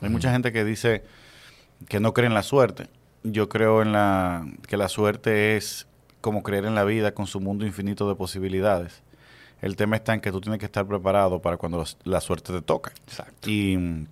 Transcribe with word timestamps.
Hay 0.00 0.08
mucha 0.08 0.32
gente 0.32 0.52
que 0.52 0.64
dice 0.64 1.04
que 1.88 2.00
no 2.00 2.12
cree 2.12 2.26
en 2.26 2.34
la 2.34 2.42
suerte. 2.42 2.88
Yo 3.22 3.48
creo 3.48 3.82
en 3.82 3.92
la 3.92 4.46
que 4.66 4.76
la 4.76 4.88
suerte 4.88 5.56
es 5.56 5.86
como 6.20 6.42
creer 6.42 6.64
en 6.64 6.74
la 6.74 6.84
vida 6.84 7.12
con 7.14 7.26
su 7.26 7.40
mundo 7.40 7.66
infinito 7.66 8.08
de 8.08 8.14
posibilidades. 8.14 9.02
El 9.60 9.76
tema 9.76 9.96
está 9.96 10.14
en 10.14 10.20
que 10.20 10.30
tú 10.30 10.40
tienes 10.40 10.60
que 10.60 10.66
estar 10.66 10.86
preparado 10.86 11.42
para 11.42 11.56
cuando 11.56 11.84
la 12.04 12.20
suerte 12.20 12.52
te 12.52 12.62
toca. 12.62 12.92
Exacto. 13.06 13.50
Y, 13.50 14.06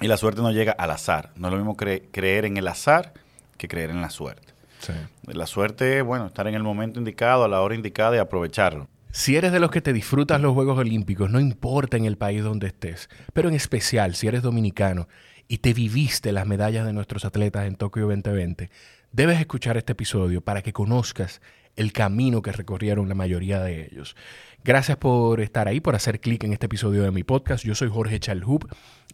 y 0.00 0.06
la 0.08 0.16
suerte 0.16 0.40
no 0.40 0.50
llega 0.50 0.72
al 0.72 0.90
azar. 0.90 1.30
No 1.36 1.48
es 1.48 1.52
lo 1.52 1.58
mismo 1.58 1.76
cre- 1.76 2.02
creer 2.10 2.44
en 2.44 2.56
el 2.56 2.66
azar 2.66 3.12
que 3.56 3.68
creer 3.68 3.90
en 3.90 4.00
la 4.00 4.10
suerte. 4.10 4.52
Sí. 4.80 4.92
La 5.26 5.46
suerte 5.46 5.98
es, 5.98 6.04
bueno, 6.04 6.26
estar 6.26 6.48
en 6.48 6.54
el 6.54 6.64
momento 6.64 6.98
indicado, 6.98 7.44
a 7.44 7.48
la 7.48 7.60
hora 7.60 7.76
indicada 7.76 8.16
y 8.16 8.18
aprovecharlo. 8.18 8.88
Si 9.14 9.36
eres 9.36 9.52
de 9.52 9.60
los 9.60 9.70
que 9.70 9.82
te 9.82 9.92
disfrutas 9.92 10.40
los 10.40 10.54
Juegos 10.54 10.78
Olímpicos, 10.78 11.30
no 11.30 11.38
importa 11.38 11.98
en 11.98 12.06
el 12.06 12.16
país 12.16 12.42
donde 12.42 12.68
estés, 12.68 13.10
pero 13.34 13.50
en 13.50 13.54
especial 13.54 14.14
si 14.14 14.26
eres 14.26 14.40
dominicano 14.40 15.06
y 15.48 15.58
te 15.58 15.74
viviste 15.74 16.32
las 16.32 16.46
medallas 16.46 16.86
de 16.86 16.94
nuestros 16.94 17.26
atletas 17.26 17.66
en 17.66 17.76
Tokio 17.76 18.08
2020, 18.08 18.70
debes 19.12 19.38
escuchar 19.38 19.76
este 19.76 19.92
episodio 19.92 20.40
para 20.40 20.62
que 20.62 20.72
conozcas 20.72 21.42
el 21.76 21.92
camino 21.92 22.40
que 22.40 22.52
recorrieron 22.52 23.10
la 23.10 23.14
mayoría 23.14 23.60
de 23.60 23.84
ellos. 23.84 24.16
Gracias 24.64 24.96
por 24.96 25.42
estar 25.42 25.68
ahí, 25.68 25.80
por 25.80 25.94
hacer 25.94 26.18
clic 26.18 26.44
en 26.44 26.54
este 26.54 26.64
episodio 26.64 27.02
de 27.02 27.10
mi 27.10 27.22
podcast. 27.22 27.66
Yo 27.66 27.74
soy 27.74 27.90
Jorge 27.90 28.18
Chalhub 28.18 28.66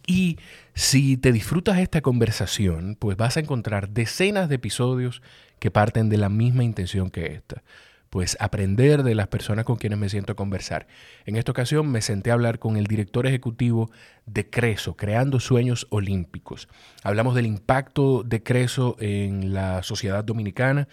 y 0.07 0.37
si 0.75 1.17
te 1.17 1.33
disfrutas 1.33 1.77
esta 1.77 1.99
conversación, 1.99 2.95
pues 2.97 3.17
vas 3.17 3.35
a 3.35 3.41
encontrar 3.41 3.89
decenas 3.89 4.47
de 4.47 4.55
episodios 4.55 5.21
que 5.59 5.71
parten 5.71 6.07
de 6.07 6.17
la 6.17 6.29
misma 6.29 6.63
intención 6.63 7.11
que 7.11 7.25
esta 7.33 7.63
pues 8.09 8.37
aprender 8.39 9.03
de 9.03 9.15
las 9.15 9.27
personas 9.27 9.65
con 9.65 9.77
quienes 9.77 9.99
me 9.99 10.09
siento 10.09 10.33
a 10.33 10.35
conversar. 10.35 10.87
En 11.25 11.35
esta 11.35 11.51
ocasión 11.51 11.91
me 11.91 12.01
senté 12.01 12.31
a 12.31 12.33
hablar 12.33 12.59
con 12.59 12.77
el 12.77 12.87
director 12.87 13.27
ejecutivo 13.27 13.91
de 14.25 14.49
Creso, 14.49 14.95
Creando 14.95 15.39
Sueños 15.39 15.87
Olímpicos. 15.89 16.67
Hablamos 17.03 17.35
del 17.35 17.45
impacto 17.45 18.23
de 18.23 18.43
Creso 18.43 18.95
en 18.99 19.53
la 19.53 19.83
sociedad 19.83 20.23
dominicana, 20.23 20.87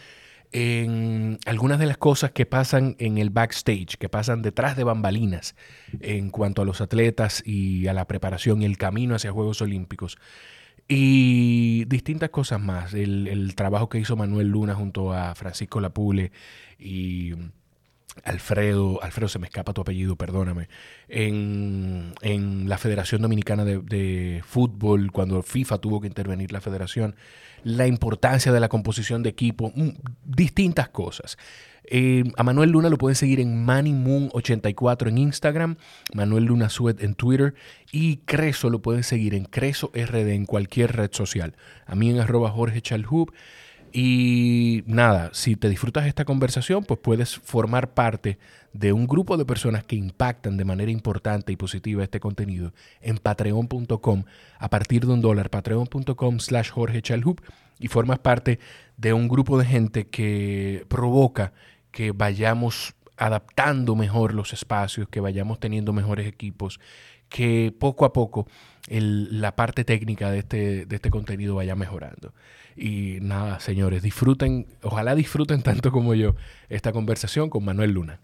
en 0.53 1.39
algunas 1.45 1.79
de 1.79 1.87
las 1.87 1.97
cosas 1.97 2.31
que 2.31 2.47
pasan 2.47 2.97
en 2.99 3.19
el 3.19 3.31
backstage, 3.31 3.97
que 3.99 4.09
pasan 4.09 4.43
detrás 4.43 4.77
de 4.77 4.85
bambalinas 4.85 5.55
en 6.01 6.31
cuanto 6.31 6.63
a 6.63 6.65
los 6.65 6.81
atletas 6.81 7.43
y 7.45 7.89
a 7.89 7.93
la 7.93 8.07
preparación 8.07 8.63
y 8.63 8.65
el 8.65 8.79
camino 8.79 9.15
hacia 9.15 9.33
Juegos 9.33 9.61
Olímpicos. 9.61 10.19
Y 10.89 11.85
distintas 11.87 12.31
cosas 12.31 12.61
más. 12.61 12.95
El, 12.95 13.27
el 13.27 13.57
trabajo 13.57 13.89
que 13.89 13.99
hizo 13.99 14.15
Manuel 14.15 14.49
Luna 14.49 14.75
junto 14.75 15.13
a 15.13 15.35
Francisco 15.35 15.81
Lapule 15.81 16.31
y 16.79 17.33
Alfredo, 18.25 19.03
Alfredo 19.03 19.29
se 19.29 19.39
me 19.39 19.47
escapa 19.47 19.73
tu 19.73 19.83
apellido, 19.83 20.17
perdóname, 20.17 20.69
en, 21.09 22.15
en 22.23 22.69
la 22.69 22.79
Federación 22.79 23.23
Dominicana 23.23 23.65
de, 23.65 24.43
Fútbol, 24.47 25.13
cuando 25.13 25.43
FIFA 25.43 25.79
tuvo 25.79 26.01
que 26.01 26.07
intervenir 26.07 26.53
la 26.53 26.61
federación, 26.61 27.17
la 27.63 27.87
importancia 27.87 28.53
de 28.53 28.61
la 28.61 28.69
composición 28.69 29.23
de 29.23 29.31
equipo, 29.31 29.73
mm, 29.75 29.91
distintas 30.25 30.89
cosas. 30.89 31.37
Eh, 31.89 32.25
a 32.37 32.43
Manuel 32.43 32.71
Luna 32.71 32.89
lo 32.89 32.99
pueden 32.99 33.15
seguir 33.15 33.39
en 33.39 33.65
MannyMoon84 33.65 35.09
en 35.09 35.19
Instagram, 35.19 35.77
Manuel 36.15 36.45
Luna 36.45 36.69
Suet 36.69 37.01
en 37.03 37.15
Twitter 37.15 37.55
y 37.93 38.17
Creso 38.19 38.71
lo 38.71 38.83
pueden 38.83 39.05
seguir 39.05 39.35
en 39.35 39.45
Creso 39.45 39.93
RD 39.95 40.35
en 40.35 40.47
cualquier 40.47 40.97
red 40.97 41.11
social. 41.13 41.55
A 41.87 41.95
mí 41.95 42.11
en 42.11 42.19
arroba 42.19 42.51
Jorge 42.51 42.81
Chalhub. 42.81 43.33
Y 43.99 44.85
nada, 44.85 45.31
si 45.33 45.57
te 45.57 45.71
disfrutas 45.71 46.05
esta 46.05 46.27
conversación, 46.27 46.85
pues 46.85 47.01
puedes 47.01 47.39
formar 47.39 47.95
parte 47.95 48.39
de 48.75 48.93
un 48.93 49.07
grupo 49.07 49.39
de 49.39 49.47
personas 49.47 49.85
que 49.85 49.97
impactan 49.97 50.59
de 50.59 50.67
manera 50.67 50.91
importante 50.91 51.51
y 51.51 51.57
positiva 51.57 52.03
este 52.03 52.21
contenido 52.21 52.75
en 53.01 53.17
patreon.com 53.17 54.25
a 54.59 54.69
partir 54.69 55.07
de 55.07 55.15
un 55.15 55.23
dólar, 55.23 55.49
patreon.com 55.49 56.41
slash 56.41 56.73
Jorge 56.73 57.01
Chalhub 57.01 57.41
y 57.79 57.89
formas 57.89 58.19
parte 58.19 58.59
de 58.99 59.15
un 59.15 59.29
grupo 59.29 59.59
de 59.59 59.65
gente 59.65 60.09
que 60.09 60.85
provoca 60.89 61.55
que 61.91 62.13
vayamos 62.13 62.95
adaptando 63.17 63.97
mejor 63.97 64.35
los 64.35 64.53
espacios, 64.53 65.09
que 65.09 65.21
vayamos 65.21 65.59
teniendo 65.59 65.95
mejores 65.95 66.27
equipos, 66.27 66.81
que 67.29 67.75
poco 67.79 68.05
a 68.05 68.13
poco 68.13 68.47
el- 68.89 69.41
la 69.41 69.57
parte 69.57 69.85
técnica 69.85 70.31
de 70.31 70.39
este, 70.41 70.87
de 70.87 70.97
este 70.97 71.11
contenido 71.11 71.55
vaya 71.57 71.75
mejorando. 71.75 72.33
Y 72.77 73.19
nada, 73.23 73.59
señores, 73.61 74.03
disfruten, 74.03 74.67
ojalá 74.83 75.15
disfruten 75.15 75.63
tanto 75.63 75.91
como 75.93 76.15
yo 76.15 76.37
esta 76.69 76.93
conversación 76.93 77.49
con 77.51 77.65
Manuel 77.65 77.93
Luna. 77.93 78.21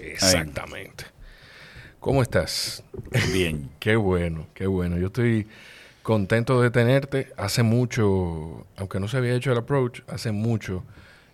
Exactamente. 0.00 1.04
¿Cómo 2.00 2.22
estás? 2.22 2.82
Bien. 3.32 3.70
Qué 3.80 3.96
bueno, 3.96 4.46
qué 4.54 4.66
bueno. 4.66 4.96
Yo 4.98 5.06
estoy 5.08 5.46
contento 6.02 6.60
de 6.62 6.70
tenerte. 6.70 7.32
Hace 7.36 7.62
mucho, 7.62 8.66
aunque 8.76 9.00
no 9.00 9.08
se 9.08 9.16
había 9.16 9.34
hecho 9.34 9.52
el 9.52 9.58
approach, 9.58 10.00
hace 10.08 10.32
mucho 10.32 10.84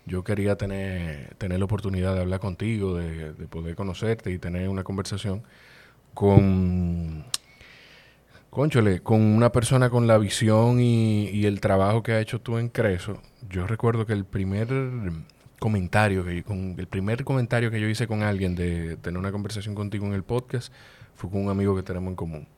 yo 0.07 0.23
quería 0.25 0.57
tener, 0.57 1.35
tener 1.37 1.59
la 1.59 1.65
oportunidad 1.65 2.15
de 2.15 2.21
hablar 2.21 2.41
contigo, 2.41 2.97
de, 2.97 3.33
de 3.33 3.47
poder 3.49 3.75
conocerte 3.75 4.31
y 4.31 4.39
tener 4.39 4.69
una 4.69 4.85
conversación 4.85 5.43
con, 6.13 7.25
conchole, 8.51 9.01
con 9.01 9.21
una 9.21 9.51
persona 9.51 9.91
con 9.91 10.07
la 10.07 10.19
visión 10.19 10.81
y, 10.81 11.29
y 11.31 11.47
el 11.47 11.61
trabajo 11.61 12.03
que 12.03 12.13
ha 12.13 12.21
hecho 12.21 12.41
tú 12.41 12.59
en 12.59 12.69
Creso. 12.69 13.21
Yo 13.49 13.67
recuerdo 13.67 14.07
que 14.07 14.13
el 14.13 14.25
primer 14.25 14.69
comentario 15.59 16.25
que 16.25 16.43
con 16.43 16.75
el 16.79 16.87
primer 16.87 17.25
comentario 17.25 17.71
que 17.71 17.81
yo 17.81 17.89
hice 17.89 18.07
con 18.07 18.23
alguien 18.23 18.55
de 18.55 18.97
tener 18.97 19.19
una 19.19 19.33
conversación 19.33 19.75
contigo 19.75 20.05
en 20.07 20.13
el 20.13 20.23
podcast 20.23 20.71
fue 21.15 21.31
con 21.31 21.43
un 21.43 21.49
amigo 21.51 21.75
que 21.75 21.83
tenemos 21.83 22.11
en 22.11 22.17
común, 22.17 22.49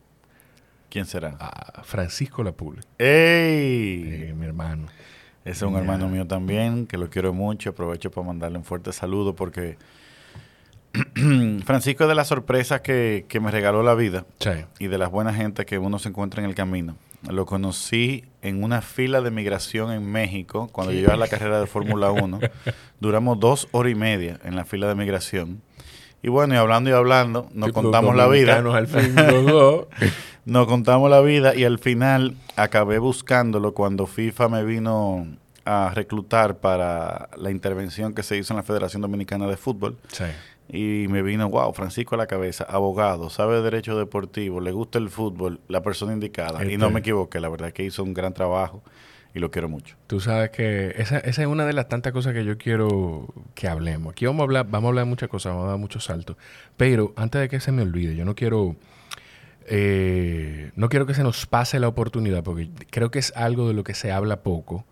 ¿Quién 0.90 1.04
será? 1.06 1.36
a 1.38 1.82
Francisco 1.84 2.42
Lapule, 2.42 2.80
¡Ey! 2.98 4.02
eh, 4.30 4.34
mi 4.36 4.46
hermano. 4.46 4.86
Ese 5.46 5.64
es 5.64 5.70
un 5.70 5.76
hermano 5.76 6.08
mío 6.08 6.26
también, 6.26 6.86
que 6.86 6.98
lo 6.98 7.08
quiero 7.08 7.32
mucho. 7.32 7.70
Aprovecho 7.70 8.10
para 8.10 8.26
mandarle 8.26 8.58
un 8.58 8.64
fuerte 8.64 8.92
saludo 8.92 9.34
porque 9.34 9.78
Francisco 11.64 12.04
es 12.04 12.08
de 12.08 12.14
las 12.14 12.28
sorpresas 12.28 12.80
que, 12.80 13.26
que 13.28 13.40
me 13.40 13.50
regaló 13.50 13.82
la 13.82 13.94
vida 13.94 14.24
Sí. 14.40 14.50
y 14.78 14.86
de 14.88 14.98
las 14.98 15.10
buenas 15.10 15.36
gente 15.36 15.64
que 15.66 15.78
uno 15.78 15.98
se 15.98 16.08
encuentra 16.08 16.42
en 16.42 16.48
el 16.48 16.54
camino. 16.54 16.96
Lo 17.28 17.46
conocí 17.46 18.24
en 18.42 18.62
una 18.62 18.82
fila 18.82 19.20
de 19.20 19.30
migración 19.30 19.90
en 19.92 20.10
México 20.10 20.68
cuando 20.72 20.92
yo 20.92 21.00
iba 21.00 21.14
a 21.14 21.16
la 21.16 21.28
carrera 21.28 21.60
de 21.60 21.66
Fórmula 21.66 22.10
1. 22.12 22.40
Duramos 23.00 23.38
dos 23.40 23.68
horas 23.72 23.92
y 23.92 23.94
media 23.94 24.38
en 24.44 24.56
la 24.56 24.64
fila 24.64 24.88
de 24.88 24.94
migración. 24.94 25.60
Y 26.22 26.28
bueno, 26.28 26.54
y 26.54 26.56
hablando 26.56 26.90
y 26.90 26.92
hablando, 26.92 27.48
nos 27.52 27.70
contamos 27.72 28.16
la 28.16 28.26
vida. 28.26 28.56
al 28.58 28.86
fin 28.88 29.14
los 29.14 29.46
dos. 29.46 29.86
Nos 30.46 30.66
contamos 30.68 31.10
la 31.10 31.20
vida 31.20 31.54
y 31.54 31.64
al 31.64 31.78
final 31.78 32.36
acabé 32.56 32.98
buscándolo 32.98 33.74
cuando 33.74 34.06
FIFA 34.06 34.48
me 34.48 34.64
vino 34.64 35.26
a 35.64 35.90
reclutar 35.94 36.58
para 36.58 37.28
la 37.36 37.50
intervención 37.50 38.14
que 38.14 38.22
se 38.22 38.36
hizo 38.36 38.52
en 38.54 38.58
la 38.58 38.62
Federación 38.62 39.02
Dominicana 39.02 39.46
de 39.48 39.56
Fútbol. 39.56 39.98
Sí. 40.12 40.24
Y 40.68 41.08
me 41.08 41.22
vino, 41.22 41.48
wow, 41.48 41.72
Francisco 41.72 42.14
a 42.14 42.18
la 42.18 42.26
cabeza, 42.28 42.64
abogado, 42.68 43.28
sabe 43.30 43.56
de 43.56 43.62
derecho 43.62 43.98
deportivo, 43.98 44.60
le 44.60 44.70
gusta 44.72 44.98
el 44.98 45.10
fútbol, 45.10 45.60
la 45.68 45.82
persona 45.82 46.12
indicada. 46.12 46.64
Y 46.64 46.76
no 46.76 46.86
Este- 46.86 46.94
me 46.94 47.00
equivoqué, 47.00 47.40
la 47.40 47.48
verdad 47.48 47.68
es 47.68 47.74
que 47.74 47.82
hizo 47.84 48.02
un 48.04 48.14
gran 48.14 48.32
trabajo 48.32 48.82
y 49.34 49.40
lo 49.40 49.50
quiero 49.50 49.68
mucho. 49.68 49.96
Tú 50.06 50.20
sabes 50.20 50.50
que 50.50 50.94
esa, 50.96 51.18
esa 51.18 51.42
es 51.42 51.48
una 51.48 51.66
de 51.66 51.72
las 51.72 51.88
tantas 51.88 52.12
cosas 52.12 52.32
que 52.34 52.44
yo 52.44 52.56
quiero 52.56 53.26
que 53.56 53.66
hablemos. 53.68 54.12
Aquí 54.12 54.26
vamos 54.26 54.40
a 54.40 54.44
hablar, 54.44 54.66
vamos 54.70 54.86
a 54.86 54.88
hablar 54.90 55.04
de 55.04 55.10
muchas 55.10 55.28
cosas, 55.28 55.52
vamos 55.52 55.66
a 55.66 55.70
dar 55.70 55.78
muchos 55.78 56.04
saltos. 56.04 56.36
Pero 56.76 57.12
antes 57.16 57.40
de 57.40 57.48
que 57.48 57.58
se 57.60 57.70
me 57.72 57.82
olvide, 57.82 58.14
yo 58.16 58.24
no 58.24 58.34
quiero, 58.36 58.76
eh, 59.68 60.70
no 60.76 60.88
quiero 60.88 61.06
que 61.06 61.14
se 61.14 61.22
nos 61.22 61.46
pase 61.46 61.78
la 61.80 61.88
oportunidad, 61.88 62.42
porque 62.42 62.68
creo 62.90 63.10
que 63.10 63.18
es 63.18 63.32
algo 63.36 63.68
de 63.68 63.74
lo 63.74 63.84
que 63.84 63.94
se 63.94 64.12
habla 64.12 64.42
poco 64.42 64.84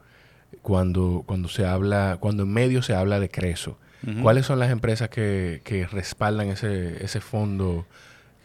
cuando, 0.62 1.23
cuando 1.27 1.49
se 1.49 1.65
habla, 1.67 2.19
cuando 2.21 2.43
en 2.45 2.53
medio 2.53 2.83
se 2.83 2.95
habla 2.95 3.21
de 3.21 3.29
Creso. 3.29 3.79
¿Cuáles 4.23 4.45
son 4.45 4.59
las 4.59 4.71
empresas 4.71 5.09
que, 5.09 5.63
que 5.65 5.87
respaldan 5.87 6.49
ese, 6.49 7.03
ese 7.03 7.23
fondo 7.23 7.87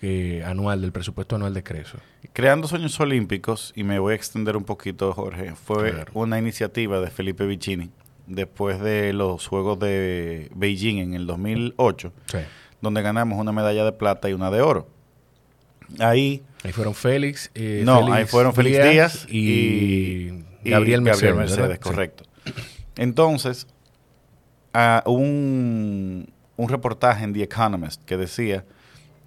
eh, 0.01 0.41
anual 0.45 0.79
del 0.79 0.93
presupuesto 0.93 1.35
anual 1.35 1.53
de 1.53 1.63
Creso? 1.63 1.97
Creando 2.31 2.65
Sueños 2.69 2.97
Olímpicos, 3.01 3.73
y 3.75 3.83
me 3.83 3.99
voy 3.99 4.13
a 4.13 4.15
extender 4.15 4.55
un 4.55 4.63
poquito, 4.63 5.11
Jorge, 5.11 5.55
fue 5.55 5.91
Claro. 5.91 6.11
una 6.13 6.39
iniciativa 6.39 7.01
de 7.01 7.09
Felipe 7.09 7.45
Vicini 7.45 7.89
después 8.25 8.79
de 8.79 9.11
los 9.11 9.47
Juegos 9.47 9.79
de 9.79 10.49
Beijing 10.55 10.99
en 10.99 11.13
el 11.13 11.27
2008. 11.27 12.13
Sí. 12.27 12.37
donde 12.81 13.01
ganamos 13.01 13.37
una 13.37 13.51
medalla 13.51 13.83
de 13.83 13.91
plata 13.91 14.29
y 14.29 14.33
una 14.33 14.49
de 14.51 14.61
oro. 14.61 14.87
Ahí, 15.97 16.43
Ahí 16.63 16.71
fueron 16.71 16.93
Félix. 16.93 17.49
eh, 17.55 17.81
no, 17.85 18.11
ahí 18.13 18.25
fueron 18.25 18.53
Félix 18.53 18.83
Díaz 18.89 19.25
y, 19.29 19.39
y, 19.39 20.45
y 20.63 20.69
Gabriel 20.69 21.01
Mercedes. 21.01 21.35
Mercedes, 21.35 21.59
¿verdad? 21.69 21.79
correcto. 21.79 22.23
Entonces, 22.97 23.65
ah, 24.73 25.03
un, 25.05 26.31
un 26.57 26.69
reportaje 26.69 27.23
en 27.23 27.33
The 27.33 27.43
Economist 27.43 28.03
que 28.05 28.17
decía 28.17 28.65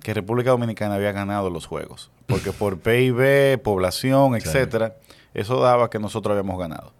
que 0.02 0.14
República 0.14 0.50
Dominicana 0.50 0.96
había 0.96 1.12
ganado 1.12 1.48
los 1.50 1.66
Juegos, 1.66 2.10
porque 2.26 2.52
por 2.52 2.78
PIB, 2.78 3.58
población, 3.62 4.38
Sí. 4.40 4.48
etcétera, 4.48 4.96
eso 5.34 5.60
daba 5.60 5.88
que 5.90 5.98
nosotros 5.98 6.32
habíamos 6.36 6.58
ganado. 6.58 6.92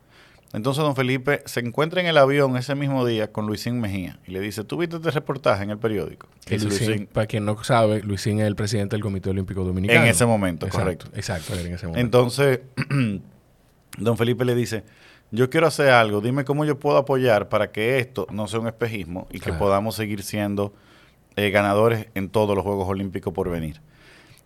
Entonces 0.52 0.82
don 0.84 0.94
Felipe 0.94 1.42
se 1.46 1.60
encuentra 1.60 2.00
en 2.02 2.06
el 2.06 2.18
avión 2.18 2.56
ese 2.58 2.74
mismo 2.74 3.06
día 3.06 3.32
con 3.32 3.46
Luisín 3.46 3.80
Mejía 3.80 4.18
y 4.26 4.32
le 4.32 4.40
dice, 4.40 4.64
¿tú 4.64 4.76
viste 4.76 4.96
este 4.96 5.10
reportaje 5.10 5.62
en 5.64 5.70
el 5.70 5.78
periódico? 5.78 6.28
Que 6.44 6.58
Luisín, 6.58 6.86
Luisín, 6.88 7.06
para 7.06 7.26
quien 7.26 7.44
no 7.46 7.62
sabe, 7.64 8.02
Luisín 8.02 8.38
es 8.40 8.46
el 8.46 8.54
presidente 8.54 8.94
del 8.96 9.02
Comité 9.02 9.30
Olímpico 9.30 9.64
Dominicano. 9.64 10.02
en 10.02 10.06
ese 10.08 10.26
momento, 10.26 10.66
Exacto, 10.66 10.84
correcto. 10.84 11.06
Exacto, 11.14 11.54
en 11.54 11.72
ese 11.74 11.86
momento. 11.86 12.00
Entonces, 12.18 12.60
don 13.98 14.16
Felipe 14.18 14.44
le 14.44 14.54
dice, 14.54 14.84
yo 15.30 15.48
quiero 15.48 15.66
hacer 15.66 15.88
algo, 15.90 16.20
dime 16.20 16.44
cómo 16.44 16.64
yo 16.64 16.78
puedo 16.78 16.98
apoyar 16.98 17.48
para 17.48 17.70
que 17.72 17.98
esto 17.98 18.26
no 18.30 18.46
sea 18.48 18.60
un 18.60 18.66
espejismo 18.66 19.26
y 19.30 19.38
que 19.38 19.44
Claro. 19.46 19.58
podamos 19.58 19.94
seguir 19.94 20.22
siendo 20.22 20.74
eh, 21.36 21.48
ganadores 21.50 22.08
en 22.14 22.28
todos 22.28 22.54
los 22.54 22.62
Juegos 22.64 22.88
Olímpicos 22.88 23.32
por 23.32 23.48
venir. 23.50 23.80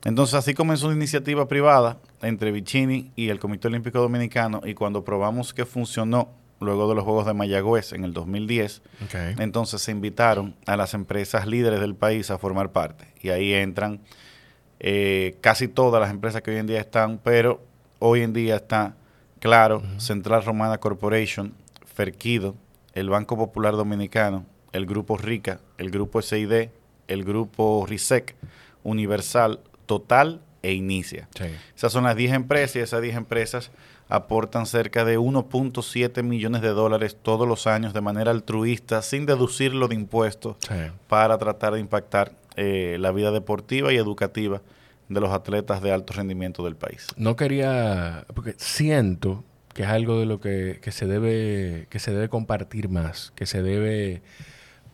Entonces 0.06 0.34
así 0.34 0.54
comenzó 0.54 0.86
una 0.86 0.96
iniciativa 0.96 1.48
privada 1.48 1.98
entre 2.22 2.52
Vicini 2.52 3.10
y 3.16 3.28
el 3.30 3.38
Comité 3.40 3.68
Olímpico 3.68 4.00
Dominicano 4.00 4.60
y 4.64 4.74
cuando 4.74 5.04
probamos 5.04 5.52
que 5.52 5.66
funcionó 5.66 6.28
luego 6.60 6.88
de 6.88 6.94
los 6.94 7.04
Juegos 7.04 7.26
de 7.26 7.34
Mayagüez 7.34 7.92
en 7.92 8.04
el 8.04 8.12
2010, 8.12 8.82
Ok. 9.04 9.14
entonces 9.40 9.82
se 9.82 9.90
invitaron 9.90 10.54
a 10.64 10.76
las 10.76 10.94
empresas 10.94 11.46
líderes 11.46 11.80
del 11.80 11.94
país 11.94 12.30
a 12.30 12.38
formar 12.38 12.70
parte. 12.70 13.06
Y 13.20 13.30
ahí 13.30 13.52
entran 13.52 14.00
eh, 14.78 15.36
casi 15.40 15.68
todas 15.68 16.00
las 16.00 16.10
empresas 16.10 16.40
que 16.42 16.52
hoy 16.52 16.58
en 16.58 16.66
día 16.66 16.80
están, 16.80 17.18
pero 17.22 17.60
hoy 17.98 18.22
en 18.22 18.32
día 18.32 18.56
está 18.56 18.94
Claro, 19.38 19.82
Central 19.98 20.44
Romana 20.44 20.78
Corporation, 20.78 21.52
Ferquido, 21.84 22.54
el 22.94 23.10
Banco 23.10 23.36
Popular 23.36 23.74
Dominicano, 23.74 24.46
el 24.72 24.86
Grupo 24.86 25.18
Rica, 25.18 25.60
el 25.78 25.90
Grupo 25.90 26.22
SID, 26.22 26.68
el 27.08 27.24
Grupo 27.24 27.84
RISEC, 27.86 28.34
Universal, 28.82 29.60
Total 29.86 30.40
e 30.62 30.72
Inicia. 30.72 31.28
Sí. 31.38 31.44
Esas 31.76 31.92
son 31.92 32.04
las 32.04 32.16
10 32.16 32.32
empresas 32.34 32.76
y 32.76 32.78
esas 32.80 33.00
10 33.02 33.16
empresas 33.16 33.70
aportan 34.08 34.66
cerca 34.66 35.04
de 35.04 35.18
1.7 35.18 36.22
millones 36.22 36.62
de 36.62 36.68
dólares 36.68 37.16
todos 37.20 37.46
los 37.48 37.66
años 37.66 37.92
de 37.94 38.00
manera 38.00 38.30
altruista, 38.30 39.02
sin 39.02 39.26
deducirlo 39.26 39.88
de 39.88 39.94
impuestos, 39.96 40.56
Sí. 40.68 40.74
para 41.08 41.38
tratar 41.38 41.74
de 41.74 41.80
impactar 41.80 42.32
eh, 42.56 42.96
la 43.00 43.12
vida 43.12 43.30
deportiva 43.32 43.92
y 43.92 43.96
educativa 43.96 44.62
de 45.08 45.20
los 45.20 45.30
atletas 45.30 45.82
de 45.82 45.92
alto 45.92 46.12
rendimiento 46.14 46.64
del 46.64 46.74
país. 46.76 47.06
No 47.16 47.36
quería, 47.36 48.24
porque 48.34 48.54
siento 48.58 49.44
que 49.74 49.82
es 49.82 49.88
algo 49.88 50.18
de 50.18 50.26
lo 50.26 50.40
que, 50.40 50.78
que 50.82 50.90
se 50.90 51.06
debe, 51.06 51.86
que 51.90 51.98
se 51.98 52.10
debe 52.12 52.28
compartir 52.28 52.88
más, 52.88 53.32
que 53.36 53.44
se 53.46 53.62
debe 53.62 54.22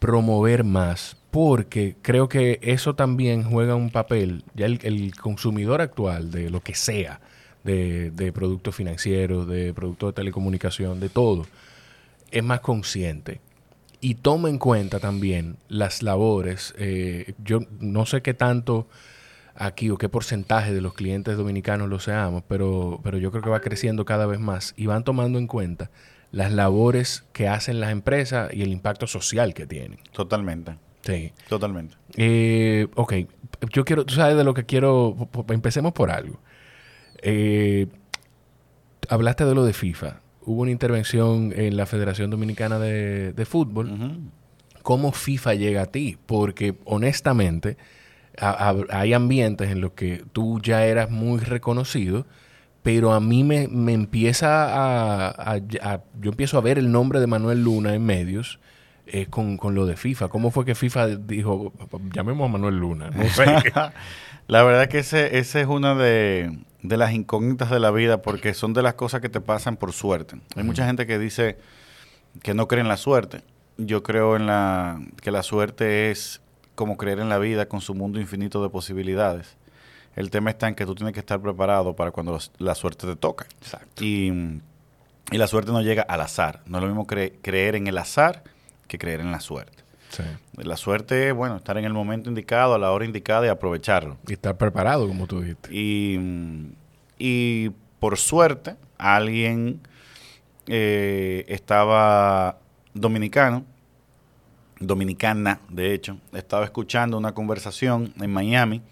promover 0.03 0.65
más, 0.65 1.17
porque 1.31 1.95
creo 2.03 2.29
que 2.29 2.59
eso 2.61 2.97
también 2.97 3.45
juega 3.45 3.77
un 3.77 3.91
papel, 3.91 4.43
ya 4.53 4.67
el, 4.67 5.15
consumidor 5.15 5.81
actual 5.81 6.33
de 6.33 6.51
lo 6.51 6.61
que 6.61 6.75
sea, 6.75 7.21
de, 7.63 8.11
de 8.11 8.33
productos 8.33 8.75
financieros, 8.75 9.47
de 9.47 9.73
productos 9.73 10.09
de 10.09 10.15
telecomunicación, 10.15 10.99
de 10.99 11.09
todo, 11.09 11.47
es 12.33 12.43
más 12.43 12.59
consciente. 12.59 13.41
Y 14.01 14.17
toma 14.17 14.49
en 14.49 14.59
cuenta 14.59 14.99
también 14.99 15.57
las 15.69 16.03
labores. 16.03 16.75
eh, 16.79 17.35
yo 17.45 17.61
no 17.79 18.05
sé 18.05 18.23
qué 18.23 18.35
tanto 18.35 18.89
aquí 19.55 19.89
o 19.89 19.99
qué 19.99 20.09
porcentaje 20.09 20.75
de 20.75 20.81
los 20.81 20.95
clientes 20.95 21.37
dominicanos 21.37 21.89
lo 21.89 22.01
seamos, 22.01 22.43
pero, 22.49 22.99
pero 23.05 23.19
yo 23.19 23.31
creo 23.31 23.45
que 23.45 23.51
va 23.51 23.61
creciendo 23.61 24.05
cada 24.05 24.27
vez 24.27 24.41
más 24.41 24.75
y 24.77 24.87
van 24.87 25.05
tomando 25.05 25.39
en 25.39 25.47
cuenta 25.47 25.93
las 26.33 26.51
labores 26.53 27.25
que 27.33 27.47
hacen 27.47 27.79
las 27.79 27.93
empresas 27.93 28.53
y 28.53 28.63
el 28.63 28.73
impacto 28.73 29.07
social 29.07 29.55
que 29.55 29.67
tienen. 29.67 29.99
Totalmente, 30.13 30.77
Sí. 31.03 31.33
totalmente. 31.49 31.95
Eh, 32.17 32.89
ok, 32.97 33.13
yo 33.73 33.85
quiero, 33.85 34.05
tú 34.05 34.15
sabes 34.15 34.37
de 34.37 34.43
lo 34.45 34.55
que 34.55 34.65
quiero, 34.65 35.29
empecemos 35.49 35.93
por 35.93 36.11
algo. 36.11 36.41
Eh, 37.23 37.87
hablaste 39.09 39.45
de 39.45 39.55
lo 39.55 39.65
de 39.65 39.73
FIFA. 39.73 40.21
Hubo 40.45 40.63
una 40.63 40.71
intervención 40.71 41.53
en 41.55 41.77
la 41.77 41.87
Federación 41.87 42.31
Dominicana 42.31 42.79
de, 42.79 43.33
de 43.33 43.45
Fútbol. 43.45 44.21
¿Cómo 44.83 45.13
FIFA 45.13 45.55
llega 45.55 45.83
a 45.83 45.87
ti? 45.87 46.19
Porque 46.27 46.75
honestamente 46.85 47.77
a- 48.39 48.71
a- 48.71 48.85
hay 48.91 49.13
ambientes 49.13 49.71
en 49.71 49.81
los 49.81 49.93
que 49.93 50.25
tú 50.33 50.61
ya 50.61 50.85
eras 50.87 51.11
muy 51.11 51.39
reconocido, 51.39 52.27
pero 52.83 53.13
a 53.13 53.21
mí 53.21 53.45
me, 53.45 53.69
me 53.69 53.93
empieza 53.93 54.65
a, 54.65 55.29
a- 55.31 55.61
a- 55.83 56.01
Yo 56.21 56.31
empiezo 56.31 56.59
a 56.59 56.61
ver 56.61 56.79
el 56.79 56.91
nombre 56.91 57.21
de 57.21 57.27
Manuel 57.27 57.63
Luna 57.63 57.95
en 57.95 58.05
medios 58.05 58.59
eh, 59.07 59.27
con, 59.27 59.57
con 59.57 59.75
lo 59.75 59.87
de 59.87 59.97
FIFA. 59.97 60.29
¿Cómo 60.29 60.51
fue 60.51 60.65
que 60.65 60.75
FIFA 60.75 61.07
dijo, 61.17 61.73
llamemos 62.15 62.49
a 62.49 62.53
Manuel 62.53 62.79
Luna? 62.79 63.11
No 63.11 63.25
sé. 63.29 63.45
La 64.49 64.63
verdad 64.65 64.89
que 64.89 64.99
ese, 64.99 65.39
ese 65.39 65.61
es 65.61 65.67
una 65.69 65.95
de, 65.95 66.59
de 66.83 66.97
las 66.97 67.13
incógnitas 67.13 67.71
de 67.71 67.79
la 67.79 67.91
vida 67.93 68.23
porque 68.23 68.55
son 68.55 68.73
de 68.75 68.83
las 68.83 68.95
cosas 68.95 69.21
que 69.21 69.29
te 69.29 69.41
pasan 69.41 69.77
por 69.77 69.93
suerte. 69.93 70.37
Hay 70.57 70.65
mucha 70.65 70.85
gente 70.85 71.07
que 71.07 71.19
dice 71.19 71.59
que 72.43 72.53
no 72.55 72.67
cree 72.67 72.81
en 72.81 72.89
la 72.89 72.97
suerte. 72.97 73.43
Yo 73.79 74.03
creo 74.03 74.35
en 74.37 74.47
la 74.47 75.01
que 75.21 75.31
la 75.31 75.43
suerte 75.45 76.11
es 76.11 76.41
como 76.75 76.97
creer 76.97 77.21
en 77.21 77.29
la 77.29 77.39
vida 77.39 77.67
con 77.67 77.81
su 77.81 77.95
mundo 77.95 78.21
infinito 78.21 78.63
de 78.63 78.69
posibilidades. 78.71 79.57
El 80.17 80.31
tema 80.31 80.51
está 80.51 80.69
en 80.69 80.75
que 80.75 80.85
tú 80.87 80.95
tienes 80.95 81.15
que 81.15 81.21
estar 81.21 81.41
preparado 81.41 81.97
para 81.97 82.11
cuando 82.11 82.33
los- 82.33 82.53
la 82.59 82.75
suerte 82.75 83.07
te 83.07 83.17
toca. 83.17 83.47
Exacto. 83.61 84.05
Y, 84.05 84.61
y 85.31 85.39
la 85.39 85.47
suerte 85.47 85.73
no 85.73 85.81
llega 85.81 86.03
al 86.03 86.21
azar. 86.21 86.61
No 86.67 86.79
es 86.79 86.83
lo 86.83 86.89
mismo 86.89 87.07
cre- 87.07 87.33
creer 87.43 87.77
en 87.77 87.87
el 87.87 87.97
azar 87.99 88.43
que 88.89 88.99
creer 88.99 89.21
en 89.21 89.31
la 89.31 89.41
suerte. 89.41 89.83
Sí. 90.11 90.23
La 90.57 90.77
suerte 90.77 91.29
es, 91.29 91.35
bueno, 91.35 91.57
estar 91.57 91.79
en 91.79 91.87
el 91.87 91.95
momento 91.95 92.29
indicado, 92.29 92.75
a 92.75 92.79
la 92.79 92.91
hora 92.93 93.07
indicada 93.07 93.47
y 93.47 93.49
aprovecharlo. 93.49 94.19
Y 94.29 94.35
estar 94.35 94.59
preparado, 94.59 95.09
como 95.09 95.27
tú 95.27 95.41
dijiste. 95.41 95.71
Y, 95.75 96.19
y 97.19 97.71
por 97.99 98.19
suerte, 98.19 98.77
alguien 98.99 99.81
eh, 100.67 101.47
estaba 101.49 102.59
dominicano, 102.93 103.65
dominicana, 104.79 105.61
de 105.71 105.95
hecho, 105.95 106.19
estaba 106.33 106.65
escuchando 106.65 107.17
una 107.17 107.33
conversación 107.33 108.13
en 108.21 108.33
Miami 108.33 108.83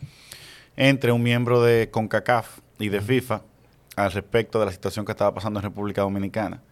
entre 0.81 1.12
un 1.12 1.23
miembro 1.23 1.62
de 1.62 1.91
CONCACAF 1.91 2.61
y 2.79 2.88
de 2.88 3.03
FIFA 3.03 3.43
al 3.97 4.12
respecto 4.12 4.59
de 4.59 4.65
la 4.65 4.73
situación 4.73 5.05
que 5.05 5.12
estaba 5.12 5.35
pasando 5.35 5.61
en 5.61 5.65
República 5.65 6.00
Dominicana 6.00 6.62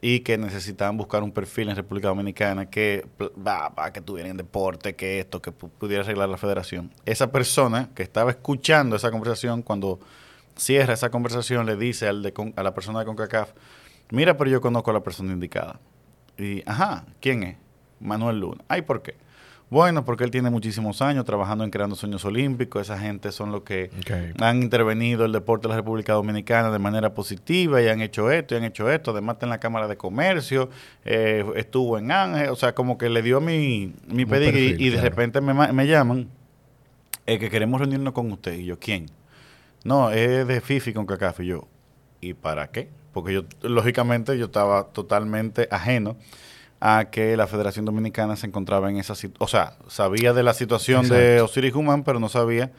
y 0.00 0.20
que 0.20 0.38
necesitaban 0.38 0.96
buscar 0.96 1.22
un 1.22 1.30
perfil 1.30 1.68
en 1.68 1.76
República 1.76 2.08
Dominicana 2.08 2.70
que, 2.70 3.06
va, 3.46 3.70
que 3.92 4.00
tuviera 4.00 4.30
en 4.30 4.38
deporte, 4.38 4.96
que 4.96 5.20
esto, 5.20 5.42
que 5.42 5.50
pu- 5.52 5.68
pudiera 5.78 6.02
arreglar 6.02 6.30
la 6.30 6.38
federación. 6.38 6.90
Esa 7.04 7.30
persona 7.32 7.90
que 7.94 8.02
estaba 8.02 8.30
escuchando 8.30 8.96
esa 8.96 9.10
conversación, 9.10 9.60
cuando 9.60 10.00
cierra 10.56 10.94
esa 10.94 11.10
conversación, 11.10 11.66
le 11.66 11.76
dice 11.76 12.08
al 12.08 12.22
de 12.22 12.32
con- 12.32 12.54
a 12.56 12.62
la 12.62 12.72
persona 12.74 13.00
de 13.00 13.04
CONCACAF, 13.04 13.52
mira, 14.10 14.38
pero 14.38 14.50
yo 14.50 14.62
conozco 14.62 14.90
a 14.90 14.94
la 14.94 15.02
persona 15.02 15.34
indicada. 15.34 15.80
Y, 16.38 16.62
ajá, 16.66 17.04
¿quién 17.20 17.42
es? 17.42 17.56
Manuel 18.00 18.40
Luna. 18.40 18.64
Ay, 18.68 18.80
¿por 18.82 19.02
qué? 19.02 19.16
Bueno, 19.70 20.04
porque 20.04 20.24
él 20.24 20.30
tiene 20.30 20.50
muchísimos 20.50 21.02
años 21.02 21.24
trabajando 21.24 21.64
en 21.64 21.70
creando 21.70 21.96
sueños 21.96 22.24
olímpicos. 22.24 22.82
Esa 22.82 22.98
gente 22.98 23.32
son 23.32 23.50
los 23.50 23.62
que 23.62 23.90
han 24.38 24.62
intervenido 24.62 25.24
el 25.24 25.32
deporte 25.32 25.66
de 25.66 25.70
la 25.70 25.76
República 25.76 26.12
Dominicana 26.12 26.70
de 26.70 26.78
manera 26.78 27.14
positiva 27.14 27.82
y 27.82 27.88
han 27.88 28.00
hecho 28.00 28.30
esto 28.30 28.54
y 28.54 28.58
han 28.58 28.64
hecho 28.64 28.90
esto. 28.90 29.10
Además, 29.10 29.34
está 29.34 29.46
en 29.46 29.50
la 29.50 29.60
Cámara 29.60 29.88
de 29.88 29.96
Comercio, 29.96 30.68
eh, 31.04 31.44
estuvo 31.56 31.98
en 31.98 32.12
Ángel, 32.12 32.50
o 32.50 32.56
sea, 32.56 32.74
como 32.74 32.98
que 32.98 33.08
le 33.08 33.22
dio 33.22 33.40
mi, 33.40 33.94
mi 34.06 34.26
pedigrí 34.26 34.76
y 34.78 34.90
de 34.90 34.92
claro. 34.92 35.08
repente 35.08 35.40
me, 35.40 35.54
me 35.72 35.86
llaman 35.86 36.28
eh, 37.26 37.38
que 37.38 37.50
queremos 37.50 37.80
reunirnos 37.80 38.12
con 38.12 38.30
usted. 38.30 38.54
Y 38.54 38.66
yo, 38.66 38.78
¿quién? 38.78 39.06
No, 39.82 40.10
es 40.10 40.46
de 40.46 40.60
Fifi 40.60 40.92
con 40.92 41.06
Cacaf. 41.06 41.40
Y 41.40 41.46
yo, 41.46 41.68
¿y 42.20 42.34
para 42.34 42.70
qué? 42.70 42.90
Porque 43.12 43.32
yo, 43.32 43.42
lógicamente, 43.62 44.36
yo 44.38 44.46
estaba 44.46 44.84
totalmente 44.92 45.68
ajeno 45.70 46.16
a 46.80 47.06
que 47.10 47.36
la 47.36 47.46
Federación 47.46 47.84
Dominicana 47.84 48.36
se 48.36 48.46
encontraba 48.46 48.90
en 48.90 48.98
esa 48.98 49.14
situación. 49.14 49.44
O 49.44 49.48
sea, 49.48 49.76
sabía 49.88 50.32
de 50.32 50.42
la 50.42 50.54
situación 50.54 51.08
de. 51.08 51.40
Osiris 51.40 51.74
Human, 51.74 52.04
pero 52.04 52.20
no 52.20 52.28
sabía 52.28 52.72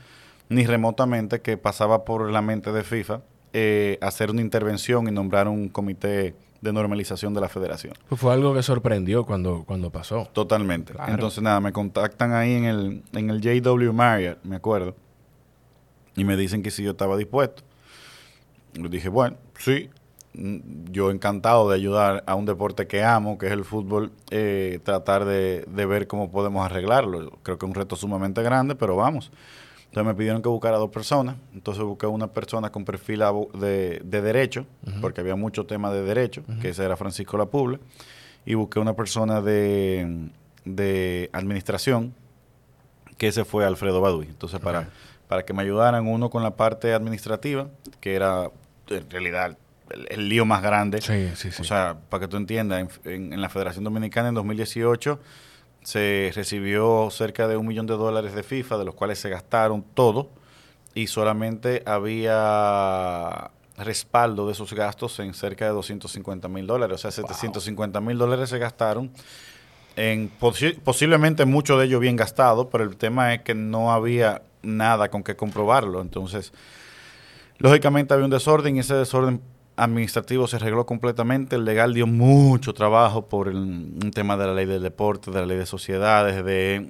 ni 0.49 0.65
remotamente 0.65 1.41
que 1.41 1.57
pasaba 1.57 2.05
por 2.05 2.29
la 2.29 2.41
mente 2.41 2.71
de 2.71 2.83
FIFA 2.83 3.21
eh, 3.53 3.97
hacer 4.01 4.31
una 4.31 4.41
intervención 4.41 5.07
y 5.07 5.11
nombrar 5.11 5.47
un 5.47 5.69
comité 5.69 6.35
de 6.61 6.73
normalización 6.73 7.33
de 7.33 7.41
la 7.41 7.49
federación. 7.49 7.93
Pues 8.09 8.19
fue 8.19 8.33
algo 8.33 8.53
que 8.53 8.63
sorprendió 8.63 9.25
cuando, 9.25 9.63
cuando 9.65 9.91
pasó. 9.91 10.27
Totalmente. 10.33 10.93
Claro. 10.93 11.11
Entonces, 11.11 11.41
nada, 11.41 11.59
me 11.59 11.71
contactan 11.71 12.33
ahí 12.33 12.53
en 12.53 12.65
el, 12.65 13.03
en 13.13 13.29
el 13.29 13.41
JW 13.41 13.93
Marriott, 13.93 14.39
me 14.43 14.55
acuerdo, 14.55 14.95
y 16.15 16.23
me 16.23 16.35
dicen 16.37 16.63
que 16.63 16.71
si 16.71 16.83
yo 16.83 16.91
estaba 16.91 17.17
dispuesto. 17.17 17.63
Yo 18.73 18.89
dije, 18.89 19.09
bueno, 19.09 19.37
sí, 19.57 19.89
yo 20.91 21.11
encantado 21.11 21.69
de 21.69 21.75
ayudar 21.75 22.23
a 22.27 22.35
un 22.35 22.45
deporte 22.45 22.87
que 22.87 23.03
amo, 23.03 23.37
que 23.37 23.47
es 23.47 23.51
el 23.51 23.63
fútbol, 23.63 24.11
eh, 24.31 24.79
tratar 24.83 25.25
de, 25.25 25.65
de 25.67 25.85
ver 25.85 26.07
cómo 26.07 26.31
podemos 26.31 26.65
arreglarlo. 26.65 27.39
Creo 27.43 27.57
que 27.57 27.65
es 27.65 27.69
un 27.69 27.75
reto 27.75 27.95
sumamente 27.95 28.41
grande, 28.43 28.75
pero 28.75 28.95
vamos. 28.95 29.31
Entonces 29.85 30.05
me 30.07 30.15
pidieron 30.15 30.41
que 30.41 30.49
buscara 30.49 30.77
dos 30.77 30.89
personas. 30.89 31.37
Entonces 31.53 31.83
busqué 31.83 32.05
una 32.05 32.27
persona 32.27 32.69
con 32.69 32.83
perfil 32.83 33.23
de, 33.53 34.01
de 34.03 34.21
derecho, 34.21 34.65
porque 34.99 35.21
había 35.21 35.37
mucho 35.37 35.65
tema 35.65 35.91
de 35.91 36.03
derecho, 36.03 36.43
que 36.61 36.69
ese 36.69 36.83
era 36.83 36.97
Francisco 36.97 37.37
Lapuble. 37.37 37.79
Y 38.45 38.55
busqué 38.55 38.79
una 38.79 38.93
persona 38.93 39.41
de, 39.41 40.29
de 40.65 41.29
administración, 41.31 42.13
que 43.17 43.27
ese 43.27 43.45
fue 43.45 43.65
Alfredo 43.65 44.01
Baduy. 44.01 44.27
Entonces, 44.27 44.59
para, 44.59 44.89
para 45.29 45.43
que 45.45 45.53
me 45.53 45.63
ayudaran 45.63 46.05
uno 46.07 46.29
con 46.29 46.43
la 46.43 46.57
parte 46.57 46.93
administrativa, 46.93 47.69
que 48.01 48.15
era 48.15 48.51
en 48.89 49.09
realidad 49.09 49.57
el, 50.09 50.29
lío 50.29 50.45
más 50.45 50.61
grande. 50.61 51.01
Sí, 51.01 51.29
sí, 51.35 51.51
sí. 51.51 51.61
O 51.61 51.65
sea, 51.65 51.97
para 52.09 52.21
que 52.21 52.27
tú 52.27 52.37
entiendas, 52.37 52.87
en, 53.03 53.33
en 53.33 53.41
la 53.41 53.49
Federación 53.49 53.83
Dominicana 53.83 54.29
en 54.29 54.35
2018 54.35 55.19
se 55.83 56.31
recibió 56.33 57.09
cerca 57.11 57.47
de 57.47 57.57
un 57.57 57.67
millón 57.67 57.85
de 57.85 57.93
dólares 57.93 58.33
de 58.33 58.41
FIFA, 58.41 58.79
de 58.79 58.85
los 58.85 58.95
cuales 58.95 59.19
se 59.19 59.29
gastaron 59.29 59.85
todo 59.93 60.31
y 60.95 61.07
solamente 61.07 61.83
había 61.85 63.51
respaldo 63.77 64.47
de 64.47 64.53
esos 64.53 64.73
gastos 64.73 65.19
en 65.19 65.33
cerca 65.33 65.65
de 65.65 65.71
250 65.71 66.47
mil 66.47 66.65
dólares. 66.65 66.95
O 66.95 66.97
sea, 66.97 67.11
750 67.11 67.99
mil 68.01 68.17
dólares 68.17 68.49
se 68.49 68.57
gastaron 68.57 69.11
en 69.97 70.29
posiblemente 70.83 71.45
mucho 71.45 71.77
de 71.77 71.85
ello 71.85 71.99
bien 71.99 72.15
gastado, 72.15 72.69
pero 72.69 72.83
el 72.83 72.97
tema 72.97 73.33
es 73.33 73.41
que 73.41 73.53
no 73.53 73.91
había 73.91 74.41
nada 74.61 75.09
con 75.09 75.23
que 75.23 75.35
comprobarlo. 75.35 76.01
Entonces, 76.01 76.53
lógicamente 77.57 78.13
había 78.13 78.25
un 78.25 78.31
desorden 78.31 78.77
y 78.77 78.79
ese 78.79 78.95
desorden 78.95 79.41
administrativo 79.75 80.47
se 80.47 80.55
arregló 80.55 80.85
completamente. 80.85 81.55
El 81.55 81.65
legal 81.65 81.93
dio 81.93 82.07
mucho 82.07 82.73
trabajo 82.73 83.27
por 83.27 83.47
el, 83.47 84.11
tema 84.13 84.37
de 84.37 84.47
la 84.47 84.53
ley 84.53 84.65
del 84.65 84.81
deporte, 84.81 85.31
de 85.31 85.39
la 85.39 85.45
ley 85.45 85.57
de 85.57 85.65
sociedades, 85.65 86.43
de 86.43 86.87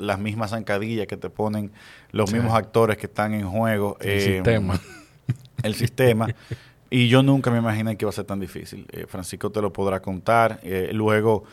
las 0.00 0.18
mismas 0.18 0.50
zancadillas 0.50 1.06
que 1.06 1.16
te 1.16 1.30
ponen 1.30 1.72
los 2.12 2.32
mismos 2.32 2.54
actores 2.54 2.96
que 2.96 3.06
están 3.06 3.34
en 3.34 3.48
juego. 3.48 3.96
El 4.00 4.10
eh, 4.10 4.20
sistema. 4.20 4.80
El 5.62 5.74
sistema. 5.74 6.28
y 6.90 7.08
yo 7.08 7.22
nunca 7.22 7.50
me 7.50 7.58
imaginé 7.58 7.96
que 7.96 8.04
iba 8.04 8.10
a 8.10 8.14
ser 8.14 8.24
tan 8.24 8.40
difícil. 8.40 8.86
Eh, 8.92 9.06
Francisco 9.08 9.50
te 9.50 9.60
lo 9.60 9.72
podrá 9.72 10.00
contar. 10.00 10.60
Eh, 10.62 10.90
luego 10.92 11.44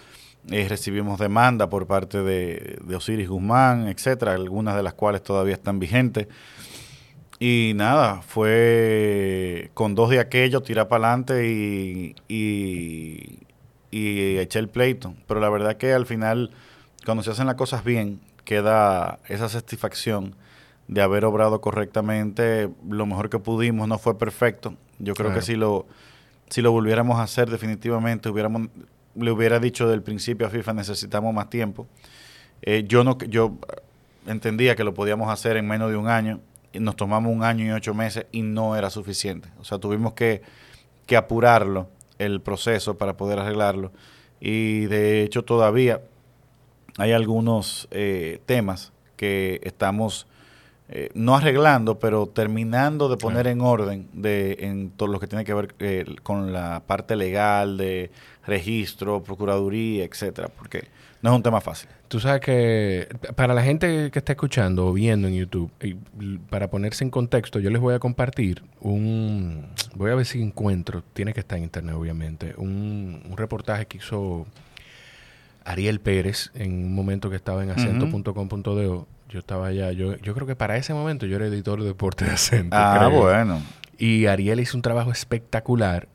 recibimos 0.48 1.20
demanda 1.20 1.70
por 1.70 1.88
parte 1.88 2.24
de, 2.24 2.80
de 2.82 2.96
Osiris 2.96 3.28
Guzmán, 3.28 3.90
etcétera, 3.90 4.34
algunas 4.34 4.78
de 4.78 4.84
las 4.84 4.94
cuales 4.94 5.22
todavía 5.22 5.56
están 5.56 5.78
vigentes. 5.78 6.28
Y 7.40 7.74
nada, 7.76 8.24
fue 8.24 9.70
con 9.76 9.94
dos 9.94 10.10
de 10.10 10.20
aquellos, 10.20 10.64
tirar 10.64 10.88
para 10.88 11.10
adelante 11.10 11.48
y, 11.48 12.16
y, 12.28 13.40
y 13.92 14.38
eché 14.38 14.58
el 14.60 14.70
pleito. 14.70 15.14
Pero 15.28 15.40
la 15.40 15.50
verdad 15.50 15.78
que 15.78 15.94
al 15.94 16.08
final, 16.08 16.52
cuando 17.06 17.22
se 17.24 17.30
hacen 17.30 17.46
las 17.46 17.56
cosas 17.56 17.84
bien, 17.84 18.20
queda 18.44 19.20
esa 19.28 19.50
satisfacción 19.50 20.36
de 20.88 21.02
haber 21.02 21.26
obrado 21.26 21.62
correctamente. 21.62 22.70
Lo 22.90 23.06
mejor 23.06 23.30
que 23.30 23.38
pudimos 23.38 23.88
no 23.88 24.00
fue 24.00 24.18
perfecto. 24.18 24.74
Yo 24.98 25.14
creo 25.14 25.32
que 25.32 25.44
si 25.44 25.56
lo, 25.56 25.86
si 26.50 26.64
lo 26.64 26.72
volviéramos 26.72 27.20
a 27.20 27.24
hacer, 27.24 27.52
definitivamente 27.52 28.30
hubiéramos, 28.30 28.70
le 29.14 29.30
hubiera 29.30 29.60
dicho 29.60 29.88
del 29.88 30.02
principio 30.02 30.48
a 30.48 30.50
FIFA 30.50 30.74
necesitamos 30.74 31.36
más 31.36 31.52
tiempo. 31.52 31.86
Eh, 32.64 32.86
yo 32.88 33.04
no, 33.04 33.16
yo 33.20 33.54
entendía 34.26 34.76
que 34.76 34.84
lo 34.84 34.96
podíamos 34.96 35.30
hacer 35.30 35.58
en 35.58 35.68
menos 35.68 35.92
de 35.92 35.98
un 35.98 36.08
año 36.08 36.40
nos 36.74 36.96
tomamos 36.96 37.32
un 37.32 37.44
año 37.44 37.66
y 37.66 37.72
ocho 37.72 37.94
meses 37.94 38.26
y 38.32 38.42
no 38.42 38.76
era 38.76 38.90
suficiente. 38.90 39.50
O 39.60 39.64
sea, 39.64 39.78
tuvimos 39.78 40.14
que, 40.14 40.42
apurarlo, 41.16 41.90
el 42.20 42.42
proceso, 42.42 42.98
para 42.98 43.16
poder 43.16 43.40
arreglarlo. 43.40 43.92
Y 44.40 44.86
de 44.86 45.24
hecho 45.24 45.44
todavía 45.44 46.02
hay 46.98 47.12
algunos 47.12 47.88
eh, 47.92 48.42
temas 48.46 48.92
que 49.16 49.60
estamos 49.64 50.28
eh, 50.90 51.10
no 51.14 51.36
arreglando, 51.36 52.00
pero 52.00 52.28
terminando 52.28 53.10
de 53.10 53.18
poner 53.18 53.48
en 53.48 53.60
orden 53.60 54.08
de, 54.14 54.56
en 54.62 54.90
todo 54.92 55.10
lo 55.10 55.20
que 55.20 55.28
tiene 55.28 55.44
que 55.44 55.54
ver 55.54 55.76
eh, 55.80 56.06
con 56.24 56.54
la 56.54 56.82
parte 56.88 57.18
legal 57.18 57.76
de 57.76 58.10
registro, 58.46 59.22
procuraduría, 59.22 60.06
etcétera, 60.06 60.48
porque 60.48 60.88
no 61.28 61.34
es 61.34 61.38
un 61.40 61.44
tema 61.44 61.60
fácil. 61.60 61.90
Tú 62.08 62.22
sabes 62.22 62.40
que 62.40 63.10
para 63.36 63.54
la 63.54 63.62
gente 63.62 64.12
que 64.12 64.20
está 64.20 64.32
escuchando 64.32 64.88
o 64.88 64.94
viendo 64.94 65.28
en 65.28 65.36
YouTube, 65.36 65.70
y 65.82 65.96
para 66.50 66.70
ponerse 66.70 67.04
en 67.04 67.10
contexto, 67.10 67.60
yo 67.60 67.70
les 67.70 67.82
voy 67.82 67.94
a 67.94 68.00
compartir 68.00 68.64
un, 68.80 69.68
voy 69.96 70.12
a 70.12 70.16
ver 70.16 70.26
si 70.26 70.42
encuentro, 70.42 71.04
tiene 71.12 71.34
que 71.34 71.42
estar 71.42 71.58
en 71.58 71.66
internet 71.66 71.96
obviamente, 71.96 72.54
un, 72.56 73.34
reportaje 73.36 73.88
que 73.88 73.98
hizo 73.98 74.48
Ariel 75.66 76.00
Pérez 76.00 76.50
en 76.56 76.86
un 76.86 76.96
momento 76.96 77.30
que 77.30 77.36
estaba 77.36 77.62
en 77.62 77.72
acento.com.do. 77.72 79.08
Yo 79.28 79.40
estaba 79.40 79.68
allá, 79.68 79.92
yo, 79.92 80.16
yo 80.16 80.34
creo 80.34 80.48
que 80.48 80.56
para 80.56 80.78
ese 80.78 80.94
momento 80.94 81.26
yo 81.26 81.36
era 81.36 81.48
editor 81.48 81.82
de 81.82 81.88
deporte 81.88 82.24
de 82.24 82.32
acento. 82.32 82.74
Ah, 82.74 83.10
bueno. 83.12 83.62
Y 83.98 84.28
Ariel 84.28 84.62
hizo 84.62 84.78
un 84.78 84.82
trabajo 84.82 85.12
espectacular 85.12 86.08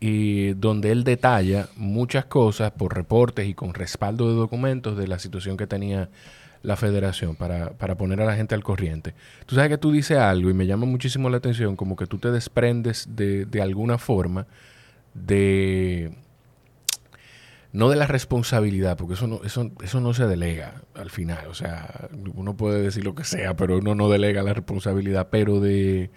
y 0.00 0.54
donde 0.54 0.92
él 0.92 1.04
detalla 1.04 1.68
muchas 1.76 2.24
cosas 2.26 2.70
por 2.70 2.94
reportes 2.94 3.48
y 3.48 3.54
con 3.54 3.74
respaldo 3.74 4.28
de 4.28 4.36
documentos 4.36 4.96
de 4.96 5.08
la 5.08 5.18
situación 5.18 5.56
que 5.56 5.66
tenía 5.66 6.08
la 6.62 6.76
federación 6.76 7.36
para, 7.36 7.70
para, 7.70 7.96
poner 7.96 8.20
a 8.20 8.24
la 8.24 8.34
gente 8.34 8.54
al 8.54 8.62
corriente. 8.62 9.14
Tú 9.46 9.54
sabes 9.54 9.70
que 9.70 9.78
tú 9.78 9.92
dices 9.92 10.18
algo 10.18 10.50
y 10.50 10.54
me 10.54 10.66
llama 10.66 10.86
muchísimo 10.86 11.30
la 11.30 11.38
atención, 11.38 11.76
como 11.76 11.96
que 11.96 12.06
tú 12.06 12.18
te 12.18 12.30
desprendes 12.30 13.08
de, 13.14 13.44
de 13.44 13.62
alguna 13.62 13.98
forma 13.98 14.46
de... 15.14 16.12
No 17.70 17.90
de 17.90 17.96
la 17.96 18.06
responsabilidad, 18.06 18.96
porque 18.96 19.12
eso 19.12 19.26
no, 19.26 19.40
eso, 19.44 19.70
eso 19.84 20.00
no 20.00 20.14
se 20.14 20.26
delega 20.26 20.82
al 20.94 21.10
final. 21.10 21.48
O 21.48 21.54
sea, 21.54 22.08
uno 22.34 22.56
puede 22.56 22.80
decir 22.80 23.04
lo 23.04 23.14
que 23.14 23.24
sea, 23.24 23.56
pero 23.56 23.76
uno 23.76 23.94
no 23.94 24.08
delega 24.08 24.42
la 24.42 24.54
responsabilidad, 24.54 25.28
pero 25.30 25.60
de 25.60 26.10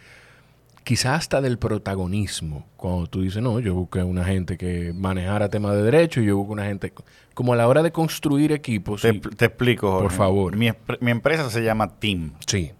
quizás 0.83 1.19
hasta 1.19 1.41
del 1.41 1.57
protagonismo. 1.57 2.65
Cuando 2.77 3.07
tú 3.07 3.21
dices, 3.21 3.41
no, 3.41 3.59
yo 3.59 3.73
busqué 3.73 4.03
una 4.03 4.23
gente 4.23 4.57
que 4.57 4.93
manejara 4.93 5.49
temas 5.49 5.75
de 5.75 5.83
derecho 5.83 6.21
y 6.21 6.25
yo 6.25 6.37
busco 6.37 6.53
una 6.53 6.65
gente... 6.65 6.93
Como 7.33 7.53
a 7.53 7.55
la 7.55 7.67
hora 7.67 7.81
de 7.83 7.91
construir 7.91 8.51
equipos... 8.51 9.01
Te, 9.01 9.13
te 9.13 9.45
explico, 9.45 9.99
Por 9.99 10.11
favor. 10.11 10.55
Mi, 10.55 10.71
mi, 10.99 11.11
empresa 11.11 11.49
se 11.49 11.63
llama 11.63 11.99
Team. 11.99 12.33
Sí. 12.45 12.71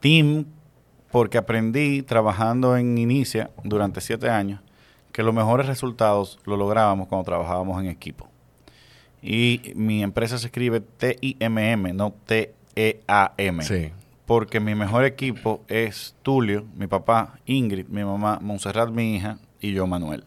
Team 0.00 0.46
porque 1.10 1.38
aprendí 1.38 2.02
trabajando 2.02 2.76
en 2.76 2.96
Inicia 2.98 3.50
durante 3.62 4.00
siete 4.00 4.30
años 4.30 4.60
que 5.12 5.22
los 5.22 5.34
mejores 5.34 5.66
resultados 5.66 6.40
los 6.44 6.58
lográbamos 6.58 7.06
cuando 7.06 7.24
trabajábamos 7.24 7.80
en 7.80 7.88
equipo. 7.88 8.28
Y 9.22 9.72
mi 9.76 10.02
empresa 10.02 10.38
se 10.38 10.46
escribe 10.46 10.80
T-I-M-M, 10.80 11.92
no 11.92 12.12
T-E-A-M. 12.26 13.62
Sí 13.62 13.92
porque 14.26 14.60
mi 14.60 14.74
mejor 14.74 15.04
equipo 15.04 15.62
es 15.68 16.14
Tulio, 16.22 16.64
mi 16.74 16.86
papá, 16.86 17.38
Ingrid, 17.46 17.88
mi 17.88 18.04
mamá, 18.04 18.38
Montserrat, 18.40 18.90
mi 18.90 19.16
hija, 19.16 19.38
y 19.60 19.72
yo, 19.72 19.86
Manuel. 19.86 20.24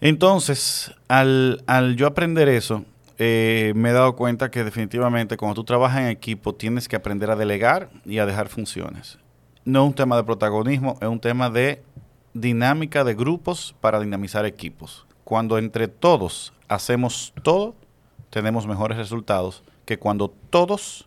Entonces, 0.00 0.94
al, 1.08 1.62
yo 1.96 2.06
aprender 2.06 2.48
eso, 2.48 2.84
eh, 3.18 3.72
me 3.76 3.90
he 3.90 3.92
dado 3.92 4.16
cuenta 4.16 4.50
que 4.50 4.64
definitivamente 4.64 5.36
cuando 5.36 5.54
tú 5.54 5.64
trabajas 5.64 6.00
en 6.00 6.06
equipo 6.06 6.54
tienes 6.54 6.88
que 6.88 6.96
aprender 6.96 7.30
a 7.30 7.36
delegar 7.36 7.90
y 8.06 8.18
a 8.18 8.24
dejar 8.24 8.48
funciones. 8.48 9.18
No 9.66 9.82
es 9.82 9.88
un 9.88 9.94
tema 9.94 10.16
de 10.16 10.24
protagonismo, 10.24 10.96
es 11.02 11.08
un 11.08 11.20
tema 11.20 11.50
de 11.50 11.82
dinámica 12.32 13.04
de 13.04 13.14
grupos 13.14 13.74
para 13.80 14.00
dinamizar 14.00 14.46
equipos. 14.46 15.06
Cuando 15.24 15.58
entre 15.58 15.86
todos 15.86 16.54
hacemos 16.68 17.34
todo, 17.42 17.74
tenemos 18.30 18.66
mejores 18.66 18.96
resultados 18.96 19.62
que 19.84 19.98
cuando 19.98 20.28
todos 20.48 21.06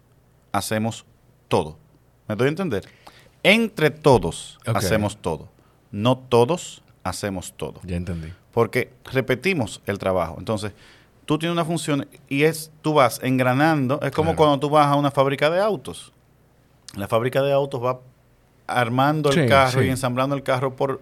hacemos 0.52 1.06
todo. 1.54 1.78
¿Me 2.28 2.36
doy 2.36 2.48
a 2.48 2.50
entender? 2.50 2.84
Entre 3.44 3.92
todos 3.92 4.58
hacemos 4.66 5.18
todo. 5.18 5.50
No 5.92 6.18
todos 6.18 6.82
hacemos 7.04 7.54
todo. 7.56 7.80
Ya 7.84 7.96
entendí. 7.96 8.34
Porque 8.52 8.92
repetimos 9.12 9.80
el 9.86 10.00
trabajo. 10.00 10.38
Entonces, 10.40 10.72
tú 11.26 11.38
tienes 11.38 11.54
una 11.54 11.64
función 11.64 12.08
y 12.28 12.42
es, 12.46 12.72
tú 12.82 12.96
vas 12.96 13.20
engranando. 13.22 14.02
Es 14.02 14.12
como 14.12 14.36
cuando 14.36 14.60
tú 14.60 14.72
vas 14.72 14.88
a 14.88 14.96
una 14.96 15.12
fábrica 15.12 15.52
de 15.52 15.60
autos. 15.60 16.12
La 16.96 17.08
fábrica 17.08 17.44
de 17.44 17.54
autos 17.54 17.84
va 17.84 18.00
armando 18.66 19.30
el 19.30 19.48
carro 19.48 19.84
y 19.84 19.90
ensamblando 19.90 20.36
el 20.36 20.42
carro 20.42 20.76
por 20.76 21.02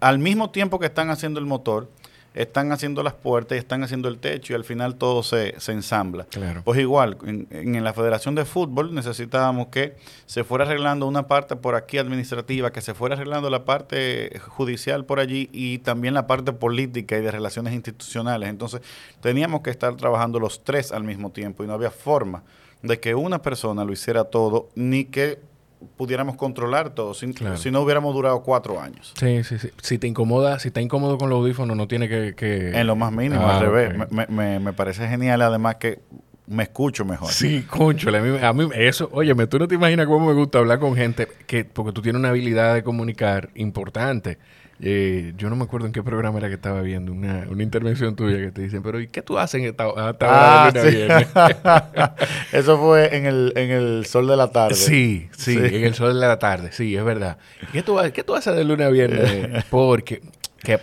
al 0.00 0.18
mismo 0.18 0.50
tiempo 0.50 0.78
que 0.78 0.86
están 0.86 1.08
haciendo 1.08 1.40
el 1.40 1.46
motor 1.46 1.88
están 2.34 2.70
haciendo 2.70 3.02
las 3.02 3.14
puertas 3.14 3.56
y 3.56 3.58
están 3.58 3.82
haciendo 3.82 4.08
el 4.08 4.18
techo 4.18 4.52
y 4.52 4.56
al 4.56 4.64
final 4.64 4.94
todo 4.96 5.22
se, 5.22 5.58
se 5.58 5.72
ensambla. 5.72 6.26
Pues 6.64 6.78
igual, 6.78 7.18
en, 7.24 7.48
en, 7.50 7.82
la 7.82 7.92
Federación 7.92 8.34
de 8.34 8.44
Fútbol 8.44 8.94
necesitábamos 8.94 9.68
que 9.68 9.96
se 10.26 10.44
fuera 10.44 10.64
arreglando 10.64 11.06
una 11.06 11.26
parte 11.26 11.56
por 11.56 11.74
aquí 11.74 11.98
administrativa, 11.98 12.70
que 12.70 12.80
se 12.80 12.94
fuera 12.94 13.16
arreglando 13.16 13.50
la 13.50 13.64
parte 13.64 14.40
judicial 14.48 15.04
por 15.04 15.18
allí 15.18 15.48
y 15.52 15.78
también 15.78 16.14
la 16.14 16.26
parte 16.26 16.52
política 16.52 17.18
y 17.18 17.22
de 17.22 17.30
relaciones 17.30 17.74
institucionales. 17.74 18.48
Entonces 18.48 18.80
teníamos 19.20 19.62
que 19.62 19.70
estar 19.70 19.96
trabajando 19.96 20.38
los 20.38 20.62
tres 20.62 20.92
al 20.92 21.02
mismo 21.02 21.30
tiempo 21.30 21.64
y 21.64 21.66
no 21.66 21.74
había 21.74 21.90
forma 21.90 22.44
de 22.82 23.00
que 23.00 23.14
una 23.14 23.42
persona 23.42 23.84
lo 23.84 23.92
hiciera 23.92 24.24
todo 24.24 24.70
ni 24.74 25.04
que 25.04 25.49
pudiéramos 25.96 26.36
controlar 26.36 26.90
todo, 26.90 27.14
si, 27.14 27.32
si, 27.56 27.70
no 27.70 27.80
hubiéramos 27.80 28.14
durado 28.14 28.42
cuatro 28.42 28.80
años. 28.80 29.12
Sí, 29.18 29.44
sí, 29.44 29.58
sí. 29.58 29.70
Si 29.82 29.98
te 29.98 30.06
incomoda, 30.06 30.58
si 30.58 30.68
está 30.68 30.80
incómodo 30.80 31.18
con 31.18 31.30
los 31.30 31.38
audífonos, 31.38 31.76
no 31.76 31.88
tiene 31.88 32.08
que... 32.08 32.72
En 32.74 32.86
lo 32.86 32.96
más 32.96 33.12
mínimo, 33.12 33.46
al 33.46 33.56
ah, 33.56 33.60
revés. 33.60 34.10
Me, 34.10 34.26
me, 34.26 34.60
me, 34.60 34.72
parece 34.72 35.08
genial, 35.08 35.42
además 35.42 35.76
que 35.76 36.00
me 36.46 36.64
escucho 36.64 37.04
mejor. 37.04 37.30
Sí, 37.32 37.62
concho, 37.62 38.08
a 38.08 38.20
mí, 38.20 38.38
a 38.42 38.52
mí 38.52 38.68
eso, 38.74 39.08
óyeme, 39.12 39.46
tú 39.46 39.58
no 39.58 39.68
te 39.68 39.74
imaginas 39.74 40.06
cómo 40.06 40.26
me 40.26 40.34
gusta 40.34 40.58
hablar 40.58 40.78
con 40.78 40.96
gente 40.96 41.28
que, 41.46 41.64
porque 41.64 41.92
tú 41.92 42.02
tienes 42.02 42.18
una 42.18 42.30
habilidad 42.30 42.74
de 42.74 42.82
comunicar 42.82 43.50
importante. 43.54 44.38
Eh, 44.82 45.34
yo 45.36 45.50
no 45.50 45.56
me 45.56 45.64
acuerdo 45.64 45.86
en 45.86 45.92
qué 45.92 46.02
programa 46.02 46.38
era 46.38 46.48
que 46.48 46.54
estaba 46.54 46.80
viendo 46.80 47.12
una, 47.12 47.46
una 47.50 47.62
intervención 47.62 48.16
tuya 48.16 48.38
que 48.38 48.50
te 48.50 48.62
dicen, 48.62 48.82
pero 48.82 48.98
¿y 48.98 49.08
qué 49.08 49.20
tú 49.20 49.38
haces 49.38 49.60
en 49.60 49.66
esta, 49.68 49.84
ah, 50.22 50.72
Eso 52.52 52.78
fue 52.78 53.14
en 53.14 53.26
el, 53.26 53.52
en 53.56 53.70
el 53.70 54.06
sol 54.06 54.26
de 54.26 54.36
la 54.36 54.50
tarde. 54.50 54.76
Sí, 54.76 55.28
sí, 55.36 55.58
en 55.58 55.84
el 55.84 55.94
sol 55.94 56.18
de 56.18 56.26
la 56.26 56.38
tarde, 56.38 56.72
sí, 56.72 56.96
es 56.96 57.04
verdad. 57.04 57.36
¿Qué 57.72 57.82
tú, 57.82 57.98
qué 58.14 58.24
tú 58.24 58.34
haces 58.34 58.56
de 58.56 58.64
lunes 58.64 58.86
a 58.86 58.90
viernes? 58.90 59.64
Porque 59.70 60.22
que 60.62 60.78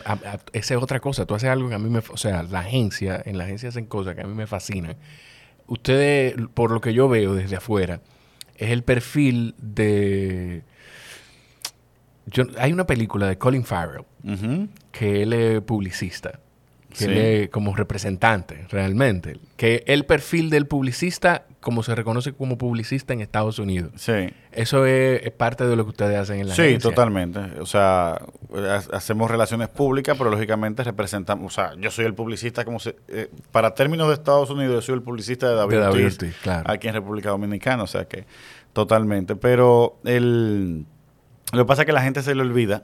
esa 0.54 0.74
es 0.74 0.82
otra 0.82 1.00
cosa. 1.00 1.26
Tú 1.26 1.36
haces 1.36 1.50
algo 1.50 1.70
que 1.70 1.76
a 1.76 1.80
mí 1.80 1.90
me... 1.90 2.00
O 2.00 2.18
sea, 2.18 2.44
la 2.44 2.60
agencia, 2.60 3.22
en 3.26 3.38
la 3.38 3.44
agencia 3.46 3.70
hacen 3.70 3.86
cosas 3.86 4.16
que 4.16 4.22
a 4.22 4.28
mí 4.28 4.34
me 4.34 4.48
fascinan. 4.48 4.96
Ustedes, 5.68 6.36
por 6.54 6.72
lo 6.72 6.82
que 6.82 6.94
yo 6.94 7.10
veo 7.10 7.36
desde 7.36 7.58
afuera, 7.58 8.02
es 8.56 8.72
el 8.72 8.84
perfil 8.84 9.54
de 9.58 10.64
hay 12.58 12.74
una 12.74 12.86
película 12.86 13.28
de 13.28 13.38
Colin 13.38 13.64
Farrell, 13.64 14.06
que 14.92 15.22
él 15.24 15.34
es 15.34 15.62
publicista, 15.62 16.40
que 16.98 17.06
él 17.06 17.18
es 17.18 17.50
como 17.50 17.76
representante 17.76 18.66
realmente, 18.70 19.40
que 19.56 19.84
el 19.88 20.06
perfil 20.06 20.50
del 20.50 20.66
publicista, 20.66 21.46
como 21.60 21.84
se 21.84 21.96
reconoce 21.96 22.34
como 22.34 22.58
publicista 22.58 23.14
en 23.14 23.22
Estados 23.22 23.60
Unidos. 23.60 23.92
Sí. 23.96 24.30
Eso 24.52 24.86
es, 24.86 25.30
parte 25.32 25.68
de 25.68 25.76
lo 25.76 25.84
que 25.84 25.90
ustedes 25.92 26.18
hacen 26.18 26.40
en 26.40 26.48
la 26.48 26.56
Sí, 26.56 26.78
totalmente. 26.80 27.40
O 27.60 27.66
sea, 27.66 28.20
hacemos 28.92 29.30
relaciones 29.30 29.68
públicas, 29.68 30.18
pero 30.18 30.30
lógicamente 30.30 30.84
representamos, 30.84 31.54
o 31.54 31.56
sea, 31.56 31.74
yo 31.78 31.92
soy 31.92 32.06
el 32.06 32.14
publicista 32.14 32.66
como 32.66 32.80
se, 32.80 32.96
eh, 33.08 33.30
para 33.52 33.74
términos 33.74 34.08
de 34.08 34.16
Estados 34.16 34.50
Unidos, 34.50 34.76
yo 34.76 34.82
soy 34.82 34.96
el 34.96 35.04
publicista 35.04 35.50
de 35.50 35.56
David, 35.56 35.80
David 35.80 36.14
claro. 36.42 36.72
aquí 36.72 36.88
en 36.88 36.96
República 36.96 37.30
Dominicana, 37.30 37.84
o 37.84 37.88
sea 37.88 38.06
que 38.06 38.26
totalmente, 38.74 39.36
pero 39.36 39.98
el 40.04 40.86
lo 41.54 41.60
que 41.60 41.66
pasa 41.66 41.84
es 41.84 41.86
que 41.86 41.94
la 41.94 42.02
gente 42.02 42.22
se 42.24 42.36
le 42.36 42.42
olvida, 42.42 42.84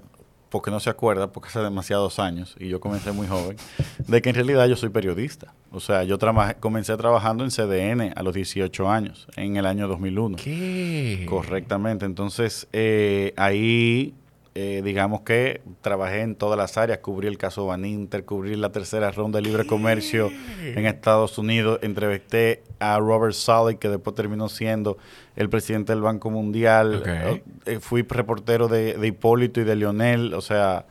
porque 0.53 0.69
no 0.69 0.79
se 0.79 0.91
acuerda, 0.91 1.31
porque 1.31 1.49
hace 1.49 1.61
demasiados 1.61 2.19
años, 2.19 2.55
y 2.59 2.69
yo 2.69 2.79
comencé 2.79 3.11
muy 3.11 3.25
joven, 3.25 3.57
de 3.97 4.21
que 4.21 4.29
en 4.29 4.35
realidad 4.35 4.67
yo 4.67 4.75
soy 4.75 4.89
periodista. 4.89 5.51
O 5.71 5.79
sea, 5.79 6.03
yo 6.03 6.19
comencé 6.59 6.95
trabajando 6.95 7.43
en 7.43 7.49
CDN 7.49 8.13
a 8.15 8.21
los 8.21 8.35
18 8.35 8.87
años, 8.87 9.25
en 9.35 9.57
el 9.57 9.65
año 9.65 9.87
2001. 9.87 10.37
¿Qué? 10.37 11.25
Correctamente. 11.27 12.05
Entonces, 12.05 12.67
eh, 12.71 13.33
ahí 13.35 14.13
eh, 14.55 14.81
digamos 14.83 15.21
que 15.21 15.61
trabajé 15.81 16.21
en 16.21 16.35
todas 16.35 16.59
las 16.59 16.77
áreas, 16.77 16.99
cubrí 16.99 17.27
el 17.27 17.39
caso 17.39 17.65
Baninter, 17.65 18.23
cubrí 18.23 18.55
la 18.55 18.71
tercera 18.71 19.09
ronda 19.09 19.37
de 19.37 19.41
libre 19.41 19.65
comercio 19.65 20.29
en 20.61 20.85
Estados 20.85 21.39
Unidos, 21.39 21.79
entrevisté 21.81 22.61
a 22.77 22.99
Robert 22.99 23.33
Solid, 23.33 23.77
que 23.77 23.89
después 23.89 24.15
terminó 24.15 24.49
siendo 24.49 24.99
el 25.35 25.49
presidente 25.49 25.93
del 25.93 26.03
Banco 26.03 26.29
Mundial, 26.29 27.41
eh, 27.65 27.79
fui 27.79 28.03
reportero 28.03 28.67
de, 28.67 28.95
Hipólito 29.03 29.59
y 29.59 29.63
de 29.63 29.75
Lionel, 29.75 30.35
o 30.35 30.41
sea, 30.41 30.85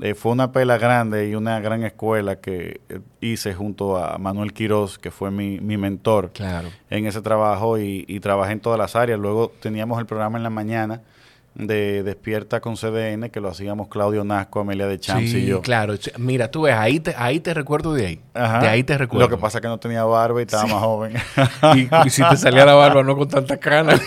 eh, 0.00 0.14
fue 0.14 0.30
una 0.30 0.52
pela 0.52 0.78
grande 0.78 1.28
y 1.28 1.34
una 1.34 1.58
gran 1.58 1.82
escuela 1.82 2.36
que 2.36 2.82
hice 3.20 3.52
junto 3.52 3.96
a 3.96 4.16
Manuel 4.18 4.52
Quiroz, 4.52 5.00
que 5.00 5.10
fue 5.10 5.32
mi, 5.32 5.58
mentor 5.58 6.30
en 6.88 7.06
ese 7.06 7.20
trabajo 7.20 7.80
y, 7.80 8.04
y 8.06 8.20
trabajé 8.20 8.52
en 8.52 8.60
todas 8.60 8.78
las 8.78 8.94
áreas. 8.94 9.18
Luego 9.18 9.52
teníamos 9.60 9.98
el 9.98 10.06
programa 10.06 10.38
en 10.38 10.44
la 10.44 10.50
mañana 10.50 11.02
de 11.54 12.02
Despierta 12.02 12.60
con 12.60 12.76
CDN, 12.76 13.30
que 13.30 13.40
lo 13.40 13.48
hacíamos 13.48 13.88
Claudio 13.88 14.24
Nasco, 14.24 14.60
Amelia 14.60 14.86
de 14.86 14.98
Champs 14.98 15.34
y 15.34 15.46
yo. 15.46 15.60
claro. 15.60 15.94
Mira, 16.18 16.50
tú 16.50 16.62
ves, 16.62 16.74
ahí 16.74 17.00
te, 17.00 17.14
ahí 17.16 17.40
te 17.40 17.52
recuerdo 17.54 17.92
de 17.92 18.06
ahí. 18.06 18.20
De 18.34 18.68
ahí 18.68 18.82
te 18.84 18.96
recuerdo. 18.96 19.28
Lo 19.28 19.36
que 19.36 19.40
pasa 19.40 19.58
es 19.58 19.62
que 19.62 19.68
no 19.68 19.78
tenía 19.78 20.04
barba 20.04 20.40
y 20.40 20.44
estaba 20.44 20.66
más 20.66 20.80
joven. 20.80 21.14
y, 22.06 22.10
si 22.10 22.22
te 22.22 22.36
salía 22.36 22.64
la 22.64 22.74
barba, 22.74 23.02
no 23.02 23.16
con 23.16 23.28
tanta 23.28 23.58
canas. 23.58 24.00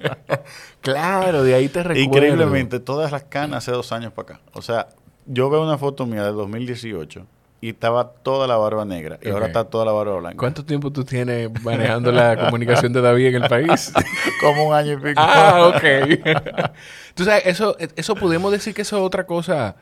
claro, 0.80 1.42
de 1.42 1.54
ahí 1.54 1.68
te 1.68 1.82
recuerdo. 1.82 2.02
Increíblemente, 2.02 2.80
todas 2.80 3.10
las 3.10 3.24
canas 3.24 3.58
hace 3.58 3.72
dos 3.72 3.90
años 3.92 4.12
para 4.12 4.34
acá. 4.34 4.40
O 4.52 4.62
sea, 4.62 4.88
yo 5.26 5.50
veo 5.50 5.62
una 5.62 5.78
foto 5.78 6.06
mía 6.06 6.24
de 6.24 6.32
2018 6.32 7.26
y 7.62 7.68
estaba 7.68 8.12
toda 8.12 8.48
la 8.48 8.56
barba 8.56 8.84
negra. 8.84 9.20
Y 9.22 9.28
ahora 9.28 9.46
está 9.46 9.62
toda 9.62 9.84
la 9.84 9.92
barba 9.92 10.18
blanca. 10.18 10.36
¿Cuánto 10.36 10.64
tiempo 10.64 10.90
tú 10.90 11.04
tienes 11.04 11.48
manejando 11.62 12.10
la 12.10 12.36
comunicación 12.44 12.92
de 12.92 13.00
David 13.00 13.26
en 13.26 13.42
el 13.44 13.48
país? 13.48 13.92
Como 14.40 14.68
un 14.68 14.74
año 14.74 14.94
y 14.94 14.96
pico. 14.96 15.14
Ah, 15.16 15.72
ok. 15.72 16.72
tú 17.14 17.24
sabes, 17.24 17.46
eso, 17.46 17.76
eso 17.78 18.16
podemos 18.16 18.50
decir 18.50 18.74
que 18.74 18.82
eso 18.82 18.96
es 18.96 19.02
otra 19.04 19.26
cosa. 19.26 19.76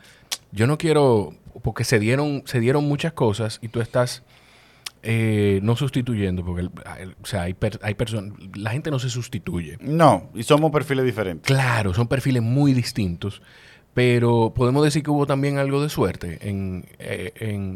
Yo 0.52 0.66
no 0.66 0.76
quiero, 0.76 1.32
porque 1.62 1.84
se 1.84 1.98
dieron, 1.98 2.42
se 2.44 2.60
dieron 2.60 2.84
muchas 2.84 3.14
cosas 3.14 3.58
y 3.62 3.68
tú 3.68 3.80
estás 3.80 4.24
eh, 5.02 5.60
no 5.62 5.74
sustituyendo, 5.74 6.44
porque 6.44 6.68
o 7.22 7.26
sea, 7.26 7.42
hay, 7.44 7.56
hay 7.80 7.94
personas, 7.94 8.34
la 8.56 8.72
gente 8.72 8.90
no 8.90 8.98
se 8.98 9.08
sustituye. 9.08 9.78
No, 9.80 10.28
y 10.34 10.42
somos 10.42 10.70
perfiles 10.70 11.06
diferentes. 11.06 11.46
Claro, 11.46 11.94
son 11.94 12.08
perfiles 12.08 12.42
muy 12.42 12.74
distintos. 12.74 13.40
Pero 13.92 14.52
podemos 14.54 14.84
decir 14.84 15.02
que 15.02 15.10
hubo 15.10 15.26
también 15.26 15.58
algo 15.58 15.82
de 15.82 15.88
suerte 15.88 16.38
en, 16.48 16.84
eh, 16.98 17.32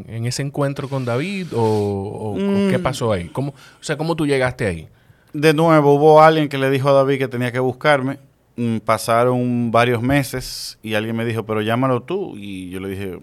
en, 0.07 0.25
ese 0.25 0.41
encuentro 0.43 0.87
con 0.87 1.03
David 1.03 1.47
o, 1.53 2.35
qué 2.69 2.77
mm. 2.77 2.83
pasó 2.83 3.11
ahí. 3.11 3.27
¿Cómo, 3.29 3.51
o 3.51 3.83
sea, 3.83 3.97
¿cómo 3.97 4.15
tú 4.15 4.25
llegaste 4.25 4.65
ahí? 4.65 4.87
De 5.33 5.53
nuevo, 5.53 5.95
hubo 5.95 6.21
alguien 6.21 6.47
que 6.47 6.57
le 6.57 6.69
dijo 6.69 6.87
a 6.89 6.93
David 6.93 7.17
que 7.17 7.27
tenía 7.27 7.51
que 7.51 7.59
buscarme. 7.59 8.17
Mm, 8.55 8.77
pasaron 8.77 9.71
varios 9.71 10.01
meses 10.01 10.79
y 10.81 10.93
alguien 10.93 11.17
me 11.17 11.25
dijo, 11.25 11.45
pero 11.45 11.61
llámalo 11.61 12.03
tú. 12.03 12.37
Y 12.37 12.69
yo 12.69 12.79
le 12.79 12.87
dije, 12.87 13.19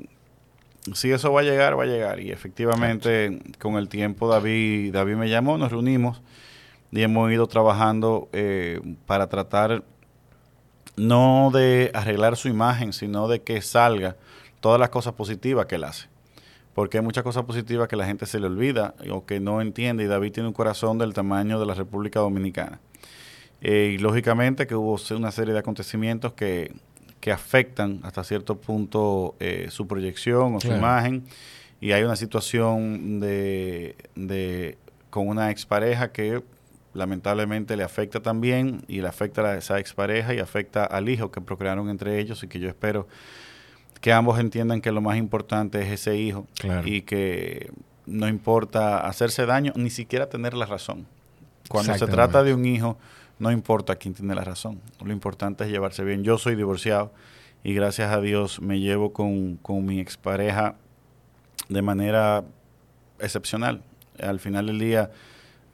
si 0.92 1.10
eso 1.10 1.32
va 1.32 1.40
a 1.40 1.44
llegar, 1.44 1.78
va 1.78 1.84
a 1.84 1.86
llegar. 1.86 2.20
Y 2.20 2.30
efectivamente, 2.30 3.40
con 3.58 3.76
el 3.76 3.88
tiempo, 3.88 4.28
David, 4.28 4.92
David 4.92 5.14
me 5.14 5.30
llamó, 5.30 5.56
nos 5.56 5.70
reunimos 5.70 6.20
y 6.90 7.02
hemos 7.02 7.32
ido 7.32 7.46
trabajando 7.46 8.28
eh, 8.32 8.80
para 9.06 9.28
tratar 9.28 9.82
no 10.96 11.50
de 11.52 11.90
arreglar 11.94 12.36
su 12.36 12.48
imagen, 12.48 12.92
sino 12.92 13.28
de 13.28 13.42
que 13.42 13.62
salga 13.62 14.16
todas 14.60 14.78
las 14.78 14.90
cosas 14.90 15.14
positivas 15.14 15.66
que 15.66 15.76
él 15.76 15.84
hace. 15.84 16.06
Porque 16.74 16.98
hay 16.98 17.04
muchas 17.04 17.24
cosas 17.24 17.44
positivas 17.44 17.88
que 17.88 17.96
la 17.96 18.06
gente 18.06 18.24
se 18.24 18.40
le 18.40 18.46
olvida 18.46 18.94
o 19.10 19.26
que 19.26 19.40
no 19.40 19.60
entiende. 19.60 20.04
Y 20.04 20.06
David 20.06 20.32
tiene 20.32 20.48
un 20.48 20.54
corazón 20.54 20.98
del 20.98 21.12
tamaño 21.12 21.60
de 21.60 21.66
la 21.66 21.74
República 21.74 22.20
Dominicana. 22.20 22.80
Eh, 23.60 23.92
y 23.94 23.98
lógicamente 23.98 24.66
que 24.66 24.74
hubo 24.74 24.98
una 25.16 25.30
serie 25.30 25.52
de 25.52 25.60
acontecimientos 25.60 26.32
que, 26.32 26.72
afectan 27.32 28.00
hasta 28.02 28.24
cierto 28.24 28.56
punto 28.56 29.36
eh, 29.38 29.68
su 29.70 29.86
proyección 29.86 30.56
o 30.56 30.60
su 30.60 30.68
imagen. 30.68 31.24
Y 31.80 31.92
hay 31.92 32.02
una 32.02 32.16
situación 32.16 33.20
de, 33.20 33.94
de 34.16 34.76
con 35.10 35.28
una 35.28 35.50
expareja 35.50 36.10
que 36.10 36.42
lamentablemente 36.94 37.76
le 37.76 37.84
afecta 37.84 38.20
también 38.20 38.84
y 38.88 39.00
le 39.00 39.08
afecta 39.08 39.42
a 39.42 39.56
esa 39.56 39.78
expareja 39.78 40.34
y 40.34 40.38
afecta 40.38 40.84
al 40.84 41.08
hijo 41.08 41.30
que 41.30 41.40
procrearon 41.40 41.88
entre 41.88 42.18
ellos 42.18 42.42
y 42.42 42.48
que 42.48 42.60
yo 42.60 42.68
espero 42.68 43.08
que 44.00 44.12
ambos 44.12 44.38
entiendan 44.40 44.80
que 44.80 44.90
lo 44.90 45.00
más 45.00 45.16
importante 45.16 45.80
es 45.80 45.88
ese 45.88 46.16
hijo 46.16 46.46
y 46.84 47.02
que 47.02 47.70
no 48.04 48.28
importa 48.28 49.06
hacerse 49.06 49.46
daño, 49.46 49.72
ni 49.76 49.90
siquiera 49.90 50.28
tener 50.28 50.54
la 50.54 50.66
razón. 50.66 51.06
Cuando 51.68 51.94
se 51.94 52.06
trata 52.08 52.42
de 52.42 52.52
un 52.52 52.66
hijo, 52.66 52.98
no 53.38 53.52
importa 53.52 53.94
quién 53.96 54.12
tiene 54.12 54.34
la 54.34 54.42
razón. 54.42 54.80
Lo 55.04 55.12
importante 55.12 55.64
es 55.64 55.70
llevarse 55.70 56.02
bien. 56.02 56.24
Yo 56.24 56.36
soy 56.36 56.56
divorciado 56.56 57.12
y 57.62 57.74
gracias 57.74 58.12
a 58.12 58.20
Dios 58.20 58.60
me 58.60 58.80
llevo 58.80 59.12
con, 59.12 59.56
con 59.56 59.86
mi 59.86 60.00
expareja 60.00 60.74
de 61.68 61.82
manera 61.82 62.44
excepcional. 63.20 63.82
Al 64.20 64.40
final 64.40 64.66
del 64.66 64.80
día 64.80 65.10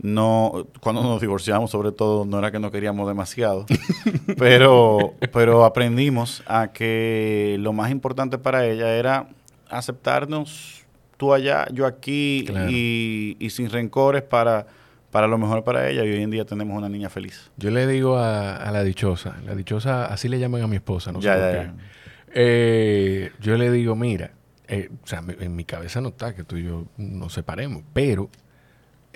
no 0.00 0.66
cuando 0.80 1.02
nos 1.02 1.20
divorciamos 1.20 1.70
sobre 1.70 1.90
todo 1.92 2.24
no 2.24 2.38
era 2.38 2.52
que 2.52 2.60
no 2.60 2.70
queríamos 2.70 3.08
demasiado 3.08 3.66
pero 4.38 5.14
pero 5.32 5.64
aprendimos 5.64 6.42
a 6.46 6.72
que 6.72 7.56
lo 7.58 7.72
más 7.72 7.90
importante 7.90 8.38
para 8.38 8.64
ella 8.64 8.94
era 8.94 9.28
aceptarnos 9.68 10.84
tú 11.16 11.34
allá 11.34 11.66
yo 11.72 11.84
aquí 11.84 12.46
y, 12.68 13.50
sin 13.50 13.70
rencores 13.70 14.22
para 14.22 14.66
para 15.10 15.26
lo 15.26 15.36
mejor 15.36 15.64
para 15.64 15.88
ella 15.90 16.04
y 16.04 16.10
hoy 16.10 16.22
en 16.22 16.30
día 16.30 16.44
tenemos 16.44 16.76
una 16.76 16.90
niña 16.90 17.08
feliz. 17.08 17.50
Yo 17.56 17.70
le 17.70 17.86
digo 17.86 18.18
a, 18.18 18.70
la 18.70 18.84
dichosa 18.84 19.36
la 19.44 19.54
dichosa 19.54 20.06
así 20.06 20.28
le 20.28 20.38
llaman 20.38 20.62
a 20.62 20.66
mi 20.68 20.76
esposa 20.76 21.10
no 21.12 21.20
sé 21.20 21.28
por 21.28 21.88
eh, 22.34 23.32
yo 23.40 23.56
le 23.56 23.70
digo 23.72 23.96
mira 23.96 24.30
eh, 24.68 24.90
o 25.02 25.06
sea 25.06 25.24
en 25.40 25.56
mi 25.56 25.64
cabeza 25.64 26.00
no 26.00 26.10
está 26.10 26.34
que 26.34 26.44
tú 26.44 26.56
y 26.56 26.64
yo 26.64 26.84
nos 26.98 27.32
separemos 27.32 27.82
pero 27.92 28.28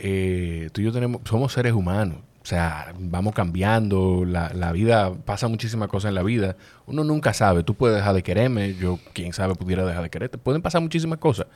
eh, 0.04 0.68
tú 0.72 0.80
y 0.80 0.84
yo 0.84 0.92
tenemos, 0.92 1.22
somos 1.24 1.52
seres 1.52 1.72
humanos. 1.72 2.18
O 2.42 2.44
sea, 2.44 2.92
vamos 2.98 3.34
cambiando, 3.34 4.24
la, 4.26 4.52
la, 4.52 4.72
vida, 4.72 5.14
pasa 5.14 5.46
muchísimas 5.46 5.88
cosas 5.88 6.08
en 6.08 6.16
la 6.16 6.24
vida. 6.24 6.56
Uno 6.86 7.04
nunca 7.04 7.32
sabe, 7.32 7.62
tú 7.62 7.74
puedes 7.74 7.96
dejar 7.96 8.12
de 8.12 8.24
quererme, 8.24 8.74
yo, 8.74 8.98
quién 9.12 9.32
sabe, 9.32 9.54
pudiera 9.54 9.86
dejar 9.86 10.02
de 10.02 10.10
quererte. 10.10 10.38
Pueden 10.38 10.60
pasar 10.60 10.82
muchísimas 10.82 11.20
cosas. 11.20 11.46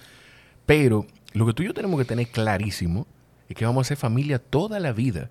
Pero 0.65 1.07
lo 1.33 1.45
que 1.45 1.55
tú 1.55 1.65
y 1.65 1.67
yo 1.67 1.75
tenemos 1.75 1.99
que 1.99 2.05
tener 2.05 2.29
clarísimo 2.29 3.09
es 3.49 3.57
que 3.57 3.67
vamos 3.67 3.85
a 3.85 3.89
ser 3.89 3.97
familia 3.97 4.39
toda 4.39 4.79
la 4.79 4.93
vida 4.93 5.29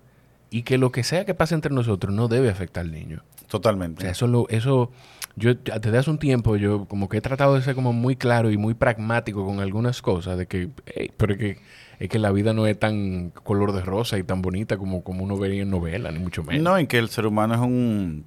y 0.50 0.62
que 0.62 0.76
lo 0.76 0.92
que 0.92 1.02
sea 1.02 1.24
que 1.24 1.32
pase 1.32 1.54
entre 1.54 1.72
nosotros 1.72 2.14
no 2.14 2.28
debe 2.28 2.50
afectar 2.50 2.84
al 2.84 2.92
niño. 2.92 3.22
Totalmente. 3.48 4.00
O 4.00 4.02
sea, 4.02 4.10
eso, 4.10 4.26
lo, 4.26 4.46
eso 4.50 4.90
yo 5.36 5.54
desde 5.54 5.98
hace 5.98 6.10
un 6.10 6.18
tiempo 6.18 6.56
yo 6.56 6.86
como 6.86 7.08
que 7.08 7.18
he 7.18 7.20
tratado 7.20 7.54
de 7.54 7.62
ser 7.62 7.74
como 7.74 7.92
muy 7.92 8.16
claro 8.16 8.50
y 8.50 8.56
muy 8.56 8.74
pragmático 8.74 9.44
con 9.44 9.60
algunas 9.60 10.00
cosas, 10.00 10.38
de 10.38 10.46
que, 10.46 10.70
pero 11.16 11.36
que 11.36 11.58
es 11.98 12.08
que 12.08 12.18
la 12.18 12.32
vida 12.32 12.52
no 12.52 12.66
es 12.66 12.78
tan 12.78 13.30
color 13.30 13.72
de 13.72 13.82
rosa 13.82 14.18
y 14.18 14.22
tan 14.22 14.42
bonita 14.42 14.76
como, 14.76 15.02
como 15.02 15.24
uno 15.24 15.36
vería 15.38 15.62
en 15.62 15.70
novela, 15.70 16.10
ni 16.10 16.18
mucho 16.18 16.42
menos. 16.42 16.62
No, 16.62 16.78
y 16.78 16.86
que 16.86 16.98
el 16.98 17.08
ser 17.08 17.26
humano 17.26 17.54
es 17.54 17.60
un, 17.60 18.24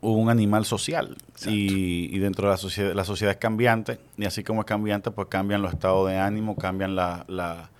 un 0.00 0.30
animal 0.30 0.64
social. 0.64 1.16
Y, 1.46 2.14
y, 2.14 2.18
dentro 2.18 2.48
de 2.48 2.54
la 2.54 2.56
sociedad, 2.56 2.94
la 2.94 3.04
sociedad 3.04 3.32
es 3.32 3.38
cambiante. 3.38 3.98
Y 4.16 4.24
así 4.24 4.42
como 4.42 4.62
es 4.62 4.66
cambiante, 4.66 5.10
pues 5.10 5.28
cambian 5.28 5.62
los 5.62 5.72
estados 5.72 6.08
de 6.08 6.18
ánimo, 6.18 6.56
cambian 6.56 6.96
la, 6.96 7.24
la 7.28 7.70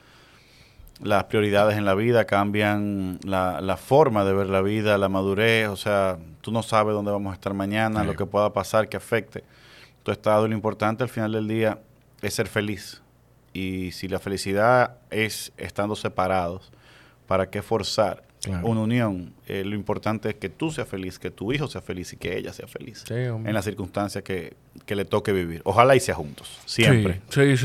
las 1.03 1.25
prioridades 1.25 1.77
en 1.77 1.85
la 1.85 1.95
vida, 1.95 2.25
cambian 2.25 3.19
la, 3.25 3.61
la, 3.61 3.77
forma 3.77 4.25
de 4.25 4.33
ver 4.33 4.47
la 4.49 4.63
vida, 4.63 4.97
la 4.99 5.09
madurez, 5.09 5.69
o 5.69 5.77
sea, 5.77 6.19
tú 6.41 6.53
no 6.53 6.63
sabes 6.63 6.95
dónde 6.95 7.11
vamos 7.11 7.33
a 7.33 7.35
estar 7.35 7.53
mañana, 7.55 8.05
lo 8.05 8.15
que 8.15 8.25
pueda 8.25 8.53
pasar 8.53 8.89
que 8.89 8.97
afecte 8.97 9.45
tu 10.03 10.13
estado. 10.13 10.49
Lo 10.49 10.55
importante 10.55 11.03
al 11.03 11.09
final 11.09 11.33
del 11.33 11.49
día 11.49 11.79
es 12.23 12.35
ser 12.35 12.49
feliz. 12.49 13.03
Y 13.53 13.93
si 13.93 14.09
la 14.09 14.19
felicidad 14.19 14.99
es 15.11 15.53
estando 15.57 15.97
separados, 15.97 16.71
¿para 17.27 17.51
qué 17.51 17.63
forzar 17.63 18.26
una 18.47 18.81
unión? 18.81 19.33
Eh, 19.47 19.65
lo 19.65 19.75
importante 19.75 20.31
es 20.31 20.35
que 20.37 20.49
tú 20.49 20.71
seas 20.71 20.89
feliz, 20.89 21.19
que 21.19 21.31
tu 21.31 21.53
hijo 21.53 21.69
sea 21.69 21.81
feliz 21.81 22.13
y 22.13 22.17
que 22.17 22.37
ella 22.37 22.53
sea 22.53 22.67
feliz 22.67 23.05
en 23.11 23.53
las 23.53 23.65
circunstancias 23.65 24.23
que, 24.25 24.55
que, 24.85 24.97
le 24.97 25.05
toque 25.05 25.33
vivir. 25.33 25.63
Ojalá 25.65 25.97
y 25.97 26.01
sea 26.01 26.15
juntos, 26.15 26.61
siempre. 26.65 27.21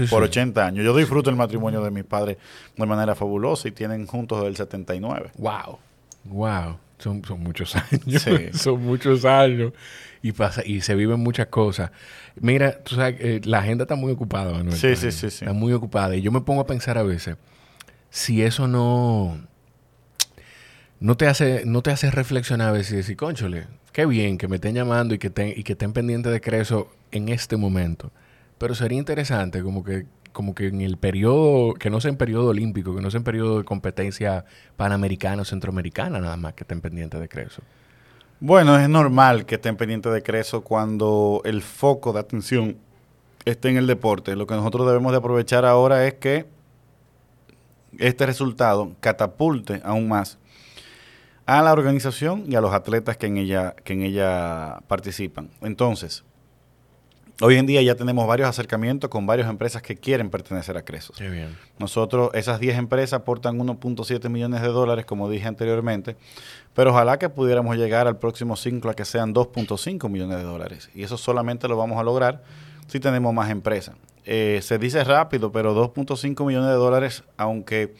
por 0.09 0.23
80 0.23 0.65
años. 0.65 0.85
Yo 0.85 0.95
disfruto 0.95 1.29
el 1.29 1.35
matrimonio 1.35 1.83
de 1.83 1.91
mis 1.91 2.03
padres 2.03 2.37
de 2.75 2.85
manera 2.85 3.15
fabulosa 3.15 3.67
y 3.67 3.71
tienen 3.71 4.05
juntos 4.07 4.39
desde 4.39 4.49
el 4.49 4.55
79. 4.55 5.31
¡Wow! 5.37 5.79
¡Wow! 6.25 6.77
Son, 6.97 7.23
son 7.25 7.39
muchos 7.39 7.75
años. 7.91 8.27
son 8.53 8.83
muchos 8.83 9.25
años. 9.25 9.73
Y, 10.21 10.33
pasa, 10.33 10.61
y 10.63 10.81
se 10.81 10.93
viven 10.93 11.19
muchas 11.19 11.47
cosas. 11.47 11.91
Mira, 12.39 12.77
tú 12.83 12.95
sabes, 12.95 13.15
eh, 13.19 13.41
la 13.43 13.59
agenda 13.59 13.85
está 13.85 13.95
muy 13.95 14.11
ocupada, 14.11 14.51
Manuel. 14.51 14.77
Sí, 14.77 14.95
sí, 14.95 15.11
sí, 15.11 15.31
sí. 15.31 15.45
Está 15.45 15.53
muy 15.53 15.73
ocupada. 15.73 16.15
Y 16.15 16.21
yo 16.21 16.31
me 16.31 16.41
pongo 16.41 16.61
a 16.61 16.67
pensar 16.67 16.99
a 16.99 17.03
veces, 17.03 17.37
si 18.11 18.43
eso 18.43 18.67
no, 18.67 19.39
no 21.01 21.17
te 21.17 21.27
hace, 21.27 21.63
no 21.65 21.81
te 21.81 21.89
hace 21.89 22.11
reflexionar 22.11 22.69
a 22.69 22.71
veces 22.71 22.93
y 22.93 22.95
decir, 22.97 23.17
conchole, 23.17 23.65
qué 23.91 24.05
bien 24.05 24.37
que 24.37 24.47
me 24.47 24.55
estén 24.57 24.75
llamando 24.75 25.15
y 25.15 25.17
que, 25.17 25.53
y 25.57 25.63
que 25.63 25.73
estén 25.73 25.93
pendientes 25.93 26.31
de 26.31 26.39
Creso 26.39 26.89
en 27.11 27.29
este 27.29 27.57
momento. 27.57 28.11
Pero 28.59 28.75
sería 28.75 28.99
interesante 28.99 29.63
como 29.63 29.83
que, 29.83 30.05
como 30.31 30.53
que 30.53 30.67
en 30.67 30.79
el 30.81 30.97
periodo, 30.97 31.73
que 31.73 31.89
no 31.89 31.99
sea 31.99 32.09
en 32.09 32.17
periodo 32.17 32.49
olímpico, 32.49 32.95
que 32.95 33.01
no 33.01 33.09
sea 33.09 33.17
en 33.17 33.23
periodo 33.23 33.57
de 33.57 33.63
competencia 33.63 34.45
panamericana 34.77 35.41
o 35.41 35.45
centroamericana 35.45 36.19
nada 36.19 36.37
más 36.37 36.53
que 36.53 36.63
estén 36.63 36.81
pendientes 36.81 37.19
de 37.19 37.27
Creso. 37.27 37.63
Bueno, 38.39 38.77
es 38.77 38.87
normal 38.87 39.47
que 39.47 39.55
estén 39.55 39.77
pendientes 39.77 40.13
de 40.13 40.21
Creso 40.21 40.61
cuando 40.61 41.41
el 41.45 41.63
foco 41.63 42.13
de 42.13 42.19
atención 42.19 42.77
esté 43.45 43.69
en 43.69 43.77
el 43.77 43.87
deporte. 43.87 44.35
Lo 44.35 44.45
que 44.45 44.53
nosotros 44.53 44.85
debemos 44.85 45.11
de 45.13 45.17
aprovechar 45.17 45.65
ahora 45.65 46.05
es 46.05 46.13
que 46.13 46.45
este 47.97 48.27
resultado 48.27 48.95
catapulte 48.99 49.81
aún 49.83 50.07
más 50.07 50.37
a 51.45 51.61
la 51.61 51.73
organización 51.73 52.45
y 52.47 52.55
a 52.55 52.61
los 52.61 52.73
atletas 52.73 53.17
que 53.17 53.27
en 53.27 53.37
ella, 53.37 53.75
que 53.83 53.93
en 53.93 54.03
ella 54.03 54.79
participan. 54.87 55.49
Entonces, 55.61 56.23
Hoy 57.43 57.55
en 57.55 57.65
día 57.65 57.81
ya 57.81 57.95
tenemos 57.95 58.27
varios 58.27 58.47
acercamientos 58.47 59.09
con 59.09 59.25
varias 59.25 59.49
empresas 59.49 59.81
que 59.81 59.95
quieren 59.95 60.29
pertenecer 60.29 60.77
a 60.77 60.83
Cresos. 60.83 61.17
Qué 61.17 61.27
bien. 61.27 61.57
Nosotros, 61.79 62.29
esas 62.35 62.59
10 62.59 62.77
empresas 62.77 63.13
aportan 63.13 63.57
1.7 63.57 64.29
millones 64.29 64.61
de 64.61 64.67
dólares, 64.67 65.05
como 65.05 65.27
dije 65.27 65.47
anteriormente, 65.47 66.17
pero 66.75 66.91
ojalá 66.91 67.17
que 67.17 67.29
pudiéramos 67.29 67.77
llegar 67.77 68.05
al 68.05 68.19
próximo 68.19 68.55
ciclo 68.55 68.91
a 68.91 68.93
que 68.93 69.05
sean 69.05 69.33
2.5 69.33 70.07
millones 70.07 70.37
de 70.37 70.43
dólares. 70.43 70.91
Y 70.93 71.01
eso 71.01 71.17
solamente 71.17 71.67
lo 71.67 71.75
vamos 71.77 71.99
a 71.99 72.03
lograr 72.03 72.43
si 72.85 72.99
tenemos 72.99 73.33
más 73.33 73.49
empresas. 73.49 73.95
Eh, 74.23 74.59
se 74.61 74.77
dice 74.77 75.03
rápido, 75.03 75.51
pero 75.51 75.73
2.5 75.73 76.45
millones 76.45 76.69
de 76.69 76.75
dólares, 76.75 77.23
aunque 77.37 77.95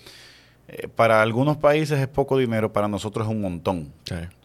eh, 0.74 0.88
para 0.88 1.22
algunos 1.22 1.58
países 1.58 2.00
es 2.00 2.08
poco 2.08 2.38
dinero, 2.38 2.72
para 2.72 2.88
nosotros 2.88 3.28
es 3.28 3.32
un 3.32 3.42
montón. 3.42 3.92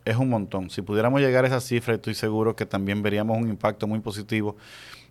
Es 0.04 0.16
un 0.16 0.28
montón. 0.28 0.70
Si 0.70 0.82
pudiéramos 0.82 1.20
llegar 1.20 1.44
a 1.44 1.48
esa 1.48 1.60
cifra, 1.60 1.94
estoy 1.94 2.14
seguro 2.14 2.56
que 2.56 2.66
también 2.66 3.00
veríamos 3.00 3.38
un 3.38 3.48
impacto 3.48 3.86
muy 3.86 4.00
positivo. 4.00 4.56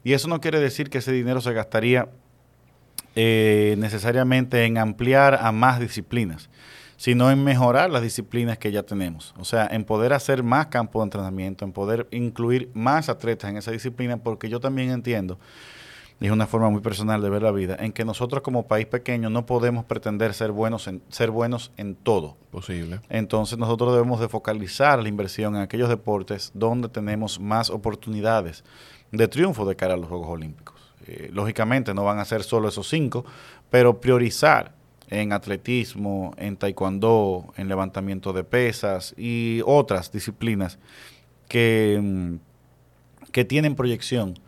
Y 0.03 0.11
eso 0.11 0.27
no 0.27 0.41
quiere 0.41 0.59
decir 0.59 0.89
que 0.89 0.97
ese 0.97 1.13
dinero 1.13 1.39
se 1.39 1.53
gastaría 1.53 2.09
eh, 3.15 3.75
necesariamente 3.77 4.65
en 4.65 4.77
ampliar 4.77 5.39
a 5.41 5.53
más 5.53 5.79
disciplinas, 5.79 6.49
sino 6.97 7.31
en 7.31 7.45
mejorar 7.45 7.89
las 7.89 8.01
disciplinas 8.01 8.57
que 8.57 8.73
ya 8.73 8.83
tenemos. 8.83 9.33
O 9.37 9.45
sea, 9.45 9.67
en 9.71 9.85
poder 9.85 10.11
hacer 10.11 10.43
más 10.43 10.67
campo 10.67 10.99
de 10.99 11.05
entrenamiento, 11.05 11.63
en 11.63 11.71
poder 11.71 12.07
incluir 12.11 12.69
más 12.73 13.07
atletas 13.07 13.49
en 13.49 13.55
esa 13.55 13.71
disciplina, 13.71 14.17
porque 14.17 14.49
yo 14.49 14.59
también 14.59 14.91
entiendo 14.91 15.39
y 16.19 16.27
es 16.27 16.31
una 16.31 16.47
forma 16.47 16.69
muy 16.69 16.81
personal 16.81 17.21
de 17.21 17.29
ver 17.29 17.41
la 17.41 17.51
vida, 17.51 17.75
en 17.79 17.91
que 17.91 18.05
nosotros 18.05 18.41
como 18.41 18.67
país 18.67 18.85
pequeño 18.85 19.29
no 19.29 19.45
podemos 19.45 19.83
pretender 19.83 20.33
ser 20.33 20.51
buenos 20.51 20.87
en, 20.87 21.01
ser 21.09 21.29
buenos 21.29 21.71
en 21.75 21.95
todo. 21.95 22.37
Posible. 22.51 23.01
Entonces 23.09 23.57
nosotros 23.57 23.93
debemos 23.93 24.21
de 24.21 24.29
focalizar 24.29 25.01
la 25.01 25.09
inversión 25.09 25.55
en 25.55 25.61
aquellos 25.61 25.89
deportes 25.89 26.51
donde 26.53 26.87
tenemos 26.87 27.39
más 27.39 27.69
oportunidades 27.69 28.63
de 29.11 29.27
triunfo 29.27 29.65
de 29.65 29.75
cara 29.75 29.95
a 29.95 29.97
los 29.97 30.07
Juegos 30.07 30.29
Olímpicos. 30.29 30.75
Eh, 31.07 31.29
lógicamente 31.33 31.93
no 31.93 32.03
van 32.05 32.19
a 32.19 32.25
ser 32.25 32.43
solo 32.43 32.69
esos 32.69 32.87
cinco, 32.87 33.25
pero 33.69 33.99
priorizar 33.99 34.73
en 35.09 35.33
atletismo, 35.33 36.33
en 36.37 36.55
taekwondo, 36.55 37.53
en 37.57 37.67
levantamiento 37.67 38.31
de 38.31 38.43
pesas 38.43 39.13
y 39.17 39.61
otras 39.65 40.11
disciplinas 40.11 40.79
que, 41.47 41.99
mm, 42.01 42.35
que 43.31 43.45
tienen 43.45 43.75
proyección 43.75 44.39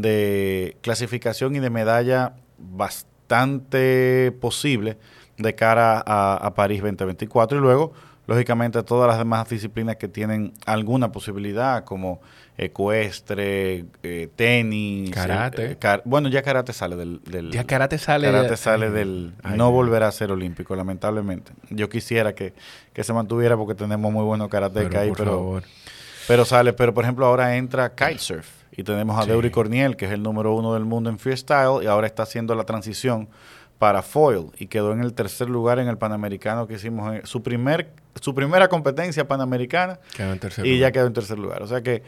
de 0.00 0.76
clasificación 0.80 1.54
y 1.56 1.60
de 1.60 1.70
medalla 1.70 2.34
bastante 2.58 4.32
posible 4.40 4.98
de 5.38 5.54
cara 5.54 6.02
a, 6.04 6.54
París 6.54 6.82
2024 6.82 7.58
y 7.58 7.60
luego 7.60 7.92
lógicamente 8.26 8.82
todas 8.82 9.08
las 9.08 9.18
demás 9.18 9.48
disciplinas 9.48 9.96
que 9.96 10.08
tienen 10.08 10.52
alguna 10.66 11.12
posibilidad 11.12 11.84
como 11.84 12.20
ecuestre, 12.56 13.84
eh, 14.02 14.28
tenis, 14.34 15.10
karate. 15.10 15.72
Eh, 15.72 16.00
bueno, 16.04 16.28
ya 16.28 16.42
karate 16.42 16.72
sale 16.72 16.96
del, 16.96 17.20
ya 17.50 17.64
karate 17.64 17.98
sale 17.98 18.30
karate 18.30 18.56
sale 18.56 18.90
del 18.90 19.32
no 19.56 19.72
volverá 19.72 20.08
a 20.08 20.12
ser 20.12 20.30
olímpico 20.30 20.74
lamentablemente. 20.76 21.52
Yo 21.70 21.88
quisiera 21.88 22.34
que, 22.34 22.54
se 22.96 23.12
mantuviera 23.12 23.56
porque 23.56 23.74
tenemos 23.74 24.12
muy 24.12 24.24
buenos 24.24 24.48
karateka 24.48 25.00
ahí, 25.00 25.12
pero 25.16 25.62
pero 26.26 26.44
sale, 26.44 26.72
pero 26.72 26.94
por 26.94 27.04
ejemplo 27.04 27.26
ahora 27.26 27.56
entra 27.56 27.94
kitesurf 27.94 28.63
y 28.76 28.82
tenemos 28.82 29.20
a 29.20 29.26
Deury 29.26 29.50
Corniel, 29.50 29.96
que 29.96 30.06
es 30.06 30.12
el 30.12 30.22
número 30.22 30.54
uno 30.54 30.74
del 30.74 30.84
mundo 30.84 31.10
en 31.10 31.18
freestyle, 31.18 31.82
y 31.82 31.86
ahora 31.86 32.06
está 32.06 32.24
haciendo 32.24 32.54
la 32.54 32.64
transición 32.64 33.28
para 33.78 34.02
foil 34.02 34.50
y 34.58 34.66
quedó 34.66 34.92
en 34.92 35.00
el 35.00 35.14
tercer 35.14 35.50
lugar 35.50 35.78
en 35.78 35.88
el 35.88 35.98
Panamericano 35.98 36.66
que 36.66 36.74
hicimos, 36.74 37.28
su, 37.28 37.42
primer, 37.42 37.90
su 38.20 38.34
primera 38.34 38.68
competencia 38.68 39.26
panamericana 39.26 39.98
y 40.62 40.78
ya 40.78 40.92
quedó 40.92 41.06
en 41.06 41.12
tercer 41.12 41.38
lugar. 41.38 41.62
O 41.62 41.66
sea 41.66 41.82
que 41.82 42.02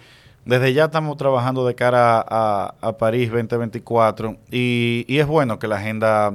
desde 0.44 0.72
ya 0.72 0.85
estamos 0.85 1.16
trabajando 1.16 1.66
de 1.66 1.74
cara 1.74 2.24
a, 2.26 2.96
París 2.98 3.31
2024 3.31 4.37
y, 4.50 5.05
y, 5.09 5.18
es 5.18 5.26
bueno 5.26 5.59
que 5.59 5.66
la 5.66 5.76
agenda 5.76 6.33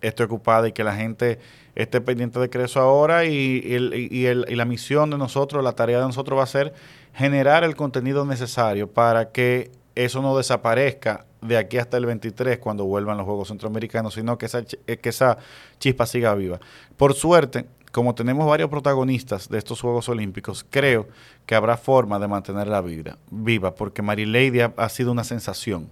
esté 0.00 0.24
ocupada 0.24 0.68
y 0.68 0.72
que 0.72 0.82
la 0.82 0.96
gente 0.96 1.38
esté 1.82 2.00
pendiente 2.00 2.38
de 2.38 2.50
Creso 2.50 2.80
ahora 2.80 3.24
y, 3.24 3.62
y, 3.64 4.26
el, 4.26 4.46
y 4.48 4.54
la 4.54 4.64
misión 4.64 5.10
de 5.10 5.18
nosotros, 5.18 5.62
la 5.64 5.72
tarea 5.72 5.98
de 5.98 6.04
nosotros 6.04 6.38
va 6.38 6.44
a 6.44 6.46
ser 6.46 6.74
generar 7.14 7.64
el 7.64 7.76
contenido 7.76 8.24
necesario 8.24 8.90
para 8.90 9.30
que 9.32 9.70
eso 9.94 10.22
no 10.22 10.36
desaparezca 10.36 11.26
de 11.42 11.56
aquí 11.56 11.78
hasta 11.78 11.96
el 11.96 12.06
23 12.06 12.58
cuando 12.58 12.84
vuelvan 12.84 13.16
los 13.16 13.26
Juegos 13.26 13.48
Centroamericanos, 13.48 14.14
sino 14.14 14.38
que 14.38 14.46
esa, 14.46 14.62
eh, 14.86 14.96
que 14.98 15.08
esa 15.08 15.38
chispa 15.78 16.06
siga 16.06 16.34
viva. 16.34 16.60
Por 16.96 17.14
suerte, 17.14 17.66
como 17.92 18.14
tenemos 18.14 18.46
varios 18.46 18.70
protagonistas 18.70 19.48
de 19.48 19.58
estos 19.58 19.80
Juegos 19.80 20.08
Olímpicos, 20.08 20.64
creo 20.68 21.08
que 21.46 21.54
habrá 21.54 21.76
forma 21.76 22.18
de 22.18 22.28
mantenerla 22.28 22.80
vida, 22.80 23.18
viva, 23.30 23.74
porque 23.74 24.02
Mary 24.02 24.26
Lady 24.26 24.60
ha, 24.60 24.88
sido 24.88 25.12
una 25.12 25.24
sensación. 25.24 25.88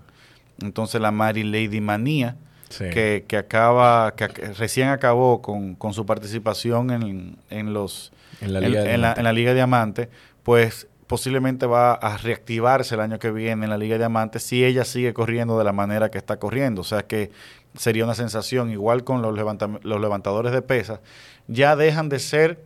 Entonces 0.61 1.01
la 1.01 1.11
Mary 1.11 1.43
Lady 1.43 1.81
manía, 1.81 2.37
que, 2.77 3.37
acaba, 3.37 4.15
que 4.15 4.29
recién 4.29 4.89
acabó 4.89 5.43
con, 5.43 5.93
su 5.93 6.07
participación 6.07 6.91
en, 6.91 7.37
en 7.51 7.73
los 7.73 8.13
en 8.41 8.53
la, 8.53 8.61
Liga 8.61 8.93
en 8.93 9.25
la 9.25 9.33
Liga 9.33 9.55
Diamante, 9.55 10.09
pues 10.43 10.87
posiblemente 11.09 11.67
va 11.67 11.95
a 11.95 12.19
reactivarse 12.19 12.95
el 12.95 13.01
año 13.01 13.19
que 13.19 13.33
viene 13.33 13.65
en 13.65 13.71
la 13.71 13.79
Liga 13.79 13.95
de 13.95 14.01
Diamante 14.01 14.39
si 14.39 14.65
ella 14.65 14.85
sigue 14.85 15.15
corriendo 15.15 15.59
de 15.59 15.65
la 15.65 15.73
manera 15.73 16.11
que 16.11 16.19
está 16.19 16.37
corriendo. 16.37 16.83
O 16.83 16.85
sea 16.85 17.03
que 17.03 17.33
sería 17.77 18.05
una 18.05 18.15
sensación, 18.15 18.71
igual 18.71 19.05
con 19.05 19.23
los, 19.23 19.37
los 19.83 20.01
levantadores 20.01 20.53
de 20.53 20.63
pesas, 20.63 21.01
ya 21.49 21.75
dejan 21.75 22.09
de 22.09 22.19
ser 22.19 22.61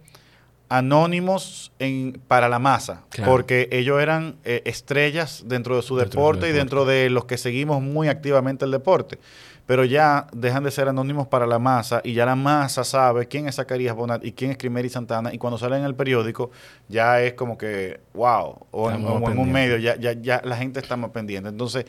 anónimos 0.69 1.71
en, 1.79 2.21
para 2.27 2.49
la 2.49 2.59
masa, 2.59 3.03
porque 3.27 3.69
ellos 3.73 4.01
eran 4.01 4.37
eh, 4.45 4.63
estrellas 4.65 5.45
dentro 5.47 5.77
de 5.77 5.83
su 5.83 5.97
deporte 5.97 6.49
y 6.49 6.53
dentro 6.53 6.87
de 6.87 7.11
los 7.11 7.27
que 7.27 7.37
seguimos 7.37 7.83
muy 7.83 8.09
activamente 8.09 8.65
el 8.65 8.71
deporte 8.71 9.19
pero 9.67 9.85
ya 9.85 10.27
dejan 10.33 10.65
de 10.65 10.71
ser 10.71 10.89
anónimos 10.89 11.29
para 11.29 11.47
la 11.47 11.59
masa 11.59 12.01
y 12.05 12.15
ya 12.15 12.27
la 12.27 12.35
masa 12.35 12.85
sabe 12.85 13.27
quién 13.27 13.47
es 13.47 13.57
Zacarías 13.57 13.95
Bonat 13.95 14.25
y 14.25 14.33
quién 14.33 14.51
es 14.51 14.59
Crimeri 14.59 14.89
Santana. 14.89 15.33
Y 15.33 15.39
cuando 15.39 15.59
sale 15.59 15.77
en 15.77 15.85
el 15.85 15.95
periódico 15.95 16.51
ya 16.89 17.21
es 17.23 17.35
como 17.35 17.57
que, 17.57 18.01
wow, 18.15 18.67
o, 18.71 18.91
en, 18.91 19.05
un 19.07 19.53
medio, 19.53 19.77
ya, 19.77 19.97
ya, 19.97 20.13
ya 20.13 20.43
la 20.45 20.57
gente 20.57 20.81
está 20.81 20.97
más 20.97 21.11
pendiente. 21.11 21.49
Entonces, 21.49 21.87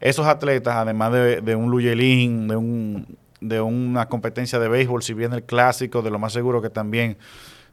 esos 0.00 0.26
atletas, 0.26 0.76
además 0.76 1.12
de, 1.12 1.56
un 1.56 1.70
Luyelín, 1.70 2.48
de 2.48 2.56
un 2.56 3.18
de 3.40 3.60
una 3.60 4.06
competencia 4.06 4.58
de 4.58 4.68
béisbol, 4.68 5.02
si 5.02 5.14
bien 5.14 5.32
el 5.32 5.42
clásico, 5.42 6.02
de 6.02 6.10
lo 6.10 6.18
más 6.18 6.34
seguro 6.34 6.60
que 6.60 6.68
también 6.68 7.16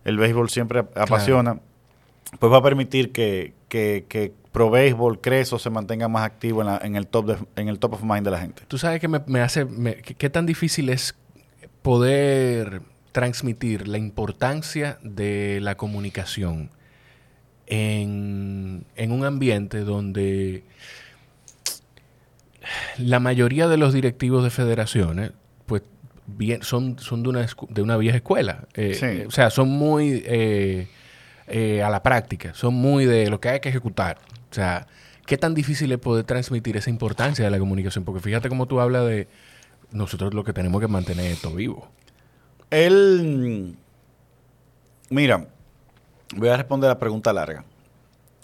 el 0.06 0.18
béisbol 0.18 0.50
siempre 0.50 0.86
apasiona, 0.96 1.60
pues 2.40 2.52
va 2.52 2.58
a 2.58 2.64
permitir 2.64 3.12
que, 3.12 3.54
que, 3.68 4.06
que 4.08 4.32
Pro 4.58 4.72
Béisbol, 4.72 5.22
Creso 5.22 5.60
se 5.60 5.70
mantenga 5.70 6.08
más 6.08 6.24
activo 6.26 6.62
en, 6.62 6.68
la, 6.68 6.80
en, 6.84 6.96
el 6.96 7.06
top 7.06 7.26
de, 7.28 7.38
en 7.62 7.68
el 7.68 7.78
top 7.78 7.94
of 7.94 8.02
mind 8.02 8.26
de 8.26 8.32
la 8.32 8.40
gente. 8.40 8.64
Tú 8.68 8.80
sabes 8.80 9.00
que 9.00 9.08
me, 9.08 9.22
me 9.28 9.42
hace, 9.42 9.66
me, 9.66 9.98
qué 9.98 10.32
tan 10.32 10.48
difícil 10.48 10.90
es 10.90 11.14
poder 11.84 12.82
transmitir 13.12 13.88
la 13.88 14.00
importancia 14.00 14.98
de 15.04 15.60
la 15.62 15.76
comunicación 15.78 16.72
en, 17.68 18.84
en 18.96 19.12
un 19.12 19.26
ambiente 19.26 19.82
donde 19.82 20.64
la 22.98 23.20
mayoría 23.20 23.68
de 23.68 23.78
los 23.78 23.94
directivos 23.94 24.44
de 24.44 24.50
federaciones, 24.50 25.34
pues 25.68 25.84
bien, 26.26 26.64
son, 26.64 26.98
son 26.98 27.22
de, 27.22 27.30
una, 27.30 27.48
de 27.70 27.82
una 27.84 27.96
vieja 27.98 28.18
escuela. 28.18 28.68
Eh, 28.74 28.96
Sí. 28.96 29.06
eh, 29.06 29.26
o 29.28 29.32
sea, 29.32 29.52
son 29.52 29.70
muy 29.70 30.24
eh, 30.26 30.88
eh, 31.48 31.82
a 31.82 31.90
la 31.90 32.04
práctica, 32.04 32.54
son 32.54 32.74
muy 32.74 33.06
de 33.06 33.30
lo 33.30 33.40
que 33.40 33.50
hay 33.50 33.60
que 33.60 33.70
ejecutar. 33.70 34.18
O 34.52 34.54
sea, 34.54 34.88
¿qué 35.26 35.38
tan 35.38 35.54
difícil 35.54 35.92
es 35.92 35.98
poder 35.98 36.26
transmitir 36.26 36.78
esa 36.78 36.90
importancia 36.90 37.46
de 37.46 37.52
la 37.52 37.60
comunicación? 37.60 38.04
Porque 38.04 38.22
fíjate 38.22 38.50
cómo 38.50 38.66
tú 38.66 38.80
hablas 38.80 39.06
de 39.06 39.28
nosotros 39.92 40.34
lo 40.34 40.44
que 40.44 40.54
tenemos 40.54 40.82
que 40.82 40.88
mantener 40.88 41.32
esto 41.32 41.52
vivo. 41.52 41.88
Él, 42.70 43.78
mira, 45.10 45.48
voy 46.36 46.50
a 46.50 46.58
responder 46.58 46.90
la 46.90 47.00
pregunta 47.00 47.32
larga. 47.32 47.64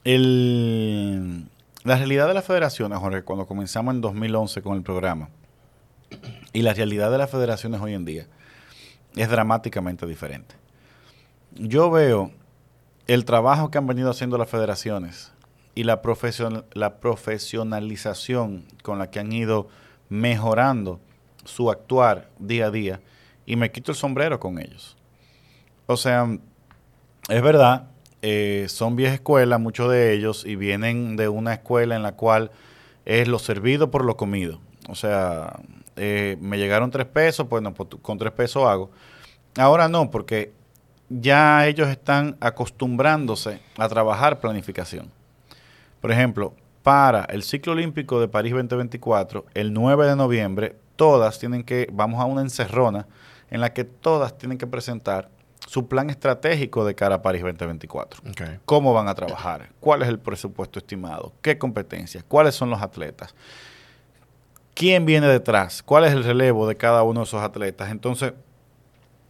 El, 0.05 1.45
la 1.83 1.97
realidad 1.97 2.27
de 2.27 2.33
las 2.33 2.45
federaciones, 2.45 2.99
Jorge, 2.99 3.23
cuando 3.23 3.45
comenzamos 3.45 3.93
en 3.93 4.01
2011 4.01 4.61
con 4.61 4.77
el 4.77 4.83
programa, 4.83 5.29
y 6.53 6.61
la 6.61 6.73
realidad 6.73 7.11
de 7.11 7.17
las 7.17 7.29
federaciones 7.29 7.81
hoy 7.81 7.93
en 7.93 8.05
día 8.05 8.27
es 9.15 9.29
dramáticamente 9.29 10.05
diferente. 10.05 10.55
Yo 11.55 11.91
veo 11.91 12.31
el 13.07 13.25
trabajo 13.25 13.69
que 13.69 13.77
han 13.77 13.87
venido 13.87 14.09
haciendo 14.09 14.37
las 14.37 14.49
federaciones 14.49 15.31
y 15.75 15.83
la, 15.83 16.01
la 16.73 16.99
profesionalización 16.99 18.65
con 18.81 18.99
la 18.99 19.09
que 19.09 19.19
han 19.19 19.31
ido 19.31 19.67
mejorando 20.09 20.99
su 21.45 21.69
actuar 21.71 22.29
día 22.39 22.67
a 22.67 22.71
día 22.71 23.01
y 23.45 23.55
me 23.55 23.71
quito 23.71 23.91
el 23.91 23.97
sombrero 23.97 24.39
con 24.39 24.59
ellos. 24.59 24.95
O 25.85 25.97
sea, 25.97 26.27
es 27.29 27.41
verdad, 27.41 27.89
eh, 28.21 28.67
son 28.69 28.95
vieja 28.95 29.15
escuela 29.15 29.57
muchos 29.57 29.91
de 29.91 30.13
ellos 30.13 30.45
y 30.45 30.55
vienen 30.55 31.17
de 31.17 31.27
una 31.27 31.53
escuela 31.53 31.95
en 31.95 32.03
la 32.03 32.15
cual 32.15 32.51
es 33.05 33.27
lo 33.27 33.39
servido 33.39 33.91
por 33.91 34.05
lo 34.05 34.15
comido. 34.15 34.61
O 34.87 34.95
sea, 34.95 35.59
eh, 35.97 36.37
me 36.39 36.57
llegaron 36.57 36.91
tres 36.91 37.05
pesos, 37.05 37.47
pues 37.49 37.61
no, 37.61 37.73
pues, 37.73 37.89
con 38.01 38.17
tres 38.17 38.31
pesos 38.31 38.63
hago. 38.65 38.91
Ahora 39.57 39.87
no, 39.87 40.09
porque 40.09 40.53
ya 41.09 41.67
ellos 41.67 41.89
están 41.89 42.37
acostumbrándose 42.39 43.59
a 43.77 43.87
trabajar 43.89 44.39
planificación. 44.39 45.11
Por 46.01 46.11
ejemplo, 46.11 46.53
para 46.81 47.23
el 47.25 47.43
ciclo 47.43 47.73
olímpico 47.73 48.19
de 48.19 48.27
París 48.27 48.51
2024, 48.53 49.45
el 49.53 49.73
9 49.73 50.05
de 50.05 50.15
noviembre, 50.15 50.75
todas 50.95 51.39
tienen 51.39 51.63
que, 51.63 51.87
vamos 51.91 52.19
a 52.19 52.25
una 52.25 52.41
encerrona 52.41 53.07
en 53.49 53.61
la 53.61 53.73
que 53.73 53.83
todas 53.83 54.37
tienen 54.37 54.57
que 54.57 54.67
presentar 54.67 55.29
su 55.65 55.87
plan 55.87 56.09
estratégico 56.09 56.85
de 56.85 56.93
cara 56.93 57.15
a 57.15 57.21
París 57.21 57.41
2024. 57.41 58.21
¿Cómo 58.65 58.93
van 58.93 59.07
a 59.07 59.15
trabajar? 59.15 59.69
¿Cuál 59.79 60.01
es 60.01 60.09
el 60.09 60.19
presupuesto 60.19 60.79
estimado? 60.79 61.31
¿Qué 61.41 61.57
competencias? 61.57 62.23
¿Cuáles 62.27 62.55
son 62.55 62.69
los 62.69 62.81
atletas? 62.81 63.33
¿Quién 64.73 65.05
viene 65.05 65.27
detrás? 65.27 65.81
¿Cuál 65.83 66.05
es 66.05 66.11
el 66.11 66.23
relevo 66.23 66.67
de 66.67 66.75
cada 66.75 67.03
uno 67.03 67.21
de 67.21 67.25
esos 67.25 67.41
atletas? 67.41 67.91
Entonces, 67.91 68.33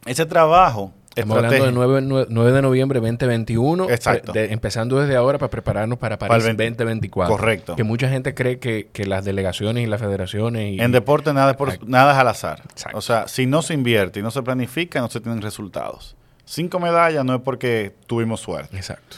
ese 0.06 0.26
trabajo 0.26 0.92
Estamos 1.16 1.36
hablando 1.36 1.54
del 1.64 1.74
estratégico- 1.74 2.00
9, 2.08 2.26
9 2.30 2.52
de 2.52 2.62
noviembre 2.62 3.00
2021. 3.00 3.90
Exacto. 3.90 4.32
de- 4.32 4.52
empezando 4.52 5.00
desde 5.00 5.16
ahora 5.16 5.38
para 5.38 5.50
prepararnos 5.50 5.98
para 5.98 6.18
Para 6.18 6.28
París 6.30 6.44
el 6.46 6.56
20 6.56 6.84
2024. 6.84 7.36
Correcto. 7.36 7.76
Que 7.76 7.84
mucha 7.84 8.08
gente 8.08 8.34
cree 8.34 8.58
que, 8.58 8.88
que 8.92 9.06
las 9.06 9.24
delegaciones 9.24 9.84
y 9.84 9.86
las 9.86 10.00
federaciones... 10.00 10.72
Y, 10.74 10.80
En 10.80 10.92
deporte 10.92 11.32
nada 11.32 11.52
es, 11.52 11.56
por- 11.56 11.68
Exacto. 11.68 11.86
nada 11.88 12.12
es 12.12 12.18
al 12.18 12.28
azar. 12.28 12.62
Exacto. 12.70 12.98
O 12.98 13.00
sea, 13.00 13.28
si 13.28 13.46
no 13.46 13.62
se 13.62 13.74
invierte 13.74 14.20
y 14.20 14.22
no 14.22 14.30
se 14.30 14.42
planifica, 14.42 15.00
no 15.00 15.08
se 15.08 15.20
tienen 15.20 15.40
resultados. 15.42 16.16
Cinco 16.44 16.78
medallas 16.80 17.24
no 17.24 17.34
es 17.36 17.40
porque 17.42 17.94
tuvimos 18.06 18.40
suerte. 18.40 18.76
Exacto. 18.76 19.16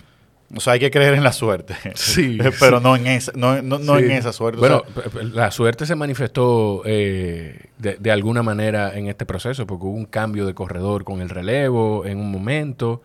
O 0.55 0.61
sea, 0.61 0.75
hay 0.75 0.79
que 0.81 0.91
creer 0.93 1.15
en 1.15 1.25
la 1.25 1.33
suerte. 1.33 1.75
Sí, 1.97 2.39
Pero 2.61 2.79
sí. 2.79 2.83
no 2.85 2.95
en 2.97 3.07
esa, 3.09 3.33
no, 3.35 3.61
no- 3.63 3.79
no 3.79 3.99
Sí. 3.99 4.05
en 4.05 4.11
esa 4.13 4.33
suerte. 4.33 4.59
O 4.59 4.61
Bueno, 4.61 4.83
sea, 4.95 5.23
la 5.25 5.51
suerte 5.51 5.87
se 5.87 5.95
manifestó 5.97 6.83
eh, 6.85 7.67
de, 7.79 7.97
de 7.99 8.11
alguna 8.13 8.43
manera 8.43 8.97
en 8.97 9.09
este 9.09 9.27
proceso, 9.27 9.67
porque 9.67 9.85
hubo 9.87 9.95
un 9.97 10.07
cambio 10.07 10.47
de 10.47 10.55
corredor 10.55 11.03
con 11.05 11.21
el 11.21 11.29
relevo 11.31 12.05
en 12.07 12.19
un 12.21 12.31
momento. 12.31 13.03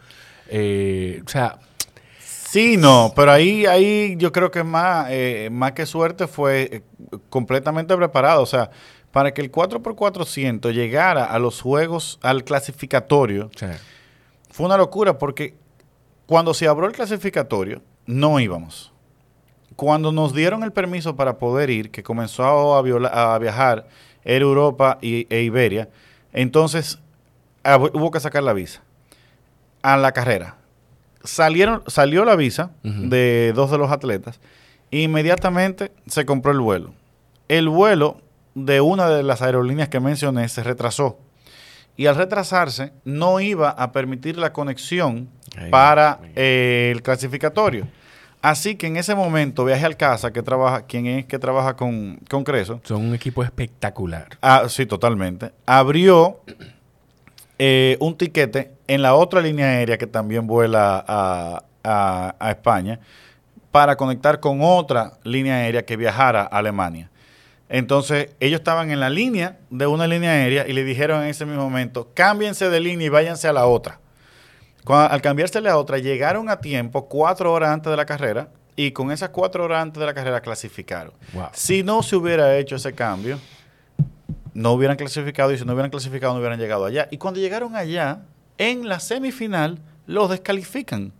Eh, 0.49 1.21
o 1.25 1.29
sea, 1.29 1.57
sí, 2.19 2.77
no, 2.77 3.11
pero 3.15 3.31
ahí, 3.31 3.65
ahí 3.65 4.15
yo 4.17 4.31
creo 4.31 4.51
que 4.51 4.63
más, 4.63 5.07
eh, 5.09 5.49
más 5.51 5.71
que 5.71 5.85
suerte 5.85 6.27
fue 6.27 6.83
completamente 7.29 7.95
preparado. 7.97 8.41
O 8.43 8.45
sea, 8.45 8.69
para 9.11 9.33
que 9.33 9.41
el 9.41 9.51
4x400 9.51 10.71
llegara 10.73 11.25
a 11.25 11.39
los 11.39 11.59
juegos, 11.61 12.19
al 12.21 12.43
clasificatorio, 12.43 13.49
Fue 14.51 14.65
una 14.65 14.77
locura 14.77 15.17
porque 15.17 15.55
cuando 16.31 16.53
se 16.53 16.65
abrió 16.65 16.87
el 16.87 16.93
clasificatorio, 16.95 17.81
no 18.05 18.39
íbamos. 18.39 18.93
Cuando 19.75 20.13
nos 20.13 20.33
dieron 20.33 20.63
el 20.63 20.71
permiso 20.71 21.17
para 21.17 21.37
poder 21.37 21.69
ir, 21.69 21.91
que 21.91 22.03
comenzó 22.03 22.73
a, 22.77 22.81
viola- 22.81 23.33
a 23.33 23.37
viajar 23.37 23.89
Air 24.23 24.41
Europa 24.41 24.97
y, 25.01 25.27
e 25.29 25.41
Iberia, 25.41 25.89
entonces 26.31 26.99
ah, 27.65 27.77
hu- 27.77 27.91
hubo 27.93 28.11
que 28.11 28.21
sacar 28.21 28.43
la 28.43 28.53
visa 28.53 28.81
a 29.81 29.97
la 29.97 30.13
carrera. 30.13 30.55
Salieron, 31.25 31.83
salió 31.87 32.23
la 32.23 32.37
visa 32.37 32.71
de 32.81 33.51
dos 33.53 33.69
de 33.69 33.77
los 33.77 33.91
atletas 33.91 34.39
e 34.89 35.01
inmediatamente 35.01 35.91
se 36.07 36.25
compró 36.25 36.53
el 36.53 36.61
vuelo. 36.61 36.93
El 37.49 37.67
vuelo 37.67 38.21
de 38.55 38.79
una 38.79 39.09
de 39.09 39.21
las 39.23 39.41
aerolíneas 39.41 39.89
que 39.89 39.99
mencioné 39.99 40.47
se 40.47 40.63
retrasó 40.63 41.19
y 41.97 42.05
al 42.05 42.15
retrasarse 42.15 42.93
no 43.03 43.41
iba 43.41 43.69
a 43.69 43.91
permitir 43.91 44.37
la 44.37 44.53
conexión 44.53 45.27
para 45.69 46.19
eh, 46.35 46.91
el 46.93 47.01
clasificatorio. 47.01 47.87
Así 48.41 48.75
que 48.75 48.87
en 48.87 48.97
ese 48.97 49.13
momento 49.13 49.65
Viaje 49.65 49.85
al 49.85 49.97
Casa, 49.97 50.31
que 50.33 50.41
trabaja, 50.41 50.87
quien 50.87 51.05
es 51.05 51.25
que 51.25 51.37
trabaja 51.37 51.75
con, 51.75 52.19
con 52.29 52.43
Creso, 52.43 52.81
son 52.83 53.05
un 53.05 53.13
equipo 53.13 53.43
espectacular. 53.43 54.29
ah, 54.41 54.63
sí, 54.67 54.85
totalmente, 54.87 55.51
abrió 55.65 56.39
eh, 57.59 57.97
un 57.99 58.17
tiquete 58.17 58.71
en 58.87 59.01
la 59.01 59.13
otra 59.13 59.41
línea 59.41 59.67
aérea 59.67 59.97
que 59.97 60.07
también 60.07 60.47
vuela 60.47 61.03
a, 61.07 61.63
a- 61.83 62.35
a 62.39 62.49
España 62.51 62.99
para 63.71 63.95
conectar 63.95 64.39
con 64.39 64.59
otra 64.61 65.13
línea 65.23 65.55
aérea 65.57 65.85
que 65.85 65.95
viajara 65.95 66.41
a 66.41 66.57
Alemania. 66.57 67.09
Entonces, 67.69 68.31
ellos 68.41 68.59
estaban 68.59 68.91
en 68.91 68.99
la 68.99 69.09
línea 69.09 69.57
de 69.69 69.87
una 69.87 70.05
línea 70.05 70.31
aérea 70.31 70.67
y 70.67 70.73
le 70.73 70.83
dijeron 70.83 71.23
en 71.23 71.29
ese 71.29 71.45
mismo 71.45 71.63
momento, 71.63 72.09
cámbiense 72.13 72.69
de 72.69 72.81
línea 72.81 73.07
y 73.07 73.09
váyanse 73.09 73.47
a 73.47 73.53
la 73.53 73.65
otra. 73.65 74.00
Cuando- 74.83 75.13
al 75.13 75.21
cambiarse 75.21 75.57
a 75.59 75.61
la 75.61 75.77
otra, 75.77 75.97
llegaron 75.99 76.49
a 76.49 76.59
tiempo 76.59 77.07
cuatro 77.07 77.51
horas 77.53 77.69
antes 77.71 77.89
de 77.91 77.97
la 77.97 78.05
carrera 78.05 78.49
y 78.75 78.91
con 78.91 79.11
esas 79.11 79.29
cuatro 79.29 79.63
horas 79.65 79.81
antes 79.81 79.99
de 79.99 80.05
la 80.05 80.13
carrera 80.13 80.41
clasificaron. 80.41 81.13
Wow. 81.33 81.47
Si 81.53 81.83
no 81.83 82.01
se 82.03 82.15
hubiera 82.15 82.57
hecho 82.57 82.75
ese 82.75 82.93
cambio, 82.93 83.37
no 84.53 84.73
hubieran 84.73 84.97
clasificado 84.97 85.51
y 85.53 85.57
si 85.57 85.65
no 85.65 85.73
hubieran 85.73 85.91
clasificado 85.91 86.33
no 86.33 86.39
hubieran 86.39 86.59
llegado 86.59 86.85
allá. 86.85 87.07
Y 87.11 87.17
cuando 87.17 87.39
llegaron 87.39 87.75
allá, 87.75 88.23
en 88.57 88.87
la 88.87 88.99
semifinal, 88.99 89.79
los 90.07 90.29
descalifican. 90.29 91.13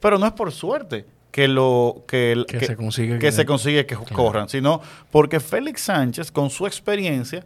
Pero 0.00 0.18
no 0.18 0.26
es 0.26 0.32
por 0.32 0.50
suerte 0.50 1.04
que 1.30 1.46
lo 1.46 2.04
que, 2.08 2.32
el- 2.32 2.46
Que 2.46 2.58
se 2.60 2.74
consigue 2.74 3.14
que 3.14 3.18
que- 3.18 3.32
se 3.32 3.44
consigue 3.44 3.84
que 3.86 3.96
corran, 3.96 4.48
sino 4.48 4.80
porque 5.10 5.40
Félix 5.40 5.82
Sánchez 5.82 6.32
con 6.32 6.48
su 6.48 6.66
experiencia 6.66 7.44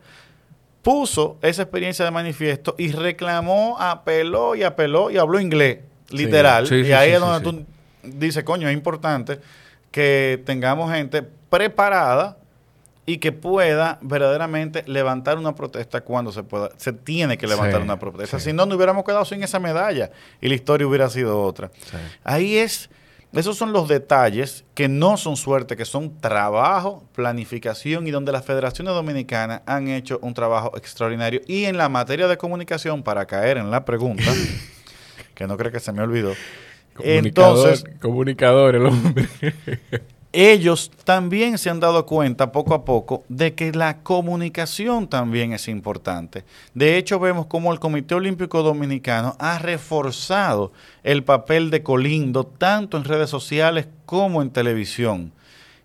puso 0.82 1.38
esa 1.42 1.62
experiencia 1.62 2.04
de 2.04 2.10
manifiesto 2.10 2.74
y 2.76 2.92
reclamó, 2.92 3.76
apeló 3.78 4.54
y 4.54 4.64
apeló 4.64 5.10
y 5.10 5.18
habló 5.18 5.40
inglés, 5.40 5.78
literal. 6.10 6.66
Sí, 6.66 6.82
sí, 6.82 6.90
y 6.90 6.92
ahí 6.92 7.12
es 7.12 7.20
donde 7.20 7.40
tú 7.50 7.64
dices, 8.02 8.44
coño, 8.44 8.68
es 8.68 8.74
importante 8.74 9.38
que 9.90 10.42
tengamos 10.44 10.92
gente 10.92 11.22
preparada 11.22 12.36
y 13.04 13.18
que 13.18 13.32
pueda 13.32 13.98
verdaderamente 14.00 14.84
levantar 14.86 15.38
una 15.38 15.54
protesta 15.54 16.02
cuando 16.02 16.30
se 16.30 16.42
pueda, 16.42 16.70
se 16.76 16.92
tiene 16.92 17.36
que 17.36 17.46
levantar 17.46 17.80
una 17.82 17.98
protesta. 17.98 18.38
Si 18.38 18.52
no, 18.52 18.64
no 18.66 18.76
hubiéramos 18.76 19.04
quedado 19.04 19.24
sin 19.24 19.42
esa 19.42 19.58
medalla 19.58 20.10
y 20.40 20.48
la 20.48 20.54
historia 20.54 20.86
hubiera 20.86 21.10
sido 21.10 21.42
otra. 21.42 21.70
Ahí 22.22 22.56
es, 22.56 22.90
esos 23.32 23.56
son 23.56 23.72
los 23.72 23.88
detalles 23.88 24.64
que 24.74 24.88
no 24.88 25.16
son 25.16 25.36
suerte, 25.36 25.76
que 25.76 25.86
son 25.86 26.18
trabajo, 26.20 27.04
planificación 27.14 28.06
y 28.06 28.10
donde 28.10 28.30
las 28.30 28.44
federaciones 28.44 28.92
dominicanas 28.92 29.62
han 29.64 29.88
hecho 29.88 30.18
un 30.22 30.34
trabajo 30.34 30.76
extraordinario. 30.76 31.40
Y 31.46 31.64
en 31.64 31.78
la 31.78 31.88
materia 31.88 32.28
de 32.28 32.36
comunicación, 32.36 33.02
para 33.02 33.24
caer 33.26 33.56
en 33.56 33.70
la 33.70 33.84
pregunta, 33.86 34.30
que 35.34 35.46
no 35.46 35.56
creo 35.56 35.72
que 35.72 35.80
se 35.80 35.92
me 35.92 36.02
olvidó, 36.02 36.34
Comunicador, 36.94 37.68
entonces 37.68 37.84
comunicador 38.00 38.74
el 38.74 38.86
hombre. 38.86 39.26
ellos 40.32 40.90
también 41.04 41.58
se 41.58 41.68
han 41.68 41.78
dado 41.78 42.06
cuenta 42.06 42.52
poco 42.52 42.74
a 42.74 42.84
poco 42.84 43.22
de 43.28 43.54
que 43.54 43.72
la 43.72 43.98
comunicación 43.98 45.06
también 45.06 45.52
es 45.52 45.68
importante. 45.68 46.44
De 46.74 46.96
hecho, 46.96 47.20
vemos 47.20 47.46
cómo 47.46 47.72
el 47.72 47.80
Comité 47.80 48.14
Olímpico 48.14 48.62
Dominicano 48.62 49.36
ha 49.38 49.58
reforzado 49.58 50.72
el 51.02 51.22
papel 51.22 51.70
de 51.70 51.82
Colindo 51.82 52.44
tanto 52.46 52.96
en 52.96 53.04
redes 53.04 53.28
sociales 53.28 53.88
como 54.06 54.40
en 54.40 54.50
televisión. 54.50 55.32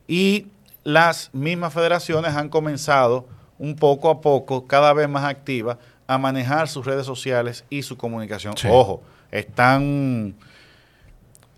Y 0.07 0.47
las 0.85 1.29
mismas 1.33 1.73
federaciones 1.73 2.33
han 2.35 2.47
comenzado 2.47 3.27
un 3.59 3.75
poco 3.75 4.09
a 4.09 4.21
poco, 4.21 4.65
cada 4.65 4.93
vez 4.93 5.09
más 5.09 5.25
activas, 5.25 5.77
a 6.07 6.17
manejar 6.17 6.69
sus 6.69 6.85
redes 6.85 7.05
sociales 7.05 7.65
y 7.69 7.81
su 7.81 7.97
comunicación. 7.97 8.55
Ojo, 8.69 9.03
están 9.29 10.35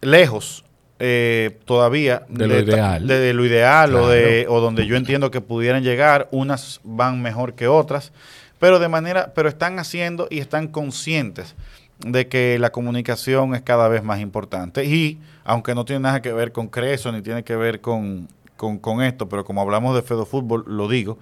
lejos 0.01 0.63
eh, 0.99 1.57
todavía 1.63 2.23
de 2.27 2.47
lo 2.47 2.59
ideal, 2.59 3.07
de, 3.07 3.33
lo 3.33 3.45
ideal 3.45 3.95
o, 3.95 4.09
de, 4.09 4.45
o 4.49 4.59
donde 4.59 4.85
yo 4.85 4.97
entiendo 4.97 5.31
que 5.31 5.39
pudieran 5.39 5.81
llegar, 5.81 6.27
unas 6.31 6.81
van 6.83 7.21
mejor 7.21 7.53
que 7.53 7.67
otras, 7.69 8.11
pero 8.59 8.79
de 8.79 8.89
manera, 8.89 9.31
pero 9.33 9.47
están 9.47 9.79
haciendo 9.79 10.27
y 10.29 10.39
están 10.39 10.67
conscientes 10.67 11.55
de 11.99 12.27
que 12.27 12.59
la 12.59 12.71
comunicación 12.71 13.55
es 13.55 13.61
cada 13.61 13.87
vez 13.87 14.03
más 14.03 14.19
importante 14.19 14.83
y 14.85 15.19
aunque 15.45 15.73
no 15.73 15.85
tiene 15.85 16.01
nada 16.01 16.21
que 16.21 16.33
ver 16.33 16.51
con 16.51 16.67
Creso 16.67 17.11
ni 17.11 17.21
tiene 17.21 17.43
que 17.43 17.55
ver 17.55 17.79
con, 17.79 18.27
con, 18.57 19.01
esto, 19.01 19.29
pero 19.29 19.45
como 19.45 19.61
hablamos 19.61 19.95
de 19.95 20.01
Fedo 20.01 20.25
Fútbol, 20.25 20.65
lo 20.67 20.89
digo, 20.89 21.17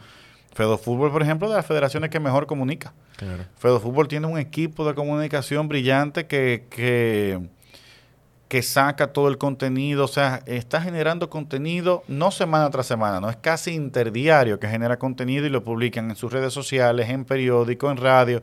Fedo 0.55 0.79
Fútbol, 0.79 1.11
por 1.11 1.21
ejemplo, 1.21 1.47
de 1.49 1.55
las 1.55 1.65
federaciones 1.67 2.09
que 2.09 2.19
mejor 2.19 2.47
comunica. 2.47 2.93
Claro. 3.15 3.45
Fedo 3.57 3.79
Fútbol 3.79 4.07
tiene 4.07 4.25
un 4.25 4.39
equipo 4.39 4.87
de 4.87 4.95
comunicación 4.95 5.67
brillante 5.67 6.25
que, 6.25 6.65
que 6.69 7.39
que 8.47 8.61
saca 8.61 9.07
todo 9.07 9.27
el 9.27 9.37
contenido, 9.37 10.05
o 10.05 10.07
sea, 10.07 10.41
está 10.45 10.81
generando 10.81 11.29
contenido 11.29 12.03
no 12.07 12.31
semana 12.31 12.69
tras 12.69 12.85
semana, 12.85 13.19
no 13.19 13.29
es 13.29 13.35
casi 13.37 13.71
interdiario 13.71 14.59
que 14.59 14.67
genera 14.67 14.97
contenido 14.97 15.45
y 15.45 15.49
lo 15.49 15.63
publican 15.63 16.09
en 16.09 16.15
sus 16.15 16.31
redes 16.31 16.53
sociales, 16.53 17.09
en 17.09 17.25
periódico, 17.25 17.91
en 17.91 17.97
radio. 17.97 18.41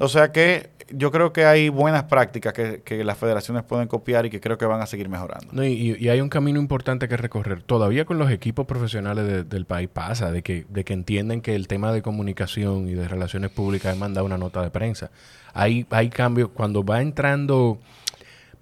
O 0.00 0.08
sea 0.08 0.32
que 0.32 0.70
yo 0.90 1.10
creo 1.10 1.32
que 1.32 1.44
hay 1.44 1.68
buenas 1.68 2.04
prácticas 2.04 2.52
que, 2.52 3.04
las 3.04 3.18
federaciones 3.18 3.62
pueden 3.64 3.88
copiar 3.88 4.26
y 4.26 4.30
que 4.30 4.40
creo 4.40 4.58
que 4.58 4.66
van 4.66 4.80
a 4.80 4.86
seguir 4.86 5.08
mejorando. 5.08 5.64
y, 5.64 6.08
hay 6.08 6.20
un 6.20 6.28
camino 6.28 6.60
importante 6.60 7.08
que 7.08 7.16
recorrer. 7.16 7.62
Todavía 7.62 8.04
con 8.04 8.18
los 8.18 8.30
equipos 8.30 8.66
profesionales 8.66 9.48
del 9.48 9.66
país 9.66 9.88
pasa 9.92 10.30
de 10.30 10.42
que, 10.42 10.66
de 10.68 10.84
que 10.84 10.92
entienden 10.92 11.40
que 11.40 11.54
el 11.54 11.68
tema 11.68 11.92
de 11.92 12.02
comunicación 12.02 12.88
y 12.88 12.94
de 12.94 13.08
relaciones 13.08 13.50
públicas 13.50 13.94
es 13.94 13.98
mandar 13.98 14.24
una 14.24 14.38
nota 14.38 14.62
de 14.62 14.70
prensa. 14.70 15.10
Hay, 15.52 15.86
hay 15.90 16.10
cambios. 16.10 16.50
Cuando 16.50 16.84
va 16.84 17.00
entrando 17.00 17.78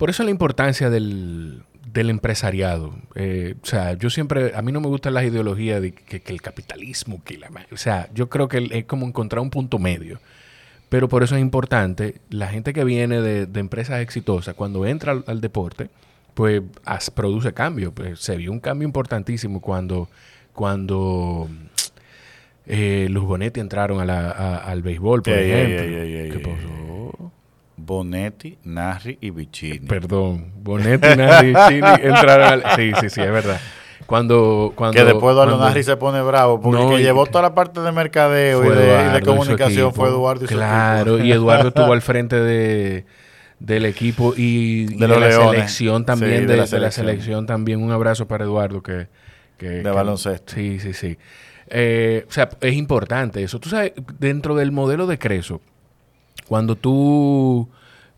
por 0.03 0.11
eso 0.11 0.25
la 0.25 0.33
importancia 0.33 0.91
del, 0.91 1.63
empresariado. 1.95 2.93
Eh, 3.15 3.55
o 3.63 3.65
sea, 3.65 3.93
yo 3.93 4.11
siempre, 4.11 4.51
a 4.53 4.61
mí 4.61 4.73
no 4.73 4.81
me 4.81 4.89
gustan 4.89 5.15
las 5.15 5.23
ideologías 5.23 5.81
de 5.81 5.93
que, 5.93 6.21
el 6.27 6.43
capitalismo, 6.43 7.23
que 7.25 7.39
la... 7.39 7.49
O 7.71 7.77
sea, 7.77 8.09
yo 8.13 8.29
creo 8.29 8.49
que 8.49 8.69
es 8.73 8.85
como 8.87 9.07
encontrar 9.07 9.41
un 9.41 9.51
punto 9.51 9.79
medio. 9.79 10.19
Pero 10.89 11.09
por 11.09 11.23
eso 11.23 11.37
es 11.37 11.41
importante, 11.41 12.17
la 12.31 12.49
gente 12.49 12.73
que 12.73 12.83
viene 12.83 13.21
de, 13.21 13.61
empresas 13.61 14.01
exitosas, 14.01 14.57
cuando 14.57 14.87
entra 14.87 15.23
al, 15.25 15.41
deporte, 15.41 15.89
pues 16.35 16.63
produce 17.15 17.53
cambio. 17.53 17.93
Pues, 17.93 18.19
se 18.19 18.35
vio 18.37 18.51
un 18.51 18.59
cambio 18.59 18.89
importantísimo 18.89 19.61
cuando, 19.61 20.09
cuando 20.53 21.49
eh, 22.67 23.07
los 23.09 23.23
Bonetti 23.23 23.61
entraron 23.61 24.01
al 24.11 24.83
béisbol, 24.83 25.23
por 25.23 25.33
ejemplo. 25.33 26.41
¿Qué 26.41 26.41
pasó? 26.41 26.82
Bonetti, 27.85 28.59
Narri 28.65 29.19
y 29.21 29.31
Vicini. 29.31 29.87
Perdón, 29.87 30.53
Bonetti, 30.63 31.17
Narri 31.17 31.49
y 31.49 31.55
Vicini 31.55 31.89
entraron 32.03 32.47
al... 32.47 32.77
Sí, 32.77 32.93
sí, 33.01 33.11
sí, 33.11 33.21
es 33.21 33.31
verdad. 33.31 33.61
Cuando, 34.07 34.73
cuando, 34.75 34.95
que 34.95 35.05
después 35.05 35.33
Eduardo 35.33 35.59
Narri 35.59 35.83
se 35.83 35.97
pone 35.97 36.21
bravo 36.23 36.61
porque 36.61 36.83
el 36.83 36.89
que 36.91 37.03
llevó 37.03 37.27
toda 37.27 37.43
la 37.43 37.55
parte 37.55 37.81
de 37.81 37.93
mercadeo 37.93 38.65
y 38.65 38.69
de, 38.69 39.23
comunicación 39.25 39.95
fue 39.95 40.09
Eduardo 40.09 40.45
y 40.45 40.49
Claro, 40.49 41.19
y 41.19 41.33
Eduardo 41.33 41.69
estuvo 41.69 41.93
al 41.93 42.03
frente 42.03 42.37
de, 42.37 43.07
del 43.59 43.87
equipo 43.87 44.35
y 44.37 44.87
de, 44.97 45.09
la 45.09 45.33
selección 45.33 46.05
también, 46.05 46.47
de, 46.47 46.57
la 46.57 46.67
selección. 46.67 47.47
también. 47.47 47.83
Un 47.83 47.91
abrazo 47.93 48.27
para 48.27 48.45
Eduardo 48.45 48.83
que... 48.83 49.09
que 49.57 49.69
de 49.69 49.91
baloncesto. 49.91 50.55
Sí, 50.55 50.79
sí, 50.79 50.93
sí. 50.93 51.17
Eh, 51.69 52.27
o 52.29 52.33
sea, 52.33 52.51
es 52.61 52.75
importante 52.75 53.43
eso. 53.43 53.59
Tú 53.59 53.71
sabes, 53.71 53.93
dentro 54.19 54.55
del 54.55 54.73
modelo 54.73 55.07
de 55.07 55.19
Creso, 55.19 55.63
cuando 56.53 56.77
tú, 56.77 57.71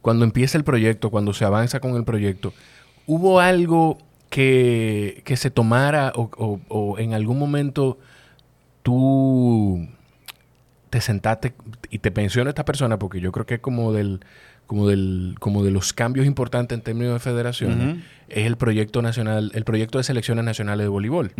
cuando 0.02 0.24
empieza 0.24 0.58
el 0.58 0.64
proyecto, 0.64 1.08
cuando 1.08 1.32
se 1.34 1.44
avanza 1.44 1.78
con 1.78 1.94
el 1.94 2.02
proyecto, 2.02 2.52
¿hubo 3.06 3.38
algo 3.38 3.96
que, 4.28 5.22
que 5.24 5.36
se 5.36 5.52
tomara 5.52 6.12
o, 6.16 6.58
o, 6.66 6.98
en 6.98 7.14
algún 7.14 7.38
momento 7.38 7.96
tú 8.82 9.86
te 10.90 11.00
sentaste 11.00 11.54
y 11.90 12.00
te 12.00 12.10
pensiona 12.10 12.50
esta 12.50 12.64
persona? 12.64 12.98
Porque 12.98 13.20
yo 13.20 13.30
creo 13.30 13.46
que 13.46 13.54
es 13.54 13.60
como 13.60 13.92
del 13.92 14.18
como 14.66 14.88
del 14.88 15.34
como 15.38 15.62
de 15.62 15.70
los 15.70 15.92
cambios 15.92 16.26
importantes 16.26 16.76
en 16.76 16.82
términos 16.82 17.14
de 17.14 17.20
federaciones 17.20 17.98
es 18.28 18.46
el 18.46 18.56
proyecto 18.56 19.02
nacional 19.02 19.50
el 19.54 19.64
proyecto 19.64 19.98
de 19.98 20.04
selecciones 20.04 20.44
nacionales 20.44 20.84
de 20.84 20.88
voleibol. 20.88 21.32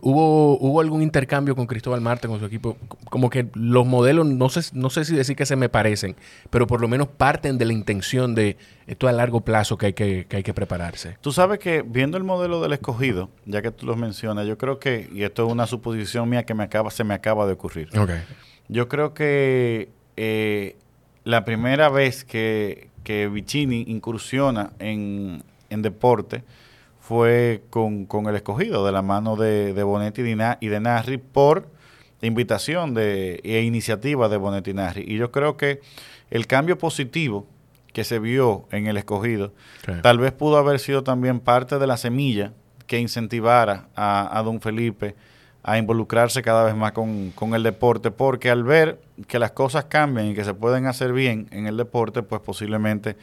Hubo 0.00 0.58
hubo 0.58 0.80
algún 0.80 1.02
intercambio 1.02 1.56
con 1.56 1.66
Cristóbal 1.66 2.00
Marte 2.00 2.28
con 2.28 2.38
su 2.38 2.46
equipo 2.46 2.76
como 3.10 3.30
que 3.30 3.48
los 3.54 3.86
modelos 3.86 4.26
no 4.26 4.48
sé 4.48 4.60
no 4.74 4.90
sé 4.90 5.04
si 5.04 5.14
decir 5.14 5.34
que 5.34 5.46
se 5.46 5.56
me 5.56 5.68
parecen 5.68 6.14
pero 6.50 6.66
por 6.66 6.80
lo 6.80 6.88
menos 6.88 7.08
parten 7.08 7.58
de 7.58 7.64
la 7.64 7.72
intención 7.72 8.34
de 8.34 8.56
esto 8.86 9.08
a 9.08 9.12
largo 9.12 9.40
plazo 9.42 9.76
que 9.76 9.86
hay 9.86 9.92
que, 9.92 10.26
hay 10.30 10.42
que 10.42 10.54
prepararse. 10.54 11.18
Tú 11.20 11.32
sabes 11.32 11.58
que 11.58 11.82
viendo 11.82 12.16
el 12.16 12.24
modelo 12.24 12.60
del 12.60 12.72
escogido 12.72 13.30
ya 13.44 13.60
que 13.60 13.70
tú 13.72 13.86
lo 13.86 13.96
mencionas 13.96 14.46
yo 14.46 14.56
creo 14.56 14.78
que 14.78 15.08
y 15.12 15.24
esto 15.24 15.46
es 15.46 15.52
una 15.52 15.66
suposición 15.66 16.28
mía 16.28 16.44
que 16.44 16.54
me 16.54 16.62
acaba 16.62 16.90
se 16.90 17.02
me 17.02 17.14
acaba 17.14 17.46
de 17.46 17.54
ocurrir. 17.54 17.88
Yo 18.68 18.86
creo 18.88 19.14
que 19.14 19.88
eh, 20.16 20.76
la 21.28 21.44
primera 21.44 21.90
vez 21.90 22.24
que, 22.24 22.88
que 23.04 23.28
Vicini 23.28 23.84
incursiona 23.88 24.72
en, 24.78 25.42
deporte 25.68 26.42
fue 27.00 27.60
con, 27.68 28.08
el 28.26 28.34
escogido, 28.34 28.86
de 28.86 28.92
la 28.92 29.02
mano 29.02 29.36
de, 29.36 29.74
de 29.74 29.82
Bonetti 29.82 30.22
y 30.22 30.68
de 30.68 30.80
Narri, 30.80 31.18
por 31.18 31.68
invitación 32.22 32.94
de, 32.94 33.42
e 33.44 33.60
iniciativa 33.60 34.30
de 34.30 34.38
Bonetti 34.38 34.70
y 34.70 34.74
Narri. 34.74 35.04
Y 35.06 35.18
yo 35.18 35.30
creo 35.30 35.58
que 35.58 35.82
el 36.30 36.46
cambio 36.46 36.78
positivo 36.78 37.46
que 37.92 38.04
se 38.04 38.18
vio 38.18 38.66
en 38.72 38.86
el 38.86 38.96
escogido, 38.96 39.52
tal 40.02 40.16
vez 40.16 40.32
pudo 40.32 40.56
haber 40.56 40.78
sido 40.78 41.04
también 41.04 41.40
parte 41.40 41.78
de 41.78 41.86
la 41.86 41.98
semilla 41.98 42.54
que 42.86 43.00
incentivara 43.00 43.88
a, 43.94 44.38
a 44.38 44.42
don 44.42 44.62
Felipe 44.62 45.14
a 45.68 45.76
involucrarse 45.76 46.40
cada 46.40 46.64
vez 46.64 46.74
más 46.74 46.92
con, 46.92 47.54
el 47.54 47.62
deporte, 47.62 48.10
porque 48.10 48.48
al 48.48 48.64
ver 48.64 48.98
que 49.26 49.38
las 49.38 49.50
cosas 49.50 49.84
cambian 49.84 50.28
y 50.28 50.34
que 50.34 50.42
se 50.42 50.54
pueden 50.54 50.86
hacer 50.86 51.12
bien 51.12 51.46
en 51.50 51.66
el 51.66 51.76
deporte, 51.76 52.22
pues 52.22 52.40
posiblemente 52.40 53.16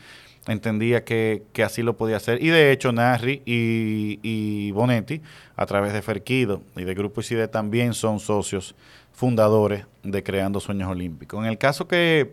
entendía 0.46 1.04
que, 1.04 1.42
así 1.66 1.82
lo 1.82 1.98
podía 1.98 2.18
hacer. 2.18 2.44
Y 2.44 2.50
de 2.50 2.72
hecho, 2.72 2.92
Narri 2.92 3.42
y, 3.48 4.70
Bonetti, 4.72 5.24
a 5.56 5.66
través 5.66 5.92
de 5.94 6.04
Ferquido 6.04 6.62
y 6.76 6.84
de 6.84 6.94
Grupo 6.94 7.22
ICIDE, 7.22 7.48
también 7.48 7.96
son 7.96 8.20
socios 8.20 8.76
fundadores 9.12 9.88
de 10.04 10.22
Creando 10.22 10.60
Sueños 10.60 10.88
Olímpicos. 10.88 11.44
En 11.44 11.50
el 11.50 11.58
caso 11.58 11.88
que, 11.88 12.32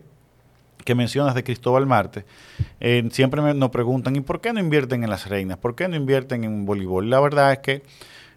que 0.85 0.93
mencionas 0.93 1.33
de 1.33 1.43
Cristóbal 1.43 1.87
Marte, 1.87 2.23
eh, 2.79 3.03
siempre 3.11 3.41
nos 3.55 3.69
preguntan, 3.71 4.15
¿y 4.15 4.21
por 4.21 4.41
qué 4.41 4.53
no 4.53 4.59
invierten 4.59 5.03
en 5.03 5.09
las 5.09 5.27
reinas? 5.27 5.57
¿Por 5.57 5.73
qué 5.73 5.87
no 5.87 5.95
invierten 5.95 6.43
en 6.43 6.67
voleibol? 6.67 7.09
La 7.09 7.19
verdad 7.19 7.51
es 7.53 7.59
que 7.59 7.81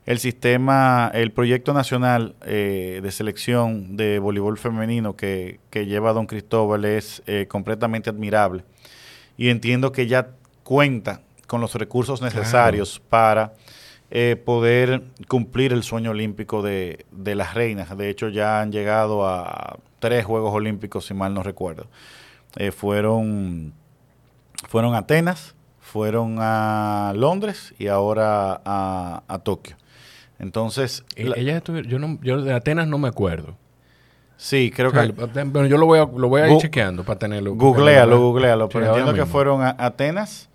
el 0.06 0.20
sistema, 0.20 1.10
el 1.12 1.32
proyecto 1.32 1.74
nacional 1.74 2.36
eh, 2.46 3.00
de 3.02 3.10
selección 3.10 3.96
de 3.96 4.20
voleibol 4.20 4.56
femenino 4.56 5.16
que, 5.16 5.58
lleva 5.72 6.12
don 6.12 6.26
Cristóbal 6.26 6.84
es 6.84 7.22
eh, 7.26 7.46
completamente 7.48 8.08
admirable. 8.08 8.64
Y 9.36 9.48
entiendo 9.48 9.90
que 9.90 10.06
ya 10.06 10.28
cuenta 10.62 11.22
con 11.48 11.60
los 11.60 11.74
recursos 11.74 12.22
necesarios 12.22 13.00
para 13.00 13.54
eh, 14.12 14.40
poder 14.42 15.02
cumplir 15.26 15.72
el 15.72 15.82
sueño 15.82 16.12
olímpico 16.12 16.62
de, 16.62 17.04
de, 17.10 17.34
las 17.34 17.54
reinas. 17.54 17.96
De 17.98 18.08
hecho, 18.08 18.28
ya 18.28 18.60
han 18.60 18.70
llegado 18.70 19.26
a 19.26 19.78
tres 19.98 20.24
Juegos 20.24 20.54
Olímpicos, 20.54 21.06
si 21.06 21.14
mal 21.14 21.34
no 21.34 21.42
recuerdo. 21.42 21.88
fueron, 22.72 23.74
fueron 24.68 24.94
a 24.94 24.98
Atenas, 24.98 25.56
fueron 25.80 26.36
a 26.38 27.12
Londres 27.16 27.74
y 27.76 27.88
ahora 27.88 28.60
a, 28.64 29.24
a 29.26 29.38
Tokio. 29.40 29.76
Entonces. 30.38 31.04
E-, 31.16 31.32
ella 31.36 31.62
yo, 31.64 31.98
no, 31.98 32.18
yo 32.22 32.42
de 32.42 32.52
Atenas 32.52 32.86
no 32.88 32.98
me 32.98 33.08
acuerdo. 33.08 33.56
Sí, 34.36 34.70
creo 34.74 34.92
que. 34.92 35.12
Bueno, 35.46 35.66
yo 35.66 35.78
lo 35.78 35.86
voy 35.86 35.98
a, 35.98 36.04
lo 36.04 36.28
voy 36.28 36.42
a 36.42 36.50
ir 36.50 36.58
chequeando 36.58 37.04
para 37.04 37.18
tenerlo. 37.18 37.54
Googlealo, 37.54 38.20
googlealo. 38.20 38.68
Pero 38.68 38.86
entiendo 38.86 39.14
que 39.14 39.24
fueron 39.24 39.62
a 39.62 39.74
Atenas, 39.78 40.50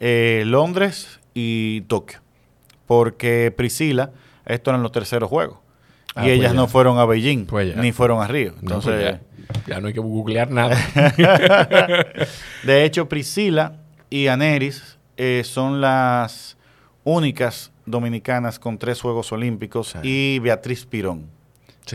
eh, 0.00 0.42
Londres 0.46 1.20
y 1.32 1.82
Tokio. 1.82 2.20
Porque 2.86 3.52
Priscila, 3.56 4.10
estos 4.44 4.72
eran 4.72 4.82
los 4.82 4.92
terceros 4.92 5.30
juegos. 5.30 5.58
Ah, 6.14 6.26
y 6.28 6.30
ellas 6.30 6.50
pues 6.50 6.56
no 6.56 6.68
fueron 6.68 6.98
a 6.98 7.06
Beijing, 7.06 7.46
pues 7.46 7.74
ni 7.76 7.92
fueron 7.92 8.22
a 8.22 8.28
Río. 8.28 8.52
Pues 8.52 8.62
Entonces. 8.62 9.20
ya, 9.66 9.80
no 9.80 9.88
hay 9.88 9.94
que 9.94 10.00
googlear 10.00 10.50
nada. 10.50 10.76
de 12.62 12.84
hecho, 12.84 13.08
Priscila 13.08 13.80
y 14.10 14.28
Aneris 14.28 14.98
eh, 15.16 15.42
son 15.44 15.80
las 15.80 16.56
únicas 17.02 17.72
dominicanas 17.86 18.58
con 18.58 18.78
tres 18.78 19.00
Juegos 19.00 19.32
Olímpicos 19.32 19.94
y 20.02 20.38
Beatriz 20.40 20.86
Pirón. 20.86 21.26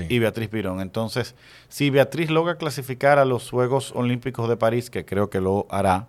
Y 0.07 0.19
Beatriz 0.19 0.49
Pirón. 0.49 0.81
Entonces, 0.81 1.35
si 1.67 1.89
Beatriz 1.89 2.29
logra 2.29 2.55
clasificar 2.55 3.17
a 3.17 3.25
los 3.25 3.49
Juegos 3.49 3.91
Olímpicos 3.95 4.47
de 4.47 4.55
París, 4.55 4.89
que 4.89 5.03
creo 5.03 5.29
que 5.29 5.41
lo 5.41 5.65
hará, 5.69 6.07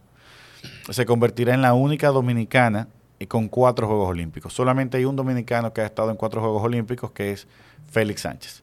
se 0.91 1.07
convertirá 1.07 1.55
en 1.55 1.63
la 1.63 1.73
única 1.73 2.09
dominicana 2.09 2.89
con 3.29 3.49
cuatro 3.49 3.87
Juegos 3.87 4.11
Olímpicos. 4.11 4.53
Solamente 4.53 4.97
hay 4.97 5.05
un 5.05 5.17
dominicano 5.17 5.73
que 5.73 5.81
ha 5.81 5.87
estado 5.87 6.11
en 6.11 6.17
cuatro 6.17 6.41
Juegos 6.41 6.63
Olímpicos, 6.63 7.11
que 7.13 7.33
es 7.33 7.47
Félix 7.91 8.23
Sánchez. 8.23 8.63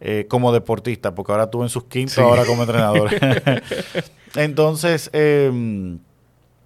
Eh, 0.00 0.26
como 0.28 0.52
deportista, 0.52 1.14
porque 1.14 1.32
ahora 1.32 1.48
tuvo 1.48 1.62
en 1.62 1.68
sus 1.68 1.84
quintos, 1.84 2.18
ahora 2.18 2.44
como 2.44 2.62
entrenador. 2.62 3.10
Entonces, 4.34 5.08
em, 5.12 5.98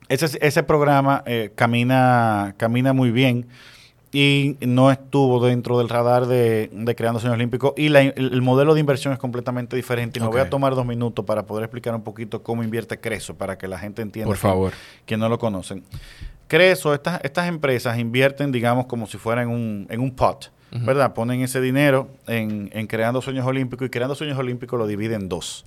ese, 0.08 0.38
ese 0.40 0.62
programa 0.62 1.22
eh, 1.26 1.52
camina, 1.54 2.54
camina 2.56 2.92
muy 2.92 3.10
bien 3.10 3.46
y 4.12 4.56
no 4.60 4.90
estuvo 4.90 5.44
dentro 5.44 5.78
del 5.78 5.88
radar 5.88 6.26
de, 6.26 6.70
Creando 6.96 7.20
Sueños 7.20 7.36
Olímpicos 7.36 7.74
y 7.76 7.94
el, 7.94 8.42
modelo 8.42 8.74
de 8.74 8.80
inversión 8.80 9.12
es 9.12 9.18
completamente 9.18 9.76
diferente. 9.76 10.18
Y 10.18 10.22
me 10.22 10.28
voy 10.28 10.40
a 10.40 10.48
tomar 10.48 10.74
dos 10.74 10.86
minutos 10.86 11.24
para 11.24 11.44
poder 11.44 11.64
explicar 11.64 11.94
un 11.94 12.02
poquito 12.02 12.42
cómo 12.42 12.62
invierte 12.62 12.98
Creso, 12.98 13.36
para 13.36 13.58
que 13.58 13.68
la 13.68 13.78
gente 13.78 14.00
entienda 14.00 14.28
Por 14.28 14.38
favor. 14.38 14.72
Que, 15.04 15.16
no 15.16 15.28
lo 15.28 15.38
conocen. 15.38 15.84
Creso, 16.46 16.94
estas, 16.94 17.20
estas 17.22 17.48
empresas 17.48 17.98
invierten, 17.98 18.50
digamos, 18.50 18.86
como 18.86 19.06
si 19.06 19.18
fuera 19.18 19.42
en 19.42 19.50
un, 19.50 19.86
en 19.90 20.00
un 20.00 20.12
pot, 20.12 20.50
¿verdad? 20.70 21.12
Ponen 21.12 21.42
ese 21.42 21.60
dinero 21.60 22.08
en, 22.26 22.70
en 22.72 22.86
Creando 22.86 23.20
Sueños 23.20 23.46
Olímpicos 23.46 23.86
y 23.86 23.90
Creando 23.90 24.14
Sueños 24.14 24.38
Olímpicos 24.38 24.78
lo 24.78 24.86
dividen 24.86 25.22
en 25.22 25.28
dos. 25.28 25.66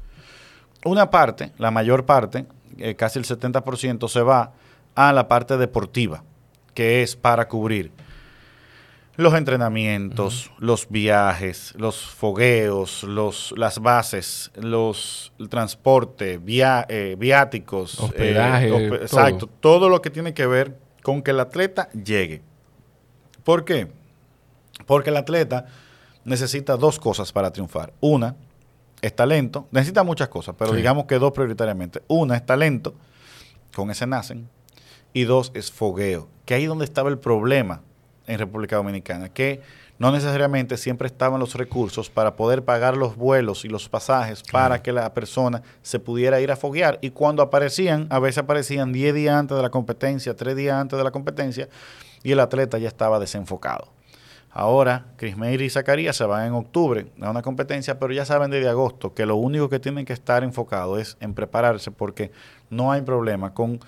Una 0.84 1.12
parte, 1.12 1.52
la 1.60 1.70
mayor 1.70 2.06
parte, 2.06 2.48
eh, 2.80 2.96
casi 2.96 3.20
el 3.20 3.26
70%, 3.26 4.08
se 4.08 4.22
va 4.22 4.54
a 4.96 5.14
la 5.14 5.28
parte 5.28 5.58
deportiva, 5.58 6.24
que 6.74 7.04
es 7.04 7.16
para 7.16 7.48
cubrir 7.48 7.92
los 9.18 9.34
entrenamientos, 9.34 10.52
los 10.58 10.90
viajes, 10.90 11.74
los 11.78 12.06
fogueos, 12.06 13.04
los, 13.04 13.54
las 13.58 13.80
bases, 13.80 14.52
los, 14.56 15.34
el 15.38 15.50
transporte, 15.50 16.40
eh, 16.46 17.16
viáticos, 17.18 18.00
eh, 18.00 18.04
hospedaje, 18.04 18.88
exacto, 18.96 19.48
todo 19.48 19.90
lo 19.90 20.02
que 20.02 20.10
tiene 20.10 20.34
que 20.34 20.46
ver 20.46 20.78
con 21.04 21.22
que 21.22 21.32
el 21.32 21.40
atleta 21.40 21.90
llegue. 21.90 22.42
¿Por 23.44 23.66
qué? 23.66 23.92
Porque 24.86 25.10
el 25.10 25.18
atleta 25.18 25.66
necesita 26.24 26.78
dos 26.78 27.00
cosas 27.00 27.32
para 27.32 27.52
triunfar. 27.52 27.94
Una 28.00 28.36
es 29.02 29.16
talento, 29.16 29.68
necesita 29.72 30.04
muchas 30.04 30.30
cosas, 30.30 30.56
pero 30.58 30.74
digamos 30.74 31.06
que 31.06 31.20
dos 31.20 31.32
prioritariamente. 31.32 32.02
Una 32.08 32.36
es 32.36 32.46
talento, 32.46 32.94
con 33.76 33.90
ese 33.92 34.08
nacen, 34.08 34.48
y 35.14 35.24
dos 35.24 35.52
es 35.54 35.72
fogueo, 35.72 36.30
que 36.46 36.54
ahí 36.54 36.66
donde 36.66 36.86
estaba 36.86 37.10
el 37.10 37.18
problema 37.18 37.82
en 38.28 38.40
República 38.40 38.76
Dominicana, 38.76 39.30
que 39.30 39.62
no 40.00 40.12
necesariamente 40.12 40.78
siempre 40.78 41.08
estaban 41.08 41.40
los 41.40 41.54
recursos 41.54 42.10
para 42.10 42.36
poder 42.36 42.64
pagar 42.66 42.98
los 42.98 43.16
vuelos 43.16 43.66
y 43.66 43.68
los 43.68 43.88
pasajes 43.88 44.42
para 44.52 44.82
que 44.82 44.92
la 44.92 45.14
persona 45.14 45.62
se 45.84 46.00
pudiera 46.00 46.42
ir 46.42 46.52
a 46.52 46.56
foguear. 46.56 46.98
Y 47.02 47.12
cuando 47.12 47.44
aparecían, 47.44 48.08
a 48.10 48.18
veces 48.18 48.40
aparecían 48.40 48.92
10 48.94 49.14
días 49.14 49.36
antes 49.36 49.56
de 49.56 49.62
la 49.62 49.70
competencia, 49.70 50.36
3 50.36 50.56
días 50.56 50.76
antes 50.76 50.98
de 50.98 51.04
la 51.04 51.12
competencia, 51.12 51.70
y 52.24 52.32
el 52.32 52.40
atleta 52.40 52.78
ya 52.80 52.88
estaba 52.88 53.20
desenfocado. 53.20 53.90
Ahora, 54.54 55.06
Crismeir 55.16 55.62
y 55.62 55.70
Zacarías 55.70 56.18
se 56.18 56.26
van 56.26 56.48
en 56.48 56.54
octubre 56.54 57.08
a 57.22 57.30
una 57.30 57.42
competencia, 57.42 58.00
pero 58.00 58.12
ya 58.12 58.26
saben 58.26 58.52
desde 58.52 58.68
agosto 58.68 59.14
que 59.14 59.26
lo 59.26 59.38
único 59.38 59.70
que 59.70 59.80
tienen 59.80 60.04
que 60.04 60.12
estar 60.14 60.44
enfocado 60.44 61.00
es 61.00 61.16
en 61.22 61.34
prepararse 61.34 61.90
porque 61.90 62.32
no 62.70 62.92
hay 62.92 63.02
problema 63.02 63.54
con 63.54 63.80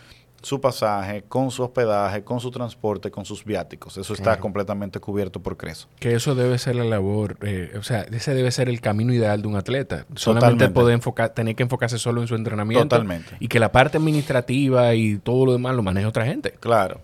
su 0.43 0.59
pasaje, 0.59 1.23
con 1.23 1.51
su 1.51 1.63
hospedaje, 1.63 2.23
con 2.23 2.39
su 2.41 2.51
transporte, 2.51 3.09
con 3.09 3.23
sus 3.23 3.45
viáticos. 3.45 3.97
Eso 3.97 4.13
está 4.13 4.39
completamente 4.39 4.99
cubierto 4.99 5.41
por 5.41 5.55
Creso. 5.55 5.87
Que 5.99 6.13
eso 6.15 6.35
debe 6.35 6.57
ser 6.57 6.75
la 6.75 6.83
labor, 6.83 7.37
eh, 7.41 7.73
o 7.79 7.83
sea, 7.83 8.01
ese 8.01 8.33
debe 8.33 8.51
ser 8.51 8.67
el 8.67 8.81
camino 8.81 9.13
ideal 9.13 9.41
de 9.41 9.47
un 9.47 9.55
atleta. 9.55 10.05
Solamente 10.15 10.67
poder 10.69 10.95
enfocar, 10.95 11.29
tener 11.29 11.55
que 11.55 11.63
enfocarse 11.63 11.97
solo 11.97 12.21
en 12.21 12.27
su 12.27 12.35
entrenamiento. 12.35 12.89
Totalmente. 12.89 13.37
Y 13.39 13.47
que 13.47 13.59
la 13.59 13.71
parte 13.71 13.97
administrativa 13.97 14.93
y 14.93 15.17
todo 15.17 15.45
lo 15.45 15.53
demás 15.53 15.75
lo 15.75 15.81
maneje 15.81 16.05
otra 16.05 16.25
gente. 16.25 16.51
Claro. 16.59 16.99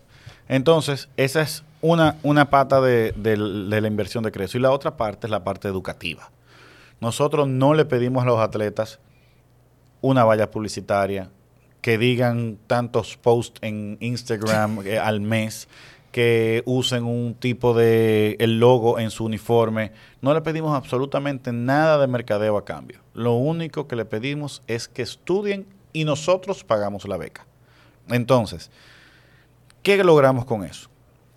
Entonces, 0.50 1.08
esa 1.16 1.42
es 1.42 1.64
una, 1.82 2.18
una 2.24 2.50
pata 2.50 2.82
de, 2.82 3.14
de 3.14 3.38
la 3.38 3.88
inversión 3.88 4.24
de 4.26 4.34
Creso. 4.34 4.58
Y 4.58 4.62
la 4.62 4.72
otra 4.72 4.98
parte 4.98 5.28
es 5.28 5.32
la 5.32 5.46
parte 5.46 5.70
educativa. 5.70 6.30
Nosotros 7.00 7.48
no 7.48 7.74
le 7.74 7.86
pedimos 7.86 8.24
a 8.24 8.26
los 8.26 8.40
atletas 8.40 9.00
una 10.02 10.26
valla 10.26 10.52
publicitaria, 10.52 11.30
que 11.82 11.98
digan 11.98 12.58
tantos 12.68 13.18
posts 13.18 13.60
en 13.62 13.98
Instagram 14.00 14.82
eh, 14.86 14.98
al 14.98 15.22
mes, 15.22 15.68
que 16.12 16.64
usen 16.66 17.04
un 17.04 17.36
tipo 17.36 17.74
de 17.74 18.36
el 18.40 18.60
logo 18.60 19.00
en 19.00 19.12
su 19.12 19.26
uniforme. 19.26 19.92
No 20.22 20.34
le 20.34 20.42
pedimos 20.42 20.76
absolutamente 20.76 21.52
nada 21.52 22.00
de 22.00 22.08
mercadeo 22.08 22.58
a 22.58 22.66
cambio. 22.66 23.00
Lo 23.14 23.36
único 23.36 23.88
que 23.88 23.96
le 23.96 24.06
pedimos 24.06 24.64
es 24.68 24.88
que 24.88 25.04
estudien 25.04 25.68
y 25.94 26.06
nosotros 26.06 26.64
pagamos 26.64 27.08
la 27.08 27.18
beca. 27.18 27.46
Entonces, 28.10 28.72
¿qué 29.84 30.04
logramos 30.04 30.46
con 30.46 30.64
eso? 30.64 30.90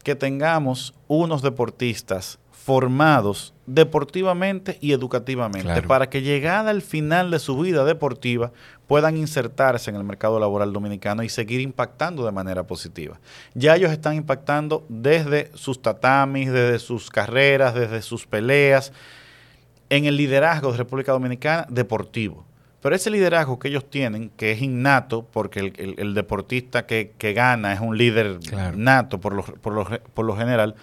Que 0.03 0.15
tengamos 0.15 0.95
unos 1.07 1.43
deportistas 1.43 2.39
formados 2.65 3.55
deportivamente 3.67 4.79
y 4.81 4.93
educativamente 4.93 5.83
para 5.83 6.09
que 6.09 6.23
llegada 6.23 6.71
al 6.71 6.81
final 6.81 7.31
de 7.31 7.41
su 7.41 7.59
vida 7.59 7.85
deportiva 7.85 8.53
puedan 8.87 9.17
insertarse 9.17 9.91
en 9.91 9.97
el 9.97 10.05
mercado 10.05 10.39
laboral 10.39 10.73
dominicano 10.73 11.25
y 11.25 11.29
seguir 11.29 11.61
impactando 11.61 12.25
de 12.25 12.31
manera 12.31 12.65
positiva. 12.65 13.19
Ya 13.55 13.75
ellos 13.75 13.91
están 13.91 14.15
impactando 14.15 14.85
desde 14.89 15.51
sus 15.55 15.83
tatamis, 15.83 16.53
desde 16.53 16.79
sus 16.79 17.11
carreras, 17.11 17.75
desde 17.75 18.01
sus 18.01 18.27
peleas, 18.27 18.93
en 19.89 20.05
el 20.05 20.17
liderazgo 20.17 20.71
de 20.71 20.79
República 20.79 21.13
Dominicana 21.13 21.67
deportivo. 21.69 22.45
Pero 22.81 22.95
ese 22.95 23.11
liderazgo 23.11 23.59
que 23.59 23.69
ellos 23.69 23.89
tienen, 23.89 24.31
que 24.31 24.53
es 24.53 24.63
innato, 24.63 25.25
porque 25.25 25.73
el, 25.77 26.15
deportista 26.15 26.87
que, 26.87 27.13
gana 27.35 27.73
es 27.73 27.81
un 27.81 27.97
líder 27.97 28.39
nato 28.75 29.21
por 29.21 29.35
lo, 29.35 29.43
por, 29.45 30.01
por 30.01 30.25
lo 30.25 30.37
general, 30.37 30.75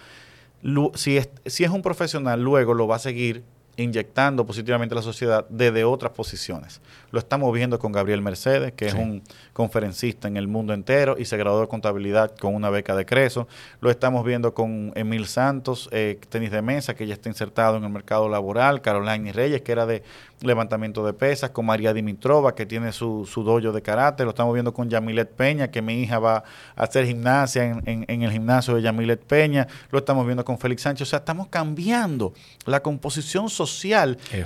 si 0.94 1.16
es, 1.16 1.30
si 1.46 1.64
es 1.64 1.70
un 1.70 1.82
profesional, 1.82 2.42
luego 2.42 2.74
lo 2.74 2.86
va 2.86 2.96
a 2.96 3.00
seguir 3.00 3.44
inyectando 3.76 4.44
positivamente 4.46 4.94
a 4.94 4.96
la 4.96 5.02
sociedad 5.02 5.46
desde 5.48 5.84
otras 5.84 6.12
posiciones. 6.12 6.80
Lo 7.10 7.18
estamos 7.18 7.52
viendo 7.52 7.78
con 7.78 7.92
Gabriel 7.92 8.22
Mercedes, 8.22 8.72
que 8.72 8.86
es 8.86 8.94
un 8.94 9.22
conferencista 9.52 10.28
en 10.28 10.36
el 10.36 10.48
mundo 10.48 10.74
entero 10.74 11.16
y 11.18 11.24
se 11.24 11.36
graduó 11.36 11.60
de 11.60 11.68
contabilidad 11.68 12.36
con 12.36 12.54
una 12.54 12.70
beca 12.70 12.94
de 12.94 13.06
Creso. 13.06 13.48
Lo 13.80 13.90
estamos 13.90 14.24
viendo 14.24 14.54
con 14.54 14.92
Emil 14.94 15.26
Santos, 15.26 15.88
eh, 15.92 16.18
tenis 16.28 16.50
de 16.50 16.62
mesa, 16.62 16.94
que 16.94 17.06
ya 17.06 17.14
está 17.14 17.28
insertado 17.28 17.76
en 17.76 17.84
el 17.84 17.90
mercado 17.90 18.28
laboral. 18.28 18.80
Carolina 18.80 19.32
Reyes, 19.32 19.62
que 19.62 19.72
era 19.72 19.86
de 19.86 20.02
levantamiento 20.40 21.04
de 21.04 21.12
pesas. 21.12 21.50
Con 21.50 21.66
María 21.66 21.92
Dimitrova, 21.92 22.54
que 22.54 22.66
tiene 22.66 22.92
su, 22.92 23.28
su 23.30 23.42
dojo 23.42 23.72
de 23.72 23.82
karate. 23.82 24.24
Lo 24.24 24.30
estamos 24.30 24.54
viendo 24.54 24.72
con 24.72 24.88
Yamilet 24.88 25.30
Peña, 25.30 25.70
que 25.70 25.82
mi 25.82 26.00
hija 26.02 26.18
va 26.18 26.44
a 26.76 26.84
hacer 26.84 27.06
gimnasia 27.06 27.64
en, 27.64 28.04
en, 28.08 28.22
el 28.22 28.30
gimnasio 28.30 28.74
de 28.74 28.82
Yamilet 28.82 29.24
Peña. 29.24 29.66
Lo 29.90 29.98
estamos 29.98 30.24
viendo 30.26 30.44
con 30.44 30.58
Félix 30.58 30.82
Sánchez. 30.82 31.08
O 31.08 31.10
sea, 31.10 31.18
estamos 31.20 31.48
cambiando 31.48 32.32
la 32.66 32.80
composición 32.80 33.48
social 33.50 33.59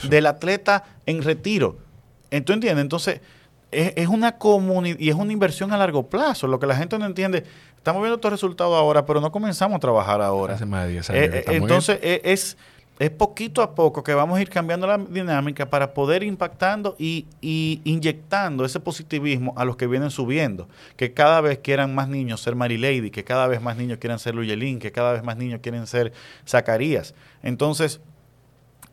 del 0.09 0.27
atleta 0.27 0.85
en 1.07 1.23
retiro. 1.23 1.79
¿Tú 2.45 2.53
entiendes? 2.53 2.83
Entonces, 2.83 3.21
es, 3.75 4.09
una 4.09 4.39
comunidad 4.39 4.99
y 4.99 5.09
es 5.09 5.15
una 5.15 5.33
inversión 5.33 5.73
a 5.73 5.77
largo 5.77 6.09
plazo. 6.09 6.47
Lo 6.47 6.59
que 6.59 6.67
la 6.67 6.77
gente 6.77 6.99
no 6.99 7.07
entiende, 7.07 7.45
estamos 7.77 8.03
viendo 8.03 8.17
estos 8.17 8.31
resultados 8.31 8.75
ahora, 8.75 9.05
pero 9.05 9.21
no 9.21 9.31
comenzamos 9.33 9.77
a 9.77 9.81
trabajar 9.81 10.23
ahora. 10.23 10.55
Hace 10.55 10.67
más 10.67 10.87
de 10.87 10.93
10 10.93 11.11
años. 11.11 11.23
Eh, 11.23 11.45
entonces, 11.49 11.99
eh, 12.03 12.21
es, 12.25 12.57
es 12.99 13.11
poquito 13.11 13.63
a 13.63 13.75
poco 13.75 14.05
que 14.05 14.15
vamos 14.15 14.39
a 14.39 14.43
ir 14.43 14.49
cambiando 14.49 14.87
la 14.87 14.99
dinámica 14.99 15.69
para 15.69 15.93
poder 15.93 16.23
impactando 16.23 16.95
y, 16.99 17.27
inyectando 17.85 18.65
ese 18.65 18.81
positivismo 18.81 19.53
a 19.57 19.65
los 19.65 19.77
que 19.77 19.87
vienen 19.87 20.11
subiendo. 20.11 20.69
Que 20.97 21.13
cada 21.13 21.41
vez 21.41 21.59
quieran 21.59 21.95
más 21.95 22.09
niños 22.09 22.41
ser 22.41 22.57
Lady, 22.57 23.11
que 23.11 23.25
cada 23.25 23.47
vez 23.47 23.61
más 23.61 23.77
niños 23.77 23.99
quieran 23.99 24.19
ser 24.19 24.35
Luyelín, 24.35 24.79
que 24.79 24.93
cada 24.93 25.13
vez 25.13 25.23
más 25.23 25.37
niños 25.37 25.61
quieren 25.63 25.87
ser 25.87 26.13
Zacarías. 26.47 27.15
Entonces, 27.43 28.01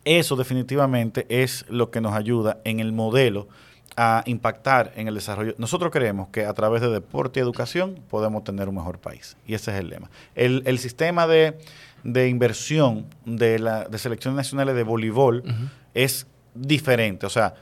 eso 0.04 0.36
definitivamente 0.36 1.26
es 1.28 1.64
lo 1.68 1.90
que 1.90 2.00
nos 2.00 2.14
ayuda 2.14 2.58
en 2.64 2.80
el 2.80 2.92
modelo 2.92 3.48
a 3.96 4.22
impactar 4.26 4.92
en 4.96 5.08
el 5.08 5.14
desarrollo. 5.14 5.54
Nosotros 5.58 5.92
creemos 5.92 6.28
que 6.28 6.46
a 6.46 6.54
través 6.54 6.80
de 6.80 6.88
deporte 6.88 7.40
y 7.40 7.42
educación 7.42 8.00
podemos 8.08 8.44
tener 8.44 8.68
un 8.68 8.76
mejor 8.76 8.98
país. 8.98 9.36
Y 9.46 9.54
ese 9.54 9.72
es 9.72 9.78
el 9.78 9.88
lema. 9.88 10.10
El, 10.34 10.78
sistema 10.78 11.26
de, 11.26 11.58
inversión 12.28 13.06
de, 13.24 13.58
la, 13.58 13.84
de 13.84 13.98
selecciones 13.98 14.36
nacionales 14.36 14.74
de 14.74 14.82
voleibol 14.82 15.44
es 15.94 16.26
diferente. 16.54 17.26
O 17.26 17.30
sea, 17.30 17.54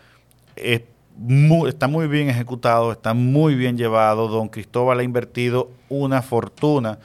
está 0.57 1.88
muy 1.88 2.07
bien 2.07 2.28
ejecutado, 2.28 2.93
está 2.93 3.12
muy 3.12 3.55
bien 3.55 3.76
llevado. 3.76 4.28
Don 4.28 4.49
Cristóbal 4.49 5.01
ha 5.01 5.03
invertido 5.03 5.70
una 5.88 6.22
fortuna 6.22 6.99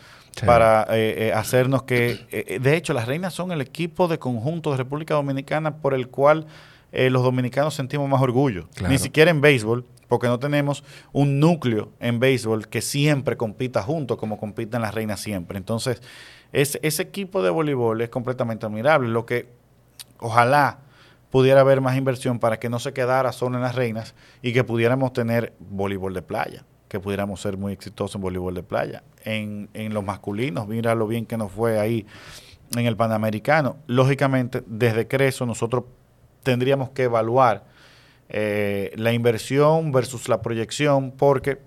para 0.43 0.87
eh, 0.89 1.27
eh, 1.27 1.33
hacernos 1.33 1.83
que... 1.83 2.25
Eh, 2.31 2.59
de 2.59 2.75
hecho, 2.75 2.93
las 2.93 3.07
reinas 3.07 3.33
son 3.33 3.51
el 3.51 3.61
equipo 3.61 4.07
de 4.07 4.19
conjunto 4.19 4.71
de 4.71 4.77
República 4.77 5.13
Dominicana 5.13 5.77
por 5.77 5.93
el 5.93 6.09
cual 6.09 6.47
eh, 6.91 7.09
los 7.09 7.23
dominicanos 7.23 7.73
sentimos 7.73 8.09
más 8.09 8.21
orgullo. 8.21 8.67
Ni 8.87 8.97
siquiera 8.97 9.31
en 9.31 9.41
béisbol, 9.41 9.85
porque 10.07 10.27
no 10.27 10.39
tenemos 10.39 10.83
un 11.11 11.39
núcleo 11.39 11.91
en 11.99 12.19
béisbol 12.19 12.67
que 12.67 12.81
siempre 12.81 13.37
compita 13.37 13.83
junto 13.83 14.17
como 14.17 14.37
compiten 14.37 14.81
las 14.81 14.93
reinas 14.93 15.19
siempre. 15.19 15.57
Entonces, 15.57 16.01
ese, 16.53 16.79
ese 16.83 17.03
equipo 17.03 17.43
de 17.43 17.49
voleibol 17.49 18.01
es 18.01 18.09
completamente 18.09 18.65
admirable. 18.65 19.09
Lo 19.09 19.25
que 19.25 19.49
ojalá 20.19 20.79
pudiera 21.31 21.61
haber 21.61 21.81
más 21.81 21.97
inversión 21.97 22.39
para 22.39 22.59
que 22.59 22.69
no 22.69 22.79
se 22.79 22.93
quedara 22.93 23.33
solo 23.33 23.57
en 23.57 23.63
las 23.63 23.75
reinas 23.75 24.15
y 24.41 24.53
que 24.53 24.63
pudiéramos 24.63 25.11
tener 25.11 25.53
voleibol 25.59 26.13
de 26.13 26.21
playa, 26.21 26.63
que 26.87 26.99
pudiéramos 26.99 27.41
ser 27.41 27.57
muy 27.57 27.73
exitosos 27.73 28.15
en 28.15 28.21
voleibol 28.21 28.53
de 28.53 28.63
playa. 28.63 29.03
En, 29.23 29.69
en 29.73 29.93
los 29.93 30.03
masculinos, 30.03 30.67
mira 30.67 30.95
lo 30.95 31.07
bien 31.07 31.25
que 31.25 31.37
nos 31.37 31.51
fue 31.51 31.79
ahí 31.79 32.05
en 32.75 32.85
el 32.85 32.95
Panamericano. 32.95 33.77
Lógicamente, 33.87 34.63
desde 34.65 35.07
Creso 35.07 35.45
nosotros 35.45 35.85
tendríamos 36.43 36.91
que 36.91 37.03
evaluar 37.03 37.63
eh, 38.29 38.91
la 38.95 39.13
inversión 39.13 39.91
versus 39.91 40.29
la 40.29 40.41
proyección, 40.41 41.11
porque 41.11 41.59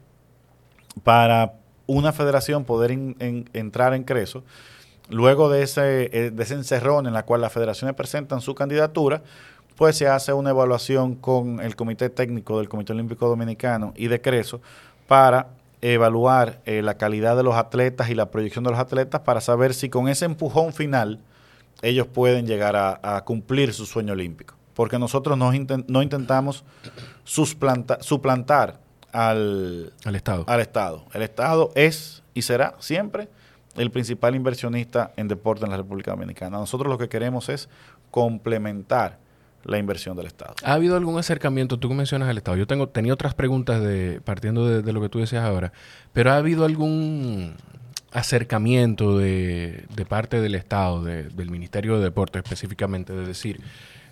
para 1.02 1.54
una 1.86 2.12
federación 2.12 2.64
poder 2.64 2.90
entrar 2.90 3.94
en 3.94 4.04
Creso, 4.04 4.44
luego 5.08 5.48
de 5.48 5.62
ese, 5.62 6.10
eh, 6.12 6.30
de 6.30 6.42
ese 6.42 6.54
encerrón 6.54 7.06
en 7.06 7.12
la 7.12 7.24
cual 7.24 7.40
las 7.40 7.52
federaciones 7.52 7.94
presentan 7.96 8.40
su 8.40 8.54
candidatura, 8.54 9.22
pues 9.76 9.96
se 9.96 10.08
hace 10.08 10.32
una 10.32 10.50
evaluación 10.50 11.14
con 11.14 11.60
el 11.60 11.76
Comité 11.76 12.10
Técnico 12.10 12.58
del 12.58 12.68
Comité 12.68 12.92
Olímpico 12.92 13.28
Dominicano 13.28 13.92
y 13.96 14.08
de 14.08 14.20
Creso 14.20 14.60
para 15.08 15.48
evaluar 15.80 16.60
eh, 16.66 16.82
la 16.82 16.98
calidad 16.98 17.36
de 17.36 17.42
los 17.42 17.56
atletas 17.56 18.10
y 18.10 18.14
la 18.14 18.30
proyección 18.30 18.62
de 18.62 18.70
los 18.70 18.78
atletas 18.78 19.22
para 19.22 19.40
saber 19.40 19.74
si 19.74 19.88
con 19.88 20.08
ese 20.08 20.26
empujón 20.26 20.72
final 20.72 21.20
ellos 21.82 22.06
pueden 22.06 22.46
llegar 22.46 22.76
a, 22.76 23.24
cumplir 23.24 23.72
su 23.72 23.86
sueño 23.86 24.12
olímpico. 24.12 24.54
Porque 24.74 24.98
nosotros 24.98 25.36
no, 25.36 25.50
no 25.88 26.02
intentamos 26.02 26.64
suplantar 27.24 28.80
al, 29.12 29.92
al, 30.04 30.14
Estado. 30.14 30.44
al 30.46 30.60
Estado. 30.60 31.04
El 31.14 31.22
Estado 31.22 31.70
es 31.74 32.22
y 32.34 32.42
será 32.42 32.74
siempre 32.78 33.28
el 33.76 33.90
principal 33.90 34.34
inversionista 34.34 35.12
en 35.16 35.26
deporte 35.26 35.64
en 35.64 35.70
la 35.70 35.76
República 35.78 36.10
Dominicana. 36.10 36.58
Nosotros 36.58 36.90
lo 36.90 36.98
que 36.98 37.08
queremos 37.08 37.48
es 37.48 37.68
complementar 38.10 39.18
la 39.64 39.78
inversión 39.78 40.16
del 40.16 40.26
Estado. 40.26 40.54
¿Ha 40.62 40.72
habido 40.72 40.96
algún 40.96 41.18
acercamiento? 41.18 41.78
Tú 41.78 41.92
mencionas 41.92 42.28
al 42.28 42.38
Estado. 42.38 42.56
Yo 42.56 42.66
tengo 42.66 42.88
tenía 42.88 43.12
otras 43.12 43.34
preguntas 43.34 43.82
de 43.82 44.20
partiendo 44.24 44.82
de, 44.82 44.92
lo 44.92 45.00
que 45.00 45.08
tú 45.08 45.18
decías 45.18 45.44
ahora, 45.44 45.72
pero 46.12 46.32
¿ha 46.32 46.36
habido 46.36 46.64
algún 46.64 47.54
acercamiento 48.12 49.18
de, 49.18 49.84
parte 50.08 50.40
del 50.40 50.54
Estado, 50.54 51.04
del 51.04 51.50
Ministerio 51.50 51.98
de 51.98 52.04
Deportes 52.04 52.42
específicamente, 52.42 53.12
de 53.12 53.26
decir, 53.26 53.60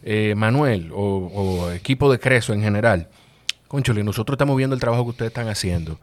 eh, 0.03 0.35
Manuel 0.37 0.91
o, 0.95 1.71
equipo 1.73 2.11
de 2.13 2.19
Creso 2.19 2.53
en 2.53 2.63
general, 2.63 3.09
conchole, 3.69 4.05
nosotros 4.05 4.35
estamos 4.35 4.57
viendo 4.57 4.75
el 4.75 4.81
trabajo 4.81 5.05
que 5.05 5.11
ustedes 5.11 5.31
están 5.31 5.49
haciendo. 5.49 5.99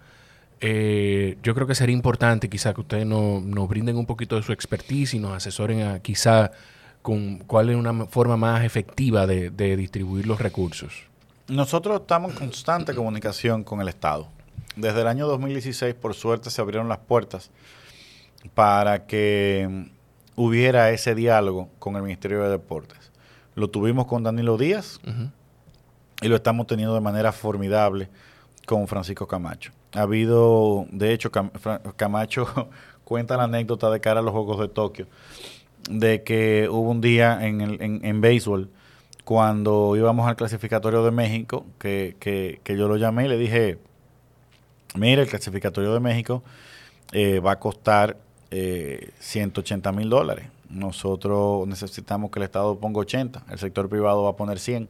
Eh, 0.60 1.38
yo 1.44 1.54
creo 1.54 1.68
que 1.68 1.76
sería 1.76 1.94
importante 1.94 2.50
quizá 2.50 2.74
que 2.74 2.82
ustedes 2.82 3.06
nos 3.06 3.68
brinden 3.68 3.98
un 3.98 4.06
poquito 4.06 4.38
de 4.38 4.44
su 4.44 4.54
expertise 4.54 5.14
y 5.14 5.20
nos 5.20 5.34
asesoren 5.34 5.82
a 5.82 6.00
quizá 6.00 6.52
con 7.04 7.40
cuál 7.40 7.70
es 7.70 7.76
una 7.76 8.08
forma 8.08 8.38
más 8.38 8.64
efectiva 8.64 9.28
de, 9.28 9.52
distribuir 9.78 10.26
los 10.26 10.42
recursos? 10.42 11.04
Nosotros 11.48 12.02
estamos 12.02 12.32
en 12.32 12.40
constante 12.40 12.96
comunicación 12.96 13.64
con 13.64 13.82
el 13.82 13.90
Estado. 13.90 14.28
Desde 14.76 15.02
el 15.02 15.08
año 15.08 15.28
2016, 15.28 15.94
por 15.94 16.16
suerte, 16.16 16.50
se 16.50 16.62
abrieron 16.62 16.90
las 16.90 16.98
puertas 16.98 17.52
para 18.56 19.06
que 19.06 19.92
hubiera 20.36 20.90
ese 20.90 21.14
diálogo 21.14 21.70
con 21.78 21.96
el 21.96 22.02
Ministerio 22.02 22.42
de 22.42 22.50
Deportes. 22.50 23.12
Lo 23.54 23.70
tuvimos 23.70 24.08
con 24.08 24.24
Danilo 24.24 24.58
Díaz 24.58 25.00
y 26.22 26.28
lo 26.28 26.36
estamos 26.36 26.66
teniendo 26.66 26.96
de 26.96 27.02
manera 27.02 27.32
formidable 27.32 28.10
con 28.66 28.88
Francisco 28.88 29.28
Camacho. 29.28 29.74
Ha 29.94 30.02
habido, 30.02 30.88
de 30.90 31.14
hecho, 31.14 31.32
Camacho 31.32 32.70
cuenta 33.04 33.38
la 33.38 33.44
anécdota 33.44 33.92
de 33.92 34.00
cara 34.00 34.22
a 34.22 34.24
los 34.24 34.32
Juegos 34.32 34.60
de 34.60 34.70
Tokio, 34.70 35.08
de 35.90 36.24
que 36.24 36.68
hubo 36.70 36.90
un 36.90 37.02
día 37.02 37.46
en, 37.46 37.62
el, 37.62 37.82
en, 37.82 38.04
en 38.04 38.22
béisbol 38.22 38.70
cuando 39.24 39.96
íbamos 39.96 40.28
al 40.28 40.36
clasificatorio 40.36 41.04
de 41.04 41.12
México, 41.12 41.66
que, 41.80 42.16
que, 42.20 42.60
que, 42.64 42.78
yo 42.78 42.88
lo 42.88 42.98
llamé 42.98 43.26
y 43.26 43.30
le 43.30 43.38
dije, 43.38 43.78
mire, 44.96 45.22
el 45.22 45.30
clasificatorio 45.30 45.94
de 45.94 46.00
México 46.00 46.44
eh, 47.12 47.40
va 47.40 47.54
a 47.54 47.60
costar 47.60 48.18
eh, 48.52 49.12
180 49.20 49.92
mil 49.92 50.10
dólares. 50.10 50.48
Nosotros 50.70 51.68
necesitamos 51.68 52.32
que 52.32 52.40
el 52.40 52.44
Estado 52.44 52.78
ponga 52.78 53.00
80, 53.00 53.44
el 53.50 53.60
sector 53.60 53.88
privado 53.88 54.24
va 54.24 54.32
a 54.32 54.36
poner 54.36 54.60
100. 54.60 54.90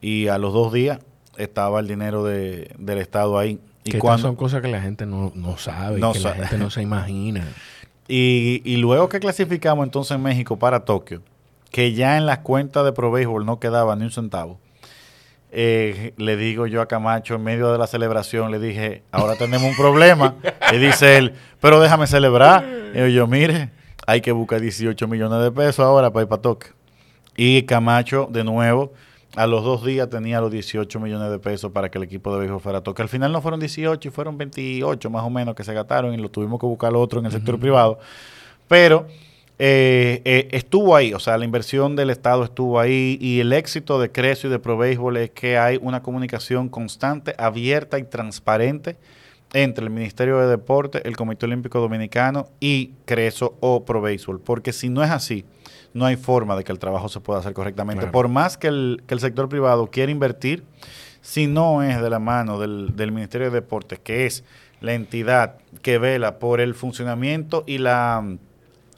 Y 0.00 0.28
a 0.28 0.38
los 0.38 0.52
dos 0.52 0.72
días 0.72 1.00
estaba 1.36 1.80
el 1.80 1.88
dinero 1.88 2.22
de, 2.24 2.70
del 2.78 2.98
Estado 2.98 3.38
ahí. 3.38 3.58
Y 3.84 3.92
que 3.92 3.98
cuando, 3.98 4.28
son 4.28 4.36
cosas 4.36 4.62
que 4.62 4.68
la 4.68 4.80
gente 4.80 5.06
no, 5.06 5.32
no 5.34 5.56
sabe, 5.56 5.96
que 5.96 6.20
la 6.20 6.34
gente 6.34 6.58
no 6.58 6.70
se 6.70 6.82
imagina. 6.82 7.46
Y, 8.08 8.62
y 8.64 8.76
luego 8.76 9.08
que 9.08 9.20
clasificamos 9.20 9.84
entonces 9.84 10.16
en 10.16 10.22
México 10.22 10.58
para 10.58 10.84
Tokio, 10.84 11.22
que 11.70 11.92
ya 11.92 12.16
en 12.16 12.26
las 12.26 12.38
cuentas 12.38 12.84
de 12.84 12.92
Pro 12.92 13.10
Baseball 13.10 13.46
no 13.46 13.58
quedaba 13.58 13.96
ni 13.96 14.04
un 14.04 14.10
centavo, 14.10 14.58
eh, 15.56 16.14
le 16.16 16.36
digo 16.36 16.66
yo 16.66 16.82
a 16.82 16.88
Camacho 16.88 17.36
en 17.36 17.44
medio 17.44 17.70
de 17.70 17.78
la 17.78 17.86
celebración, 17.86 18.50
le 18.50 18.58
dije, 18.58 19.04
ahora 19.12 19.36
tenemos 19.36 19.70
un 19.70 19.76
problema. 19.76 20.34
y 20.72 20.78
dice 20.78 21.16
él, 21.16 21.34
pero 21.60 21.80
déjame 21.80 22.08
celebrar. 22.08 22.64
Y 22.92 23.12
yo, 23.12 23.28
mire, 23.28 23.70
hay 24.04 24.20
que 24.20 24.32
buscar 24.32 24.60
18 24.60 25.06
millones 25.06 25.40
de 25.44 25.52
pesos 25.52 25.84
ahora 25.84 26.12
para 26.12 26.24
ir 26.24 26.28
para 26.28 26.42
Tokio. 26.42 26.72
Y 27.36 27.62
Camacho, 27.62 28.28
de 28.30 28.42
nuevo, 28.42 28.92
a 29.36 29.46
los 29.46 29.64
dos 29.64 29.84
días 29.84 30.08
tenía 30.08 30.40
los 30.40 30.50
18 30.50 31.00
millones 31.00 31.30
de 31.30 31.38
pesos 31.38 31.72
para 31.72 31.90
que 31.90 31.98
el 31.98 32.04
equipo 32.04 32.32
de 32.32 32.40
béisbol 32.40 32.60
fuera 32.60 32.78
a 32.78 32.82
toque. 32.82 33.02
Al 33.02 33.08
final 33.08 33.32
no 33.32 33.40
fueron 33.40 33.60
18 33.60 34.08
y 34.08 34.10
fueron 34.10 34.38
28 34.38 35.10
más 35.10 35.24
o 35.24 35.30
menos 35.30 35.54
que 35.54 35.64
se 35.64 35.74
gastaron 35.74 36.14
y 36.14 36.18
lo 36.18 36.30
tuvimos 36.30 36.60
que 36.60 36.66
buscar 36.66 36.94
otro 36.94 37.20
en 37.20 37.26
el 37.26 37.32
sector 37.32 37.58
privado. 37.58 37.98
Pero 38.68 39.06
eh, 39.58 40.20
eh, 40.24 40.48
estuvo 40.52 40.96
ahí, 40.96 41.14
o 41.14 41.20
sea, 41.20 41.38
la 41.38 41.44
inversión 41.44 41.94
del 41.96 42.10
Estado 42.10 42.44
estuvo 42.44 42.80
ahí 42.80 43.18
y 43.20 43.40
el 43.40 43.52
éxito 43.52 44.00
de 44.00 44.10
Crecio 44.10 44.48
y 44.48 44.52
de 44.52 44.58
Pro 44.58 44.76
Béisbol 44.76 45.16
es 45.16 45.30
que 45.30 45.58
hay 45.58 45.78
una 45.80 46.02
comunicación 46.02 46.68
constante, 46.68 47.34
abierta 47.38 47.98
y 47.98 48.04
transparente 48.04 48.96
entre 49.52 49.84
el 49.84 49.90
Ministerio 49.90 50.38
de 50.38 50.48
Deporte, 50.48 51.06
el 51.06 51.16
Comité 51.16 51.46
Olímpico 51.46 51.78
Dominicano 51.80 52.48
y 52.58 52.90
Creso 53.04 53.56
o 53.60 53.84
Pro 53.84 54.00
Béisbol. 54.00 54.40
Porque 54.40 54.72
si 54.72 54.88
no 54.88 55.04
es 55.04 55.10
así, 55.10 55.44
no 55.94 56.04
hay 56.04 56.16
forma 56.16 56.56
de 56.56 56.64
que 56.64 56.72
el 56.72 56.78
trabajo 56.78 57.08
se 57.08 57.20
pueda 57.20 57.40
hacer 57.40 57.54
correctamente. 57.54 58.08
Por 58.08 58.28
más 58.28 58.58
que 58.58 58.66
el, 58.66 59.02
que 59.06 59.14
el, 59.14 59.20
sector 59.20 59.48
privado 59.48 59.86
quiera 59.86 60.12
invertir, 60.12 60.64
si 61.22 61.46
no 61.46 61.82
es 61.82 62.02
de 62.02 62.10
la 62.10 62.18
mano 62.18 62.58
del, 62.58 62.94
del, 62.96 63.12
Ministerio 63.12 63.50
de 63.50 63.54
Deportes, 63.54 64.00
que 64.00 64.26
es 64.26 64.44
la 64.80 64.92
entidad 64.92 65.56
que 65.82 65.98
vela 65.98 66.38
por 66.38 66.60
el 66.60 66.74
funcionamiento 66.74 67.64
y 67.66 67.78
la 67.78 68.20
um, 68.22 68.38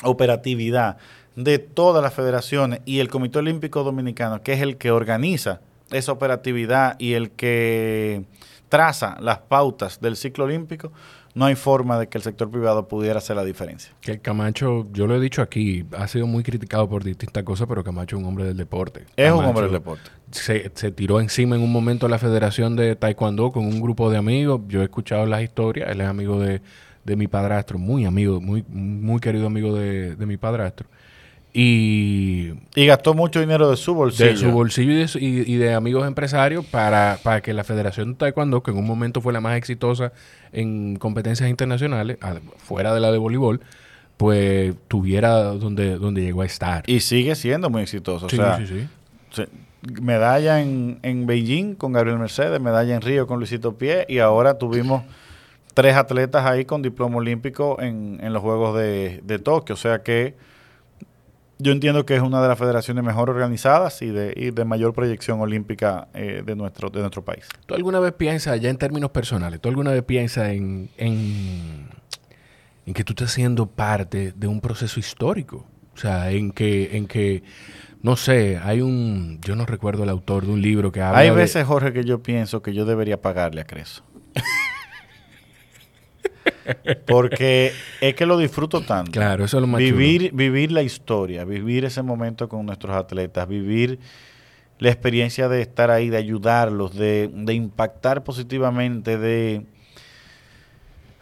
operatividad 0.03 0.97
de 1.37 1.59
todas 1.59 2.03
las 2.03 2.15
federaciones 2.15 2.81
y 2.87 3.01
el 3.01 3.09
Comité 3.09 3.39
Olímpico 3.39 3.85
Dominicano, 3.85 4.43
que 4.43 4.55
es 4.55 4.63
el 4.63 4.79
que 4.79 4.91
organiza 4.91 5.61
esa 5.91 6.13
operatividad 6.13 6.99
y 6.99 7.13
el 7.13 7.31
que 7.31 8.25
traza 8.71 9.17
las 9.21 9.39
pautas 9.39 10.01
del 10.01 10.17
ciclo 10.17 10.45
olímpico, 10.45 10.93
no 11.37 11.45
hay 11.45 11.55
forma 11.55 11.99
de 11.99 12.09
que 12.09 12.17
el 12.17 12.25
sector 12.25 12.51
privado 12.51 12.89
pudiera 12.89 13.19
hacer 13.19 13.37
la 13.37 13.45
diferencia. 13.45 13.93
Que 14.01 14.19
Camacho, 14.19 14.89
yo 14.93 15.07
lo 15.07 15.15
he 15.15 15.21
dicho 15.21 15.43
aquí, 15.43 15.85
ha 15.95 16.09
sido 16.09 16.27
muy 16.27 16.43
criticado 16.43 16.89
por 16.89 17.05
distintas 17.05 17.45
cosas, 17.45 17.69
pero 17.69 17.85
Camacho 17.85 18.17
es 18.17 18.23
un 18.23 18.29
hombre 18.29 18.45
del 18.45 18.57
deporte. 18.57 19.05
Es 19.17 19.31
un 19.31 19.45
hombre 19.45 19.65
del 19.65 19.73
deporte. 19.73 20.11
Se, 20.31 20.73
se, 20.75 20.91
tiró 20.93 21.21
encima 21.21 21.55
en 21.55 21.63
un 21.63 21.71
momento 21.71 22.09
la 22.09 22.19
Federación 22.19 22.75
de 22.75 22.97
Taekwondo 22.97 23.53
con 23.53 23.67
un 23.67 23.83
grupo 23.83 24.11
de 24.11 24.17
amigos. 24.17 24.63
Yo 24.67 24.81
he 24.81 24.85
escuchado 24.85 25.27
las 25.27 25.43
historias, 25.43 25.91
él 25.91 26.01
es 26.01 26.07
amigo 26.07 26.41
de, 26.41 26.63
de 27.05 27.17
mi 27.17 27.27
padrastro, 27.27 27.79
muy 27.79 28.07
amigo, 28.07 28.41
muy, 28.41 28.65
muy 28.71 29.21
querido 29.21 29.47
amigo 29.47 29.75
de, 29.75 30.17
de 30.17 30.25
mi 30.25 30.39
padrastro. 30.39 30.89
Y, 31.59 32.53
y 32.75 32.85
gastó 32.85 33.15
mucho 33.15 33.41
dinero 33.41 33.71
de 33.71 33.79
su 33.79 33.95
bolsillo. 33.95 34.29
De 34.29 34.37
su 34.37 34.51
bolsillo 34.51 35.07
y 35.19 35.57
de, 35.57 35.73
amigos 35.73 36.07
empresarios 36.07 36.67
para, 36.67 37.19
para, 37.23 37.41
que 37.41 37.55
la 37.55 37.65
Federación 37.65 38.13
de 38.13 38.19
Taekwondo, 38.19 38.63
que 38.63 38.73
en 38.73 38.77
un 38.77 38.87
momento 38.87 39.23
fue 39.23 39.33
la 39.33 39.41
más 39.41 39.57
exitosa 39.57 40.13
en 40.53 40.97
competencias 40.97 41.49
internacionales, 41.49 42.19
fuera 42.59 42.93
de 42.93 43.01
la 43.01 43.11
de 43.11 43.17
voleibol, 43.17 43.63
pues 44.19 44.75
tuviera 44.89 45.45
donde, 45.45 45.97
donde 45.97 46.21
llegó 46.21 46.43
a 46.43 46.45
estar. 46.45 46.85
Y 46.87 47.01
sigue 47.01 47.35
siendo 47.35 47.71
muy 47.71 47.81
exitoso. 47.81 48.29
Sí, 48.29 48.37
sí, 48.67 48.87
sí. 49.31 49.45
Medalla 50.03 50.61
en, 50.61 50.99
en 51.03 51.27
Beijing 51.27 51.75
con 51.75 51.95
Gabriel 51.95 52.19
Mercedes, 52.19 52.61
medalla 52.61 52.95
en 52.95 53.01
Río 53.01 53.27
con 53.27 53.39
Luisito 53.39 53.79
Pie 53.79 54.05
y 54.11 54.19
ahora 54.19 54.59
tuvimos 54.59 55.05
tres 55.73 55.97
atletas 55.97 56.45
ahí 56.45 56.67
con 56.67 56.83
diploma 56.83 57.17
olímpico 57.17 57.81
en, 57.81 58.19
en 58.23 58.35
los 58.35 58.43
Juegos 58.43 58.77
de, 58.77 59.23
de 59.25 59.39
Tokio. 59.39 59.75
O 59.75 59.79
sea 59.79 60.03
que 60.03 60.35
yo 61.59 61.73
entiendo 61.73 62.05
que 62.05 62.15
es 62.17 62.23
una 62.23 62.43
de 62.43 62.49
las 62.49 62.59
federaciones 62.59 63.03
mejor 63.03 63.31
organizadas 63.31 64.03
y 64.03 64.09
de, 64.09 64.53
de 64.55 64.65
mayor 64.65 64.93
proyección 64.93 65.41
olímpica 65.41 66.09
eh, 66.15 66.43
de, 66.45 66.55
nuestro, 66.57 66.91
de 66.91 67.01
nuestro 67.01 67.25
país. 67.25 67.47
¿Tú 67.67 67.75
alguna 67.75 67.99
vez 68.01 68.13
piensas, 68.13 68.61
ya 68.61 68.69
en 68.69 68.77
términos 68.77 69.11
personales, 69.11 69.61
tú 69.61 69.69
alguna 69.69 69.91
vez 69.93 70.03
piensas 70.03 70.49
en, 70.51 70.91
en, 70.99 71.89
en 72.85 72.95
que 72.95 73.05
tú 73.05 73.13
estás 73.15 73.33
siendo 73.33 73.67
parte 73.67 74.33
de 74.37 74.47
un 74.47 74.61
proceso 74.61 75.01
histórico? 75.01 75.65
O 75.95 75.99
sea, 75.99 76.31
en 76.31 76.51
que, 76.53 76.95
en 76.99 77.07
que, 77.07 77.43
no 78.03 78.17
sé, 78.17 78.59
hay 78.63 78.83
un, 78.83 79.41
yo 79.41 79.57
no 79.57 79.65
recuerdo 79.65 80.03
el 80.03 80.11
autor 80.11 80.45
de 80.45 80.53
un 80.53 80.61
libro 80.61 80.93
que 80.93 81.01
habla 81.01 81.21
Hay 81.21 81.31
de- 81.31 81.37
veces, 81.37 81.65
Jorge, 81.65 81.95
que 81.95 82.05
yo 82.05 82.23
pienso 82.23 82.61
que 82.61 82.75
yo 82.75 82.85
debería 82.85 83.23
pagarle 83.23 83.63
a 83.63 83.65
Creso. 83.65 84.03
Porque 87.07 87.73
es 88.01 88.15
que 88.15 88.27
lo 88.27 88.37
disfruto 88.39 88.81
tanto. 88.83 89.13
Claro, 89.13 89.45
eso 89.45 89.57
es 89.59 89.61
lo 89.61 89.67
más 89.67 89.79
vivir, 89.79 90.33
vivir 90.33 90.73
la 90.73 90.83
historia, 90.83 91.45
vivir 91.45 91.85
ese 91.85 92.03
momento 92.03 92.49
con 92.49 92.65
nuestros 92.67 92.95
atletas, 92.97 93.47
vivir 93.49 93.99
la 94.79 94.89
experiencia 94.91 95.49
de 95.49 95.63
estar 95.63 95.91
ahí, 95.91 96.11
de 96.11 96.17
ayudarlos, 96.19 96.95
de, 96.95 97.31
de 97.33 97.55
impactar 97.55 98.23
positivamente, 98.25 99.17
de... 99.19 99.65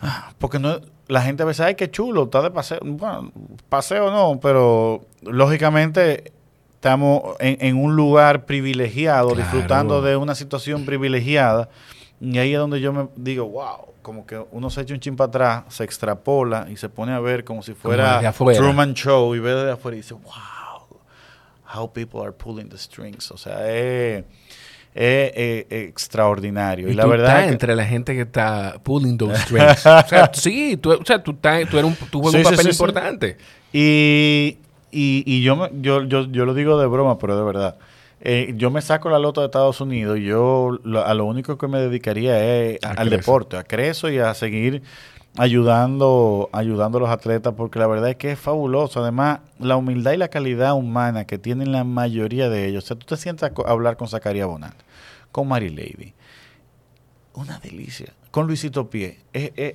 Ah, 0.00 0.32
Porque 0.38 0.58
no, 0.58 0.80
la 1.08 1.22
gente 1.22 1.42
a 1.42 1.46
veces, 1.46 1.60
ay, 1.66 1.74
qué 1.74 1.90
chulo, 1.90 2.24
está 2.24 2.42
de 2.42 2.50
paseo. 2.50 2.80
Bueno, 2.82 3.32
paseo 3.68 4.10
no, 4.10 4.38
pero 4.40 5.04
lógicamente 5.22 6.32
estamos 6.74 7.36
en, 7.40 7.56
en 7.60 7.76
un 7.76 7.96
lugar 7.96 8.44
privilegiado, 8.44 9.28
Claro. 9.30 9.42
disfrutando 9.42 10.02
de 10.02 10.16
una 10.16 10.34
situación 10.34 10.84
privilegiada. 10.84 11.68
Y 12.32 12.38
ahí 12.38 12.52
es 12.54 12.58
donde 12.58 12.80
yo 12.80 12.92
me 12.92 13.08
digo, 13.16 13.46
wow, 13.46 13.92
como 14.02 14.26
que 14.26 14.42
uno 14.52 14.70
se 14.70 14.80
echa 14.80 14.94
un 14.94 15.00
chin 15.00 15.16
para 15.16 15.28
atrás, 15.28 15.64
se 15.68 15.84
extrapola 15.84 16.66
y 16.70 16.76
se 16.76 16.88
pone 16.88 17.12
a 17.12 17.20
ver 17.20 17.44
como 17.44 17.62
si 17.62 17.74
fuera. 17.74 18.32
Truman 18.56 18.94
Show 18.94 19.34
y 19.34 19.40
ve 19.40 19.54
desde 19.54 19.72
afuera 19.72 19.96
y 19.96 20.00
dice, 20.00 20.14
wow, 20.14 21.00
how 21.74 21.92
people 21.92 22.20
are 22.22 22.32
pulling 22.32 22.68
the 22.68 22.78
strings. 22.78 23.30
O 23.30 23.36
sea, 23.36 23.68
es, 23.70 24.24
es- 24.94 25.32
es 25.34 25.88
extraordinario. 25.88 26.88
Y, 26.88 26.92
Y, 26.92 26.94
la 26.94 27.06
verdad 27.06 27.26
estás 27.26 27.40
es 27.40 27.46
que- 27.46 27.52
entre 27.52 27.76
la 27.76 27.84
gente 27.84 28.14
que 28.14 28.22
está 28.22 28.76
pulling 28.82 29.18
those 29.18 29.36
strings. 29.42 29.84
o 29.86 30.06
sea, 30.08 30.30
sí, 30.32 30.76
tú, 30.76 30.92
o 30.92 31.04
sea, 31.04 31.22
tú, 31.22 31.32
estás- 31.32 31.68
tú, 31.68 31.78
eres 31.78 31.90
un, 31.90 32.08
tú 32.10 32.20
juegas 32.22 32.32
Sí, 32.32 32.38
un 32.38 32.44
papel 32.44 32.58
sí, 32.58 32.64
sí. 32.64 32.70
importante. 32.70 33.36
Y, 33.72 34.58
y, 34.92 35.24
y 35.26 35.42
yo, 35.42 35.68
yo, 35.80 36.04
yo, 36.04 36.24
yo 36.30 36.44
lo 36.46 36.54
digo 36.54 36.78
de 36.80 36.86
broma, 36.86 37.18
pero 37.18 37.36
de 37.36 37.44
verdad. 37.44 37.76
Eh, 38.26 38.54
yo 38.56 38.70
me 38.70 38.80
saco 38.80 39.10
la 39.10 39.18
loto 39.18 39.42
de 39.42 39.46
Estados 39.46 39.80
Unidos 39.82 40.18
y 40.18 40.24
yo 40.24 40.78
lo- 40.82 41.04
a 41.04 41.12
lo 41.12 41.26
único 41.26 41.58
que 41.58 41.68
me 41.68 41.78
dedicaría 41.78 42.42
es 42.42 42.82
A 42.82 42.92
al 42.92 43.10
deporte, 43.10 43.58
a 43.58 43.64
Creso 43.64 44.08
y 44.08 44.18
a 44.18 44.32
seguir 44.32 44.82
ayudando, 45.36 46.48
ayudando 46.52 46.98
a 46.98 47.00
los 47.02 47.10
atletas 47.10 47.52
porque 47.56 47.78
la 47.78 47.86
verdad 47.86 48.08
es 48.10 48.16
que 48.16 48.32
es 48.32 48.38
fabuloso. 48.38 49.02
Además, 49.02 49.40
la 49.58 49.76
humildad 49.76 50.12
y 50.12 50.16
la 50.16 50.28
calidad 50.28 50.74
humana 50.74 51.26
que 51.26 51.38
tienen 51.38 51.70
la 51.72 51.84
mayoría 51.84 52.48
de 52.48 52.66
ellos. 52.66 52.84
O 52.84 52.86
sea, 52.86 52.96
tú 52.96 53.04
te 53.06 53.16
sientas 53.16 53.52
a 53.66 53.70
hablar 53.70 53.96
con 53.96 54.08
Zacarías 54.08 54.46
Bonat, 54.46 54.74
con 55.30 55.46
Mary 55.48 55.68
Lady. 55.70 56.14
Una 57.34 57.58
delicia. 57.58 58.12
Con 58.30 58.46
Luisito 58.46 58.88
Pie. 58.90 59.18
Sí. 59.34 59.52
es- 59.56 59.74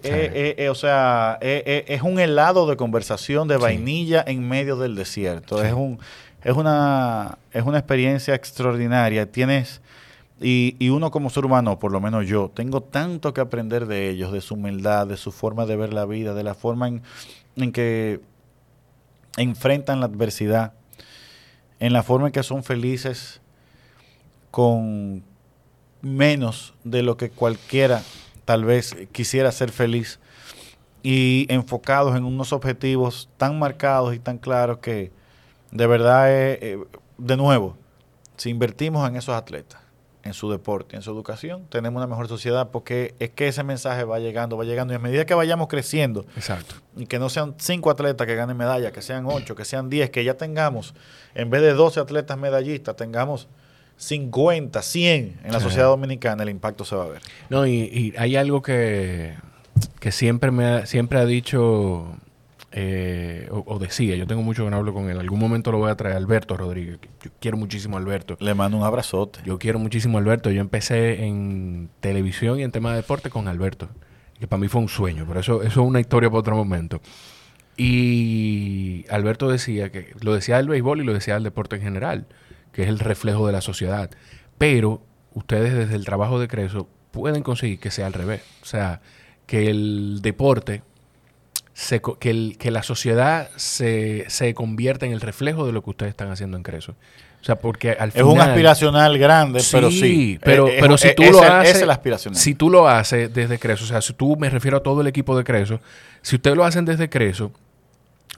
es- 0.58 0.70
o 0.70 0.76
sea, 0.76 1.38
es, 1.41 2.02
un 2.02 2.20
helado 2.20 2.68
de 2.68 2.76
conversación 2.78 3.47
de 3.47 3.56
Sí. 3.56 3.62
vainilla 3.62 4.24
en 4.26 4.47
medio 4.47 4.76
del 4.78 4.95
desierto. 4.95 5.60
Sí. 5.62 5.68
Es 5.68 5.74
un 5.74 6.00
es 6.44 6.56
una 6.56 7.38
es 7.52 7.64
una 7.64 7.80
experiencia 7.80 8.36
extraordinaria. 8.36 9.32
Tienes 9.32 9.82
y, 10.42 10.76
y 10.80 10.90
uno 10.90 11.12
como 11.12 11.30
ser 11.30 11.46
humano, 11.46 11.80
por 11.80 11.92
lo 11.92 12.00
menos 12.00 12.26
yo, 12.28 12.50
tengo 12.54 12.82
tanto 12.82 13.34
que 13.34 13.42
aprender 13.42 13.88
de 13.88 14.10
ellos, 14.10 14.32
de 14.32 14.40
su 14.42 14.54
humildad, 14.54 15.08
de 15.08 15.18
su 15.18 15.32
forma 15.32 15.66
de 15.66 15.76
ver 15.76 15.92
la 15.92 16.06
vida, 16.06 16.34
de 16.34 16.44
la 16.44 16.54
forma 16.54 16.88
en, 16.88 17.02
en 17.58 17.72
que 17.74 18.22
enfrentan 19.36 20.00
la 20.00 20.06
adversidad, 20.06 20.74
en 21.80 21.92
la 21.92 22.04
forma 22.04 22.28
en 22.28 22.34
que 22.34 22.44
son 22.44 22.64
felices 22.64 23.42
con 24.52 25.24
menos 26.02 26.74
de 26.84 27.04
lo 27.04 27.18
que 27.18 27.30
cualquiera 27.30 28.02
tal 28.46 28.66
vez 28.66 28.96
quisiera 29.12 29.52
ser 29.52 29.72
feliz 29.72 30.20
y 31.04 31.46
enfocados 31.50 32.16
en 32.16 32.24
unos 32.24 32.52
objetivos 32.52 33.30
tan 33.38 33.60
marcados 33.60 34.16
y 34.16 34.20
tan 34.20 34.38
claros 34.38 34.80
que 34.80 35.12
de 35.72 35.88
verdad, 35.88 36.32
es, 36.32 36.59
eh, 36.61 36.80
de 37.17 37.38
nuevo, 37.38 37.78
si 38.38 38.49
invertimos 38.49 39.07
en 39.07 39.15
esos 39.15 39.36
atletas, 39.36 39.82
en 40.24 40.34
su 40.34 40.51
deporte, 40.51 40.95
en 40.95 41.01
su 41.01 41.11
educación, 41.11 41.65
tenemos 41.70 41.99
una 41.99 42.07
mejor 42.07 42.28
sociedad 42.28 42.70
porque 42.72 43.15
es 43.20 43.30
que 43.30 43.47
ese 43.47 43.63
mensaje 43.63 44.03
va 44.03 44.20
llegando, 44.20 44.57
va 44.57 44.65
llegando 44.65 44.93
y 44.93 44.97
a 44.97 44.99
medida 44.99 45.26
que 45.26 45.34
vayamos 45.34 45.67
creciendo 45.67 46.26
Exacto. 46.36 46.76
y 46.97 47.05
que 47.05 47.20
no 47.20 47.30
sean 47.30 47.55
cinco 47.57 47.89
atletas 47.89 48.28
que 48.28 48.36
ganen 48.36 48.57
medalla, 48.57 48.91
que 48.91 49.01
sean 49.01 49.26
ocho, 49.26 49.55
que 49.55 49.65
sean 49.65 49.89
diez, 49.89 50.09
que 50.09 50.24
ya 50.24 50.36
tengamos, 50.36 50.93
en 51.36 51.49
vez 51.49 51.61
de 51.61 51.74
12 51.74 51.99
atletas 52.01 52.38
medallistas, 52.38 52.95
tengamos 52.95 53.47
50, 53.97 54.82
100 54.82 55.39
en 55.43 55.51
la 55.51 55.59
sociedad 55.59 55.88
dominicana, 55.88 56.43
el 56.43 56.49
impacto 56.49 56.86
se 56.86 56.95
va 56.95 57.05
a 57.05 57.07
ver. 57.07 57.22
No, 57.49 57.65
y, 57.65 57.72
y 57.72 58.13
hay 58.17 58.36
algo 58.36 58.61
que, 58.61 59.36
que 59.99 60.11
siempre 60.11 60.51
me 60.51 60.65
ha, 60.65 60.86
siempre 60.86 61.20
ha 61.20 61.26
dicho 61.26 62.07
eh, 62.72 63.47
o, 63.51 63.63
o 63.65 63.80
decía, 63.80 64.15
yo 64.15 64.28
tengo 64.28 64.43
mucho 64.43 64.63
que 64.63 64.70
no 64.70 64.78
hablo 64.78 64.93
con 64.93 65.09
él. 65.09 65.20
Algún 65.20 65.39
momento 65.39 65.72
lo 65.72 65.80
voy 65.80 65.89
a 65.89 65.95
traer, 65.95 66.15
Alberto 66.15 66.55
Rodríguez. 66.55 66.99
Yo 67.24 67.32
quiero 67.39 67.57
muchísimo 67.57 67.97
a 67.97 67.99
Alberto. 67.99 68.38
Le 68.39 68.53
mando 68.53 68.78
un 68.78 68.84
abrazote. 68.84 69.39
Yo 69.45 69.57
quiero 69.57 69.80
muchísimo 69.80 70.17
a 70.17 70.22
Alberto. 70.22 70.51
Yo 70.51 70.61
empecé 70.61 71.26
en 71.26 71.89
televisión 71.99 72.59
y 72.59 72.63
en 72.63 72.72
tema 72.72 72.91
de 72.91 72.97
deporte 72.97 73.30
con 73.30 73.47
Alberto. 73.47 73.89
Que 74.39 74.47
para 74.47 74.59
mí 74.59 74.67
fue 74.67 74.82
un 74.82 74.88
sueño, 74.88 75.26
pero 75.28 75.41
eso, 75.41 75.61
eso 75.63 75.82
es 75.82 75.88
una 75.88 75.99
historia 75.99 76.30
para 76.30 76.39
otro 76.39 76.55
momento. 76.55 77.01
Y 77.76 79.05
Alberto 79.09 79.49
decía 79.49 79.89
que 79.89 80.13
lo 80.22 80.34
decía 80.34 80.57
del 80.57 80.67
béisbol 80.67 81.01
y 81.01 81.03
lo 81.05 81.13
decía 81.13 81.36
del 81.36 81.43
deporte 81.43 81.78
en 81.78 81.82
general, 81.82 82.28
que 82.72 82.84
es 82.84 82.89
el 82.89 82.99
reflejo 82.99 83.47
de 83.47 83.53
la 83.53 83.61
sociedad. 83.61 84.11
Pero 84.57 85.01
ustedes 85.34 85.74
desde 85.74 85.95
el 85.95 86.05
trabajo 86.05 86.39
de 86.39 86.47
Creso 86.47 86.89
pueden 87.11 87.41
conseguir 87.41 87.80
que 87.80 87.91
sea 87.91 88.07
al 88.07 88.13
revés. 88.13 88.41
O 88.61 88.65
sea, 88.65 89.01
que 89.45 89.70
el 89.70 90.20
deporte, 90.22 90.84
se 91.80 92.01
que, 92.19 92.30
el- 92.30 92.57
que 92.59 92.71
la 92.71 92.84
sociedad 92.84 93.49
se, 93.55 94.25
se 94.27 94.53
convierta 94.53 95.05
en 95.05 95.13
el 95.13 95.21
reflejo 95.21 95.65
de 95.65 95.71
lo 95.71 95.82
que 95.82 95.91
ustedes 95.91 96.09
están 96.09 96.30
haciendo 96.30 96.57
en 96.57 96.63
Creso. 96.63 96.91
O 97.41 97.43
sea, 97.45 97.55
porque 97.55 97.91
al 97.91 98.09
Es 98.09 98.15
final... 98.15 98.27
un 98.27 98.41
aspiracional 98.41 99.17
grande, 99.17 99.63
pero 99.71 99.89
sí. 99.89 100.38
Pero, 100.43 100.67
Eh, 100.67 100.75
eh, 100.75 100.77
pero 100.82 100.97
si 100.97 101.07
eh, 101.07 101.13
tú 101.15 101.23
es 101.23 101.32
lo 101.32 101.41
haces, 101.41 101.77
Es 101.77 101.82
el 101.82 101.89
aspiracional. 101.89 102.38
si 102.38 102.53
tú 102.53 102.69
lo 102.69 102.89
haces 102.89 103.34
desde 103.34 103.57
Creso, 103.59 103.86
o 103.86 103.88
sea, 103.88 104.01
si 104.01 104.11
tú 104.11 104.36
me 104.36 104.49
refiero 104.49 104.75
a 104.75 104.84
todo 104.84 104.99
el 104.99 105.07
equipo 105.07 105.38
de 105.38 105.45
Creso, 105.45 105.80
si 106.21 106.36
ustedes 106.36 106.57
lo 106.57 106.65
hacen 106.65 106.84
desde 106.84 107.07
Creso, 107.09 107.53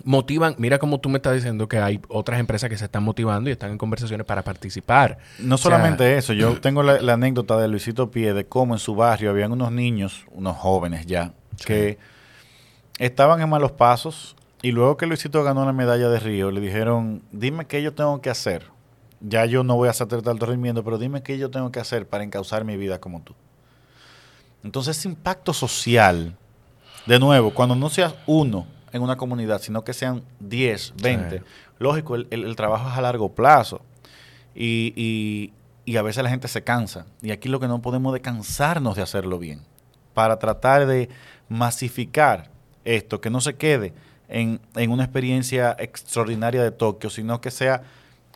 motivan, 0.03 0.53
mira 0.59 0.77
como 0.77 0.99
tú 0.99 1.09
me 1.09 1.17
estás 1.17 1.33
diciendo 1.33 1.67
que 1.67 1.79
hay 1.79 1.99
otras 2.09 2.39
empresas 2.39 2.69
que 2.69 2.77
se 2.77 2.85
están 2.85 3.01
motivando 3.03 3.49
y 3.49 3.53
están 3.53 3.71
en 3.71 3.79
conversaciones 3.79 4.25
para 4.27 4.43
participar. 4.43 5.17
No 5.39 5.55
O 5.55 5.57
sea, 5.57 5.63
solamente 5.71 6.15
eso, 6.17 6.33
yo 6.33 6.59
tengo 6.61 6.83
la, 6.83 7.01
la 7.01 7.13
anécdota 7.13 7.57
de 7.59 7.67
Luisito 7.67 8.11
Pie 8.11 8.33
de 8.35 8.45
cómo 8.45 8.75
en 8.75 8.79
su 8.79 8.93
barrio 8.95 9.31
habían 9.31 9.51
unos 9.51 9.71
niños, 9.71 10.25
unos 10.31 10.57
jóvenes 10.57 11.07
ya, 11.07 11.33
que 11.65 11.97
estaban 13.05 13.41
en 13.41 13.49
malos 13.49 13.71
pasos 13.71 14.35
y 14.61 14.71
luego 14.71 14.95
que 14.97 15.05
Luisito 15.07 15.43
ganó 15.43 15.65
la 15.65 15.73
medalla 15.73 16.07
de 16.09 16.19
Río, 16.19 16.51
le 16.51 16.61
dijeron, 16.61 17.23
dime 17.31 17.65
qué 17.65 17.81
yo 17.81 17.93
tengo 17.93 18.21
que 18.21 18.29
hacer. 18.29 18.65
Ya 19.19 19.45
yo 19.45 19.63
no 19.63 19.75
voy 19.75 19.87
a 19.87 19.91
hacerte 19.91 20.21
tanto 20.21 20.45
rendimiento, 20.45 20.83
pero 20.83 20.97
dime 20.97 21.21
qué 21.23 21.37
yo 21.37 21.49
tengo 21.51 21.71
que 21.71 21.79
hacer 21.79 22.07
para 22.07 22.23
encauzar 22.23 22.63
mi 22.63 22.77
vida 22.77 22.99
como 22.99 23.21
tú. 23.21 23.33
Entonces 24.63 24.97
ese 24.97 25.09
impacto 25.09 25.53
social, 25.53 26.35
de 27.05 27.19
nuevo, 27.19 27.51
cuando 27.53 27.75
no 27.75 27.89
seas 27.89 28.13
uno 28.27 28.67
en 28.91 29.01
una 29.01 29.17
comunidad, 29.17 29.61
sino 29.61 29.83
que 29.83 29.93
sean 29.93 30.23
10, 30.39 30.93
20, 31.01 31.39
Sí. 31.39 31.43
lógico, 31.79 32.15
el, 32.15 32.27
el- 32.29 32.45
el 32.45 32.55
trabajo 32.55 32.89
es 32.89 32.95
a 32.95 33.01
largo 33.01 33.29
plazo. 33.33 33.81
Y, 34.53 34.93
y- 34.95 35.53
y 35.85 35.97
a 35.97 36.01
veces 36.03 36.23
la 36.23 36.29
gente 36.29 36.47
se 36.47 36.63
cansa. 36.63 37.05
Y 37.21 37.31
aquí 37.31 37.49
lo 37.49 37.59
que 37.59 37.67
no 37.67 37.81
podemos 37.81 38.15
es 38.15 38.21
cansarnos 38.21 38.95
de 38.95 39.01
hacerlo 39.01 39.39
bien. 39.39 39.61
Para 40.13 40.37
tratar 40.37 40.85
de 40.85 41.09
masificar 41.49 42.49
esto, 42.85 43.21
que 43.21 43.29
no 43.29 43.41
se 43.41 43.55
quede 43.55 43.93
en, 44.29 44.59
en 44.75 44.91
una 44.91 45.03
experiencia 45.03 45.75
extraordinaria 45.79 46.63
de 46.63 46.71
Tokio, 46.71 47.09
sino 47.09 47.41
que 47.41 47.51
sea 47.51 47.83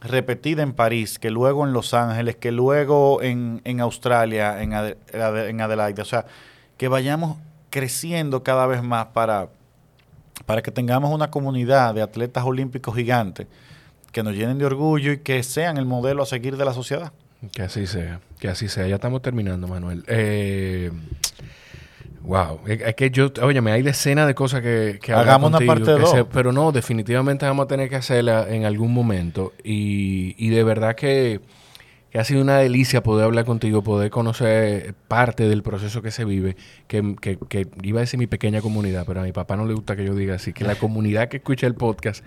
repetida 0.02 0.62
en 0.62 0.74
París, 0.74 1.18
que 1.20 1.32
luego 1.32 1.66
en 1.66 1.74
Los 1.74 1.94
Ángeles, 1.94 2.36
que 2.36 2.52
luego 2.52 3.22
en, 3.22 3.62
en 3.64 3.80
Australia, 3.80 4.62
en, 4.62 4.72
Ade- 4.74 4.98
en 5.50 5.62
Adelaide. 5.62 6.02
O 6.02 6.06
sea, 6.06 6.26
que 6.78 6.88
vayamos 6.88 7.38
creciendo 7.70 8.44
cada 8.44 8.68
vez 8.68 8.84
más 8.84 9.08
para, 9.08 9.50
para 10.46 10.62
que 10.62 10.72
tengamos 10.72 11.12
una 11.14 11.32
comunidad 11.32 11.96
de 11.96 12.02
atletas 12.02 12.44
olímpicos 12.46 12.96
gigantes 12.96 13.48
que 14.12 14.22
nos 14.24 14.34
llenen 14.34 14.58
de 14.58 14.66
orgullo 14.66 15.12
y 15.12 15.18
que 15.20 15.42
sean 15.44 15.78
el 15.78 15.86
modelo 15.86 16.24
a 16.24 16.26
seguir 16.26 16.56
de 16.58 16.66
la 16.66 16.74
sociedad. 16.74 17.12
Que 17.52 17.64
así 17.64 17.86
sea, 17.86 18.22
que 18.40 18.48
así 18.48 18.70
sea. 18.70 18.88
Ya 18.88 18.96
estamos 18.96 19.22
terminando, 19.22 19.68
Manuel. 19.68 20.04
Eh, 20.08 20.92
wow, 22.26 22.60
es 22.68 22.96
que 22.96 23.10
yo, 23.12 23.32
óyeme, 23.42 23.72
hay 23.72 23.82
decenas 23.82 24.28
de 24.28 24.36
cosas 24.36 24.62
que, 24.62 25.00
que 25.02 25.14
Hagamos 25.14 25.50
una 25.50 25.60
parte 25.60 25.84
que 25.86 25.92
dos. 25.92 26.12
se- 26.12 26.26
pero 26.26 26.52
no, 26.52 26.72
definitivamente 26.72 27.46
vamos 27.46 27.66
a 27.66 27.68
tener 27.68 27.90
que 27.90 27.96
hacerla 27.96 28.48
en 28.50 28.66
algún 28.66 28.94
momento. 28.94 29.54
Y, 29.64 30.36
y 30.38 30.50
de 30.50 30.64
verdad 30.64 30.96
que, 30.96 31.42
que 32.10 32.20
ha 32.20 32.24
sido 32.24 32.42
una 32.42 32.58
delicia 32.58 33.04
poder 33.04 33.26
hablar 33.26 33.46
contigo, 33.46 33.84
poder 33.84 34.10
conocer 34.10 34.94
parte 35.08 35.48
del 35.48 35.64
proceso 35.64 36.02
que 36.02 36.12
se 36.12 36.26
vive, 36.26 36.56
que, 36.88 37.16
que- 37.22 37.38
que 37.50 37.68
iba 37.84 38.00
a 38.00 38.02
decir 38.02 38.18
mi 38.20 38.28
pequeña 38.28 38.62
comunidad, 38.62 39.06
pero 39.06 39.22
a 39.22 39.24
mi 39.24 39.32
papá 39.32 39.56
no 39.56 39.66
le 39.66 39.74
gusta 39.74 39.96
que 39.96 40.06
yo 40.06 40.16
diga 40.16 40.36
así, 40.36 40.52
que 40.54 40.64
la 40.64 40.76
comunidad 40.76 41.28
que 41.30 41.38
escucha 41.38 41.68
el 41.68 41.76
podcast 41.76 42.24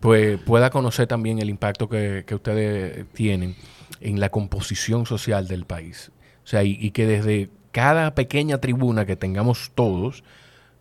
pues 0.00 0.38
pueda 0.40 0.70
conocer 0.70 1.06
también 1.06 1.38
el 1.38 1.48
impacto 1.48 1.88
que, 1.88 2.24
que 2.26 2.34
ustedes 2.34 3.06
tienen 3.12 3.54
en 4.00 4.18
la 4.18 4.30
composición 4.30 5.06
social 5.06 5.46
del 5.46 5.64
país. 5.64 6.10
O 6.42 6.46
sea, 6.48 6.64
y, 6.64 6.76
y 6.80 6.90
que 6.90 7.06
desde 7.06 7.50
cada 7.72 8.14
pequeña 8.14 8.58
tribuna 8.58 9.04
que 9.06 9.16
tengamos 9.16 9.72
todos, 9.74 10.22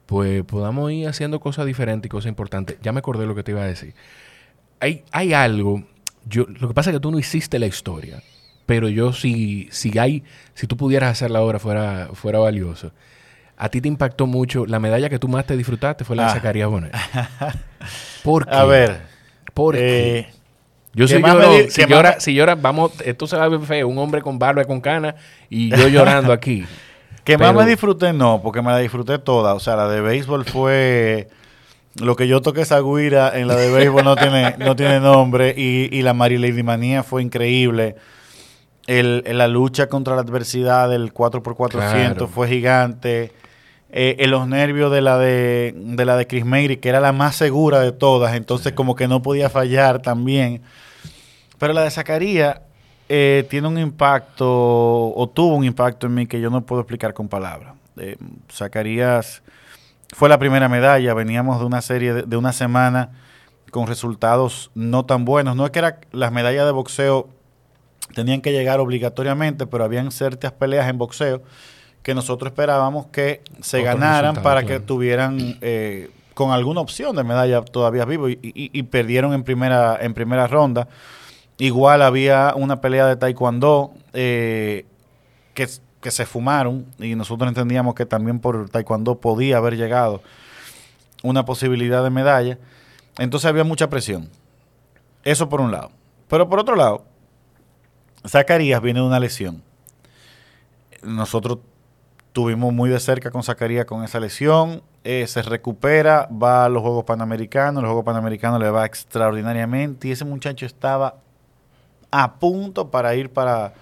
pues 0.06 0.44
podamos 0.44 0.92
ir 0.92 1.08
haciendo 1.08 1.40
cosas 1.40 1.66
diferentes 1.66 2.08
y 2.08 2.10
cosas 2.10 2.30
importantes. 2.30 2.78
Ya 2.82 2.92
me 2.92 3.00
acordé 3.00 3.26
lo 3.26 3.34
que 3.36 3.44
te 3.44 3.52
iba 3.52 3.62
a 3.64 3.66
decir. 3.68 3.96
hay, 4.80 5.04
hay 5.12 5.34
algo. 5.34 5.84
Yo, 6.26 6.46
lo 6.48 6.68
que 6.68 6.74
pasa 6.74 6.92
es 6.92 6.96
que 6.96 7.00
tú 7.00 7.12
no 7.12 7.18
hiciste 7.18 7.58
la 7.60 7.66
historia. 7.66 8.22
Pero 8.66 8.88
yo 8.90 9.12
si, 9.12 9.68
si 9.72 9.98
hay, 9.98 10.24
si 10.54 10.68
tú 10.68 10.78
pudieras 10.78 11.12
hacer 11.12 11.32
la 11.32 11.42
obra 11.42 11.60
fuera, 11.60 12.10
fuera 12.14 12.40
valioso. 12.40 12.92
A 13.58 13.70
ti 13.70 13.82
te 13.82 13.88
impactó 13.88 14.28
mucho. 14.28 14.66
La 14.66 14.80
medalla 14.80 15.10
que 15.10 15.20
tú 15.20 15.28
más 15.28 15.46
te 15.46 15.58
disfrutaste 15.58 16.04
fue 16.04 16.16
la 16.16 16.24
de 16.24 16.30
Ah. 16.30 16.34
Zacarías 16.34 16.70
Bonet. 16.70 16.94
¿Por 18.24 18.46
qué? 18.46 18.56
A 18.56 18.64
ver. 18.66 19.02
¿Por 19.54 19.76
eh, 19.78 20.28
Yo 20.30 20.32
¿qué 20.32 20.41
me 20.94 21.06
llorón. 21.06 21.58
di- 21.66 21.70
Si 21.72 21.86
llora, 21.86 22.20
si 22.20 22.34
llora, 22.34 22.56
vamos, 22.56 22.92
esto 23.06 23.28
se 23.28 23.38
va 23.38 23.46
a 23.46 23.50
ver 23.50 23.60
feo. 23.62 23.88
Un 23.88 23.98
hombre 23.98 24.22
con 24.22 24.38
barba 24.40 24.62
y 24.64 24.66
con 24.66 24.82
cana 24.82 25.16
y 25.50 25.70
yo 25.70 25.88
llorando 25.88 26.34
aquí. 26.34 26.66
Que 27.24 27.38
más 27.38 27.54
me 27.54 27.66
disfruté, 27.66 28.14
no, 28.14 28.42
porque 28.42 28.62
me 28.62 28.72
la 28.72 28.80
disfruté 28.80 29.20
toda. 29.20 29.54
O 29.54 29.60
sea, 29.60 29.76
la 29.76 29.88
de 29.88 30.02
béisbol 30.02 30.46
fue. 30.46 31.28
Lo 32.02 32.16
que 32.16 32.28
yo 32.28 32.42
toqué 32.42 32.62
esa 32.62 32.80
guira 32.82 33.38
en 33.38 33.48
la 33.48 33.56
de 33.56 33.70
béisbol 33.70 34.04
no 34.04 34.16
tiene, 34.16 34.56
no 34.60 34.76
tiene 34.76 35.00
nombre. 35.00 35.54
Y, 35.56 35.90
y 35.96 36.02
la 36.02 36.14
Marilady 36.14 36.64
Manía 36.64 37.04
fue 37.04 37.22
increíble. 37.22 37.96
El, 38.88 39.24
el- 39.28 39.38
la 39.38 39.48
lucha 39.48 39.88
contra 39.88 40.16
la 40.16 40.22
adversidad 40.22 40.90
del 40.90 41.14
4x400 41.14 41.70
Claro. 41.70 42.28
fue 42.28 42.48
gigante. 42.48 43.32
Eh, 43.94 44.16
en 44.20 44.32
los 44.32 44.48
nervios 44.48 44.90
de 44.90 45.02
la 45.02 45.18
de, 45.18 45.74
de 45.76 46.06
la 46.06 46.16
de 46.16 46.26
Chris 46.26 46.46
Meyri, 46.46 46.78
que 46.78 46.88
era 46.88 47.02
la 47.02 47.12
más 47.12 47.36
segura 47.36 47.82
de 47.82 47.92
todas. 47.92 48.36
Entonces, 48.36 48.72
como 48.72 48.96
que 48.96 49.08
no 49.10 49.22
podía 49.22 49.50
fallar 49.50 50.02
también. 50.02 50.62
Pero 51.58 51.74
la 51.74 51.84
de 51.84 51.92
Zacarías 51.92 52.62
eh, 53.10 53.46
tiene 53.50 53.68
un 53.68 53.78
impacto, 53.78 54.48
o 54.48 55.30
tuvo 55.34 55.56
un 55.56 55.66
impacto 55.66 56.08
en 56.08 56.14
mí 56.14 56.26
que 56.26 56.40
yo 56.40 56.50
no 56.50 56.66
puedo 56.66 56.82
explicar 56.82 57.14
con 57.14 57.28
palabras. 57.28 57.74
Eh, 57.98 58.16
Zacarías 58.50 59.44
fue 60.14 60.30
la 60.30 60.40
primera 60.40 60.70
medalla, 60.70 61.14
veníamos 61.14 61.60
de 61.60 61.66
una 61.66 61.82
serie, 61.82 62.14
de, 62.14 62.22
de 62.24 62.38
una 62.38 62.54
semana 62.54 63.10
con 63.72 63.88
resultados 63.88 64.72
no 64.74 65.06
tan 65.06 65.26
buenos. 65.26 65.58
No 65.58 65.66
es 65.66 65.72
que 65.72 65.80
era, 65.80 66.00
las 66.14 66.32
medallas 66.32 66.66
de 66.66 66.72
boxeo 66.72 67.28
tenían 68.16 68.42
que 68.42 68.54
llegar 68.54 68.80
obligatoriamente, 68.80 69.68
pero 69.68 69.84
habían 69.84 70.12
ciertas 70.12 70.54
peleas 70.54 70.90
en 70.90 70.98
boxeo 70.98 71.42
que 72.04 72.16
nosotros 72.16 72.52
esperábamos 72.52 73.08
que 73.08 73.42
se 73.62 73.84
ganaran 73.84 74.36
para 74.36 74.62
claro. 74.62 74.68
que 74.68 74.80
tuvieran 74.80 75.58
eh, 75.62 76.10
con 76.34 76.52
alguna 76.52 76.82
opción 76.82 77.16
de 77.16 77.24
medalla 77.24 77.62
todavía 77.62 78.06
vivo 78.06 78.28
y, 78.30 78.40
y- 78.42 78.72
y 78.74 78.84
perdieron 78.84 79.34
en 79.34 79.44
primera, 79.44 79.98
en 80.02 80.14
primera 80.14 80.48
ronda. 80.48 80.88
Igual 81.58 82.02
había 82.02 82.54
una 82.56 82.82
pelea 82.82 83.06
de 83.06 83.16
taekwondo 83.18 83.92
eh, 84.14 84.86
que, 85.54 85.68
que 86.02 86.10
se 86.12 86.26
fumaron 86.26 86.88
y 86.98 87.14
nosotros 87.16 87.48
entendíamos 87.48 87.94
que 87.94 88.06
también 88.08 88.40
por 88.40 88.68
taekwondo 88.70 89.20
podía 89.20 89.58
haber 89.58 89.78
llegado 89.78 90.24
una 91.22 91.46
posibilidad 91.46 92.04
de 92.04 92.10
medalla. 92.10 92.58
Entonces 93.20 93.48
había 93.48 93.64
mucha 93.64 93.90
presión. 93.92 94.28
Eso 95.24 95.50
por 95.50 95.62
un 95.62 95.72
lado. 95.72 95.92
Pero 96.28 96.50
por 96.50 96.58
otro 96.60 96.76
lado, 96.76 97.06
Zacarías 98.28 98.82
viene 98.82 99.02
de 99.02 99.06
una 99.06 99.20
lesión. 99.20 99.62
Nosotros 101.04 101.60
tuvimos 102.34 102.74
muy 102.74 102.90
de 102.90 103.00
cerca 103.00 103.32
con 103.32 103.44
Zacarías 103.44 103.86
con 103.86 104.04
esa 104.04 104.20
lesión. 104.20 104.84
eh, 105.04 105.26
se 105.28 105.42
recupera, 105.42 106.28
va 106.32 106.66
a 106.66 106.70
los 106.70 106.82
Juegos 106.82 107.06
Panamericanos. 107.06 107.82
Los 107.82 107.90
Juegos 107.90 108.06
Panamericanos 108.06 108.60
le 108.60 108.70
va 108.70 108.86
extraordinariamente. 108.86 110.08
Y 110.08 110.12
ese 110.12 110.26
muchacho 110.26 110.66
estaba 110.66 111.18
a 112.12 112.36
punto 112.36 112.92
para 112.92 113.16
ir 113.16 113.32
para, 113.32 113.74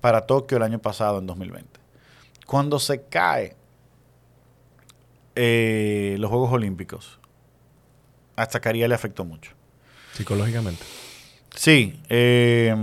para 0.00 0.26
Tokio 0.26 0.56
el 0.56 0.62
año 0.62 0.78
pasado, 0.78 1.18
en 1.18 1.26
2020. 1.26 1.80
Cuando 2.46 2.78
se 2.78 3.02
cae 3.02 3.56
eh, 5.34 6.16
los 6.18 6.30
Juegos 6.30 6.52
Olímpicos, 6.52 7.18
a 8.36 8.46
Zacarías 8.46 8.88
le 8.88 8.94
afectó 8.94 9.24
mucho. 9.24 9.52
Psicológicamente. 10.12 10.84
Sí, 11.68 12.00
eh, 12.08 12.74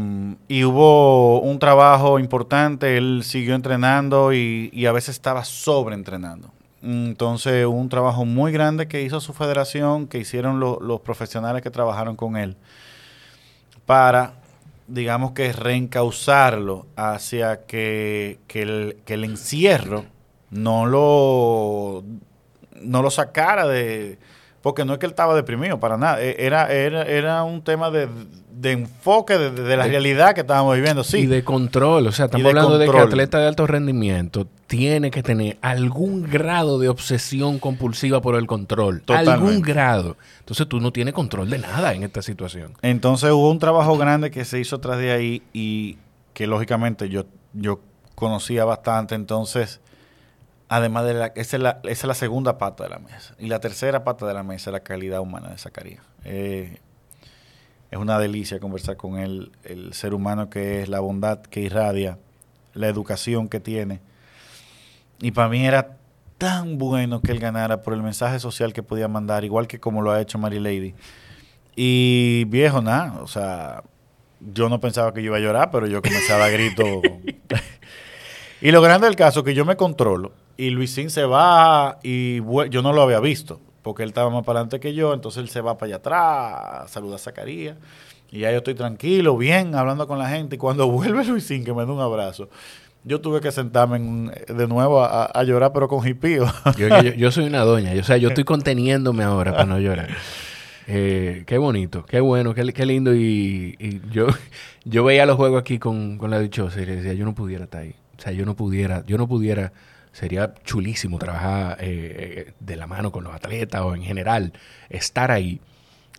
y 0.47 0.63
hubo 0.63 1.41
un 1.41 1.57
trabajo 1.57 2.19
importante, 2.19 2.97
él 2.97 3.21
siguió 3.23 3.55
entrenando 3.55 4.31
y, 4.31 4.86
a 4.86 4.91
veces 4.91 5.15
estaba 5.15 5.43
sobreentrenando. 5.43 6.51
Entonces, 6.83 7.65
un 7.65 7.89
trabajo 7.89 8.25
muy 8.25 8.51
grande 8.51 8.88
que 8.88 9.01
hizo 9.01 9.19
su 9.21 9.33
federación, 9.33 10.05
que 10.05 10.19
hicieron 10.19 10.59
lo- 10.59 10.79
los 10.79 11.01
profesionales 11.01 11.63
que 11.63 11.71
trabajaron 11.71 12.15
con 12.15 12.38
él, 12.38 12.57
para, 13.88 14.33
digamos 14.88 15.31
que, 15.31 15.51
reencauzarlo 15.51 16.86
hacia 16.95 17.65
que, 17.65 18.38
que 18.45 18.61
el, 18.61 18.97
que 19.03 19.15
el 19.15 19.23
encierro 19.23 20.05
no 20.51 20.86
lo, 20.86 22.03
no 22.83 23.01
lo 23.01 23.09
sacara 23.09 23.65
de... 23.65 24.19
Porque 24.66 24.84
no 24.84 24.93
es 24.93 24.99
que 24.99 25.05
él 25.05 25.11
estaba 25.11 25.36
deprimido, 25.36 25.80
para 25.80 25.95
nada. 25.95 26.20
E- 26.24 26.38
Era, 26.39 26.72
era, 26.74 27.03
era 27.03 27.43
un 27.43 27.61
tema 27.61 27.91
de, 27.91 28.07
de 28.51 28.72
enfoque 28.72 29.38
de, 29.38 29.51
de 29.51 29.78
la 29.78 29.86
realidad 29.86 30.34
que 30.34 30.41
estábamos 30.41 30.76
viviendo. 30.76 31.03
Sí, 31.03 31.20
Y 31.20 31.26
de 31.28 31.43
control. 31.43 32.07
O 32.07 32.11
sea, 32.11 32.26
estamos 32.26 32.43
de 32.45 32.49
hablando 32.49 32.80
de 32.80 32.89
que 32.89 32.97
atleta 32.97 33.38
de 33.38 33.47
alto 33.47 33.68
rendimiento 33.68 34.47
tiene 34.66 35.11
que 35.11 35.22
tener 35.22 35.59
algún 35.61 36.24
grado 36.24 36.80
de 36.80 36.89
obsesión 36.89 37.59
compulsiva 37.59 38.22
por 38.22 38.34
el 38.34 38.47
control. 38.47 39.01
Totalmente. 39.01 39.32
Algún 39.32 39.61
grado. 39.61 40.18
Entonces 40.39 40.68
tú 40.68 40.80
no 40.80 40.91
tienes 40.91 41.13
control 41.13 41.47
de 41.51 41.59
nada 41.59 41.93
en 41.93 42.01
esta 42.01 42.24
situación. 42.24 42.74
Entonces 42.82 43.30
hubo 43.30 43.51
un 43.51 43.59
trabajo 43.59 43.95
grande 43.99 44.32
que 44.32 44.45
se 44.45 44.59
hizo 44.59 44.80
tras 44.80 44.97
de 44.97 45.11
ahí 45.11 45.43
y 45.53 45.99
que 46.34 46.47
lógicamente 46.47 47.07
yo, 47.07 47.26
yo 47.53 47.82
conocía 48.16 48.66
bastante. 48.66 49.13
Entonces, 49.13 49.80
además 50.68 51.05
de 51.05 51.13
la, 51.13 51.28
esa 51.28 51.57
es 51.57 51.63
la, 51.63 51.80
esa 51.84 51.91
es 51.91 52.05
la 52.05 52.13
segunda 52.13 52.57
pata 52.57 52.84
de 52.84 52.89
la 52.89 52.99
mesa. 52.99 53.36
Y 53.39 53.47
la 53.47 53.59
tercera 53.59 54.03
pata 54.03 54.26
de 54.26 54.34
la 54.34 54.43
mesa 54.43 54.70
es 54.70 54.74
la 54.74 54.80
calidad 54.82 55.20
humana 55.22 55.49
de 55.49 55.57
Zacarías. 55.57 56.03
Eh, 56.24 56.80
es 57.91 57.99
una 57.99 58.20
delicia 58.20 58.59
conversar 58.59 58.97
con 58.97 59.18
él, 59.20 59.51
el 59.63 59.93
ser 59.93 60.13
humano 60.13 60.49
que 60.49 60.82
es, 60.82 60.89
la 60.89 60.99
bondad 60.99 61.41
que 61.41 61.61
irradia, 61.61 62.18
la 62.74 62.88
educación 62.88 63.47
que 63.47 63.59
tiene. 63.59 64.01
Y 65.22 65.32
para 65.32 65.49
mí 65.49 65.66
era 65.66 65.97
tan 66.38 66.78
bueno 66.78 67.22
que 67.22 67.32
él 67.32 67.39
ganara 67.39 67.82
por 67.82 67.93
el 67.93 68.01
mensaje 68.01 68.39
social 68.39 68.74
que 68.74 68.84
podía 68.84 69.07
mandar, 69.07 69.45
igual 69.45 69.68
que 69.68 69.80
como 69.80 70.01
lo 70.01 70.11
ha 70.11 70.20
hecho 70.20 70.38
Mary 70.38 70.59
Lady. 70.59 70.93
Y 71.76 72.45
viejo, 72.45 72.82
nada, 72.82 73.22
o 73.22 73.28
sea, 73.28 73.84
yo 74.39 74.68
no 74.68 74.80
pensaba 74.80 75.13
que 75.13 75.22
yo 75.22 75.28
iba 75.28 75.38
a 75.38 75.41
llorar, 75.41 75.70
pero 75.72 75.88
yo 75.88 76.01
comenzaba 76.01 76.45
a 76.45 76.49
grito. 76.49 76.84
y 78.61 78.72
lo 78.72 78.82
grande 78.82 79.07
del 79.07 79.16
caso 79.16 79.39
es 79.39 79.45
que 79.45 79.53
yo 79.53 79.63
me 79.63 79.78
controlo 79.78 80.32
y 80.57 80.69
Luisín 80.69 81.09
se 81.09 81.23
va 81.25 81.99
y 82.03 82.37
yo 82.69 82.81
no 82.81 82.93
lo 82.93 83.01
había 83.01 83.19
visto, 83.19 83.59
porque 83.81 84.03
él 84.03 84.09
estaba 84.09 84.29
más 84.29 84.43
para 84.45 84.59
adelante 84.59 84.79
que 84.79 84.93
yo, 84.93 85.13
entonces 85.13 85.41
él 85.43 85.49
se 85.49 85.61
va 85.61 85.77
para 85.77 85.87
allá 85.87 85.95
atrás, 85.97 86.91
saluda 86.91 87.15
a 87.15 87.19
Zacarías. 87.19 87.77
Y 88.31 88.39
ya 88.39 88.51
yo 88.51 88.57
estoy 88.57 88.73
tranquilo, 88.73 89.37
bien, 89.37 89.75
hablando 89.75 90.07
con 90.07 90.17
la 90.19 90.27
gente. 90.29 90.55
Y 90.55 90.59
cuando 90.59 90.87
vuelve 90.91 91.23
Luisín, 91.25 91.63
que 91.63 91.73
me 91.73 91.85
da 91.85 91.91
un 91.91 92.01
abrazo, 92.01 92.49
yo 93.03 93.21
tuve 93.21 93.39
que 93.39 93.51
sentarme 93.51 93.97
en- 93.97 94.31
de 94.47 94.67
nuevo 94.67 95.01
a, 95.03 95.25
a 95.25 95.43
llorar, 95.43 95.71
pero 95.73 95.87
con 95.87 96.05
hipío. 96.07 96.45
Yo, 96.77 96.87
yo- 96.87 97.13
yo 97.13 97.31
soy 97.31 97.45
una 97.45 97.61
doña. 97.61 97.93
O 97.99 98.03
sea, 98.03 98.17
yo 98.17 98.29
estoy 98.29 98.43
conteniéndome 98.45 99.23
ahora 99.23 99.51
para 99.51 99.65
no 99.65 99.79
llorar. 99.79 100.09
Eh, 100.87 101.43
qué 101.47 101.57
bonito, 101.57 102.05
qué 102.05 102.19
bueno, 102.19 102.53
qué, 102.53 102.71
qué 102.73 102.85
lindo. 102.85 103.13
Y, 103.15 103.75
y 103.79 104.01
yo, 104.11 104.27
yo 104.83 105.03
veía 105.03 105.25
los 105.25 105.35
juegos 105.37 105.61
aquí 105.61 105.79
con, 105.79 106.17
con 106.17 106.29
la 106.31 106.39
dichosa 106.39 106.81
y 106.81 106.85
le 106.85 106.95
decía, 106.97 107.13
yo 107.13 107.25
no 107.25 107.33
pudiera 107.35 107.65
estar 107.65 107.81
ahí. 107.81 107.95
O 108.17 108.21
sea, 108.21 108.31
yo 108.31 108.45
no 108.45 108.55
pudiera, 108.55 109.03
yo 109.05 109.17
no 109.17 109.27
pudiera. 109.27 109.71
Sería 110.16 110.53
chulísimo 110.63 111.20
trabajar 111.20 111.76
eh, 111.82 112.45
eh, 112.47 112.53
de 112.57 112.76
la 112.78 112.88
mano 112.88 113.11
con 113.11 113.26
los 113.26 113.36
atletas 113.36 113.82
o 113.82 113.93
en 113.93 114.01
general, 114.01 114.53
estar 114.89 115.30
ahí. 115.30 115.59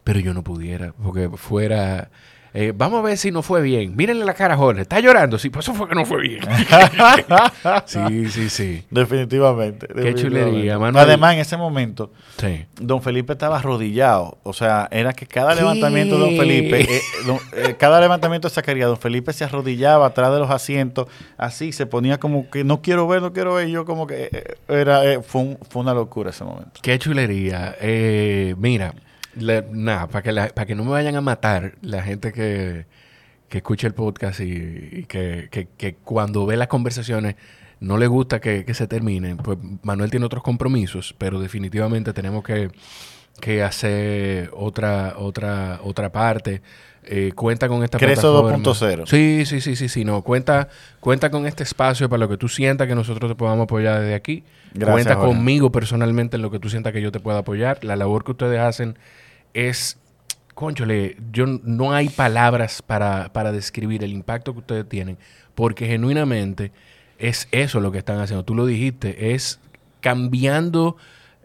Pero 0.05 0.21
yo 0.21 0.35
no 0.35 0.45
pudiera, 0.45 0.93
porque 0.93 1.31
fuera... 1.31 2.11
eh, 2.59 2.73
vamos 2.75 3.01
a 3.01 3.03
ver 3.03 3.19
si 3.19 3.31
no 3.31 3.43
fue 3.43 3.61
bien. 3.61 3.95
Mírenle 3.95 4.25
la 4.25 4.33
cara 4.33 4.55
a 4.55 4.57
Jorge. 4.57 4.81
¿Está 4.83 4.99
llorando? 5.01 5.39
Sí, 5.39 5.51
pues 5.51 5.67
eso 5.69 5.75
fue 5.75 5.87
que 5.89 5.95
no 5.95 6.07
fue 6.07 6.23
bien. 6.23 6.41
sí, 7.85 8.29
sí, 8.31 8.49
sí. 8.51 8.85
definitivamente. 8.91 9.87
Qué 9.87 9.95
definitivamente. 9.95 10.23
chulería, 10.51 10.79
Manuel. 10.79 11.05
Además, 11.05 11.35
en 11.35 11.41
ese 11.41 11.57
momento, 11.57 12.13
Sí. 12.39 12.65
Don 12.81 13.03
Felipe 13.03 13.33
estaba 13.35 13.59
arrodillado. 13.59 14.39
O 14.43 14.53
sea, 14.53 14.89
era 14.91 15.13
que 15.13 15.27
cada 15.27 15.51
¿Qué? 15.55 15.61
levantamiento 15.61 16.15
de 16.19 16.21
Don 16.21 16.37
Felipe, 16.37 16.81
eh, 16.97 17.01
don- 17.27 17.39
eh, 17.53 17.75
cada 17.79 18.01
levantamiento 18.01 18.49
de 18.49 18.55
Zacarías, 18.55 18.89
Don 18.89 18.99
Felipe 18.99 19.33
se 19.33 19.45
arrodillaba 19.45 20.07
atrás 20.07 20.33
de 20.33 20.39
los 20.39 20.51
asientos, 20.51 21.09
así, 21.37 21.73
se 21.73 21.87
ponía 21.87 22.19
como 22.19 22.51
que 22.51 22.65
no 22.65 22.83
quiero 22.83 23.07
ver, 23.09 23.23
no 23.23 23.33
quiero 23.33 23.55
ver. 23.55 23.69
Y 23.69 23.73
yo 23.73 23.85
como 23.85 24.07
que 24.07 24.57
era, 24.69 25.03
fue, 25.23 25.43
un- 25.43 25.59
fue 25.69 25.83
una 25.83 25.95
locura 25.95 26.31
ese 26.31 26.45
momento. 26.45 26.81
Qué 26.83 26.99
chulería. 26.99 27.75
Eh, 27.81 28.55
mira, 28.59 28.95
nada, 29.37 30.07
para 30.09 30.23
que, 30.23 30.33
la- 30.33 30.49
que 30.49 30.75
no 30.75 30.85
me 30.85 30.91
vayan 30.91 31.17
a 31.17 31.21
matar 31.21 31.75
la 31.83 32.03
gente 32.03 32.33
que, 32.33 32.87
que 33.49 33.59
escucha 33.59 33.87
el 33.87 33.95
podcast 33.95 34.41
y, 34.41 34.89
y 34.93 35.05
que, 35.05 35.49
que- 35.51 35.69
que 35.77 35.95
cuando 35.95 36.47
ve 36.47 36.57
las 36.57 36.69
conversaciones 36.69 37.37
no 37.81 37.99
le 37.99 38.07
gusta 38.07 38.41
que, 38.41 38.65
que 38.65 38.73
se 38.75 38.87
terminen, 38.87 39.37
pues 39.37 39.59
Manuel 39.83 40.11
tiene 40.11 40.25
otros 40.27 40.43
compromisos, 40.43 41.15
pero 41.19 41.39
definitivamente 41.41 42.13
tenemos 42.15 42.43
que, 42.43 42.71
que 43.41 43.63
hacer 43.63 44.51
otra, 44.55 45.15
otra, 45.19 45.81
otra 45.83 46.11
parte. 46.11 46.63
Eh, 47.09 47.31
cuenta 47.37 47.69
con 47.69 47.85
esta 47.85 47.99
Creso 47.99 48.43
plataforma. 48.51 49.05
2.0. 49.05 49.07
Sí, 49.07 49.45
sí, 49.47 49.61
sí, 49.61 49.77
sí, 49.77 49.89
sí, 49.89 50.05
no. 50.05 50.23
Cuenta, 50.23 50.69
cuenta 50.99 51.31
con 51.31 51.47
este 51.47 51.63
espacio 51.63 52.09
para 52.09 52.19
lo 52.19 52.29
que 52.29 52.37
tú 52.37 52.49
sientas 52.49 52.89
que 52.89 52.97
nosotros 52.97 53.31
te 53.31 53.37
podamos 53.37 53.65
apoyar 53.65 54.01
desde 54.01 54.15
aquí. 54.17 54.43
Gracias, 54.75 54.93
cuenta 54.93 55.15
Jorge. 55.15 55.29
conmigo 55.35 55.71
personalmente 55.71 56.35
en 56.37 56.43
lo 56.43 56.51
que 56.51 56.59
tú 56.59 56.69
sientas 56.69 56.93
que 56.93 57.01
yo 57.01 57.13
te 57.13 57.21
pueda 57.21 57.39
apoyar. 57.39 57.85
La 57.85 57.95
labor 57.95 58.25
que 58.25 58.33
ustedes 58.33 58.59
hacen 58.59 58.99
es 59.57 59.99
conchole, 60.55 61.17
yo 61.33 61.47
no 61.47 61.93
hay 61.93 62.11
palabras 62.11 62.83
para, 62.83 63.33
para 63.33 63.53
describir 63.53 64.05
el 64.05 64.13
impacto 64.13 64.53
que 64.53 64.61
ustedes 64.61 64.89
tienen, 64.89 65.19
porque 65.55 65.87
genuinamente 65.87 66.73
es 67.19 67.49
eso 67.53 67.81
lo 67.81 67.91
que 67.91 67.99
están 67.99 68.21
haciendo. 68.21 68.45
Tú 68.45 68.55
lo 68.55 68.67
dijiste, 68.67 69.35
es 69.35 69.61
cambiando, 70.01 70.97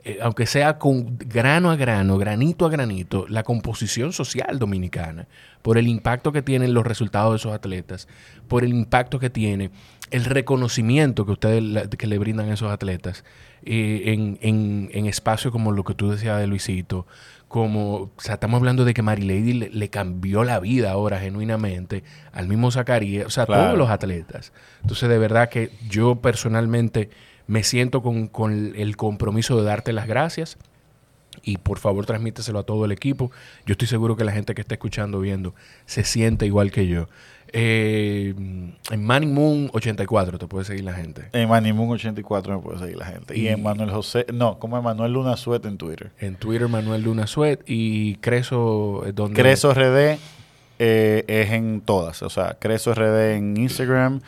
eh, 0.04 0.20
aunque 0.22 0.46
sea 0.46 0.78
con 0.78 1.18
grano 1.18 1.72
a 1.72 1.78
grano, 1.78 2.18
granito 2.18 2.66
a 2.66 2.70
granito, 2.70 3.26
la 3.30 3.44
composición 3.44 4.12
social 4.12 4.60
dominicana, 4.60 5.28
por 5.62 5.78
el 5.78 5.88
impacto 5.88 6.34
que 6.34 6.42
tienen 6.42 6.74
los 6.74 6.86
resultados 6.86 7.32
de 7.32 7.38
esos 7.38 7.54
atletas, 7.54 8.10
por 8.50 8.66
el 8.66 8.74
impacto 8.74 9.20
que 9.20 9.30
tiene 9.30 9.72
el 10.10 10.26
reconocimiento 10.26 11.26
que 11.26 11.32
ustedes 11.32 11.88
que 11.98 12.08
le 12.08 12.18
brindan 12.18 12.50
a 12.50 12.54
esos 12.56 12.72
atletas 12.72 13.24
eh, 13.64 14.04
en, 14.08 14.38
en, 14.42 14.90
en 14.92 15.06
espacios 15.06 15.54
como 15.54 15.72
lo 15.72 15.86
que 15.86 15.94
tú 15.94 16.12
decías 16.12 16.38
de 16.40 16.48
Luisito, 16.48 17.08
como, 17.52 17.96
o 17.96 18.12
sea, 18.18 18.36
estamos 18.36 18.60
hablando 18.60 18.86
de 18.86 18.94
que 18.94 19.02
Mary 19.02 19.24
Lady 19.24 19.52
le, 19.52 19.90
cambió 19.90 20.46
la 20.46 20.62
vida 20.62 20.90
ahora 20.92 21.20
genuinamente 21.20 22.02
al 22.32 22.48
mismo 22.48 22.72
Zacarías, 22.72 23.26
o 23.26 23.30
sea, 23.30 23.46
todos 23.46 23.78
los 23.78 23.90
atletas. 23.90 24.54
Entonces, 24.82 25.10
de 25.10 25.18
verdad 25.18 25.50
que 25.50 25.70
yo 25.90 26.22
personalmente 26.22 27.10
me 27.48 27.64
siento 27.64 28.02
con, 28.02 28.30
con, 28.30 28.72
el 28.78 28.96
compromiso 28.96 29.58
de 29.58 29.66
darte 29.66 29.92
las 29.92 30.08
gracias 30.08 30.58
y 31.44 31.58
por 31.58 31.80
favor 31.80 32.06
transmíteselo 32.06 32.60
a 32.60 32.64
todo 32.64 32.86
el 32.86 32.92
equipo. 32.92 33.32
Yo 33.66 33.74
estoy 33.74 33.88
seguro 33.88 34.16
que 34.16 34.24
la 34.24 34.32
gente 34.32 34.56
que 34.56 34.62
está 34.62 34.76
escuchando, 34.76 35.20
viendo, 35.20 35.54
se 35.86 36.04
siente 36.04 36.46
igual 36.46 36.72
que 36.72 36.88
yo. 36.88 37.08
Eh, 37.54 38.34
en 38.92 39.04
Manny 39.04 39.26
Moon 39.26 39.70
84 39.74 40.38
te 40.38 40.48
puede 40.48 40.66
seguir 40.66 40.86
la 40.86 40.94
gente. 40.94 41.28
En 41.34 41.50
Manny 41.50 41.74
Moon 41.74 41.90
84 41.90 42.58
me 42.58 42.64
puede 42.64 42.80
seguir 42.80 42.98
la 42.98 43.06
gente. 43.06 43.38
Y, 43.38 43.48
en 43.48 43.62
Manuel 43.62 43.92
José, 43.92 44.26
no, 44.34 44.58
como 44.58 44.78
en 44.78 44.84
Manuel 44.84 45.14
Luna 45.14 45.36
Suet 45.36 45.66
en 45.66 45.78
Twitter. 45.78 46.12
En 46.20 46.36
Twitter 46.36 46.68
Manuel 46.70 47.02
Luna 47.02 47.28
Suet 47.28 47.62
y 47.66 48.16
Creso 48.18 49.04
donde 49.14 49.42
Creso 49.42 49.74
RD 49.74 50.18
eh, 50.80 51.26
es 51.28 51.52
en 51.52 51.82
todas, 51.82 52.24
o 52.24 52.30
sea, 52.30 52.58
Creso 52.60 52.94
RD 52.94 53.36
en 53.36 53.58
Instagram 53.58 54.22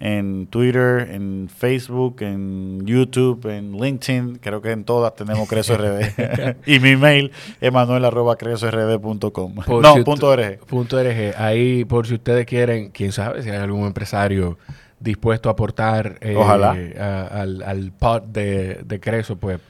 en 0.00 0.46
Twitter, 0.48 1.08
en 1.10 1.48
Facebook, 1.48 2.22
en 2.22 2.84
YouTube, 2.84 3.46
en 3.46 3.72
LinkedIn. 3.72 4.36
Creo 4.36 4.60
que 4.60 4.72
en 4.72 4.84
todas 4.84 5.14
tenemos 5.14 5.48
Creso 5.48 5.76
RD. 5.76 6.56
y 6.66 6.80
mi 6.80 6.96
mail 6.96 7.32
es 7.60 7.72
manuel.cresord.com. 7.72 9.54
No, 9.80 10.04
punto 10.04 10.36
.rg. 10.36 10.58
Punto 10.66 11.02
.rg. 11.02 11.34
Ahí, 11.36 11.84
por 11.84 12.06
si 12.06 12.14
ustedes 12.14 12.46
quieren, 12.46 12.90
quién 12.90 13.12
sabe, 13.12 13.42
si 13.42 13.50
hay 13.50 13.56
algún 13.56 13.86
empresario 13.86 14.58
dispuesto 15.00 15.48
a 15.48 15.52
aportar 15.52 16.18
eh, 16.20 16.36
al, 16.36 17.62
al 17.62 17.92
pod 17.92 18.22
de, 18.22 18.80
de 18.84 19.00
Creso, 19.00 19.36
pues 19.36 19.60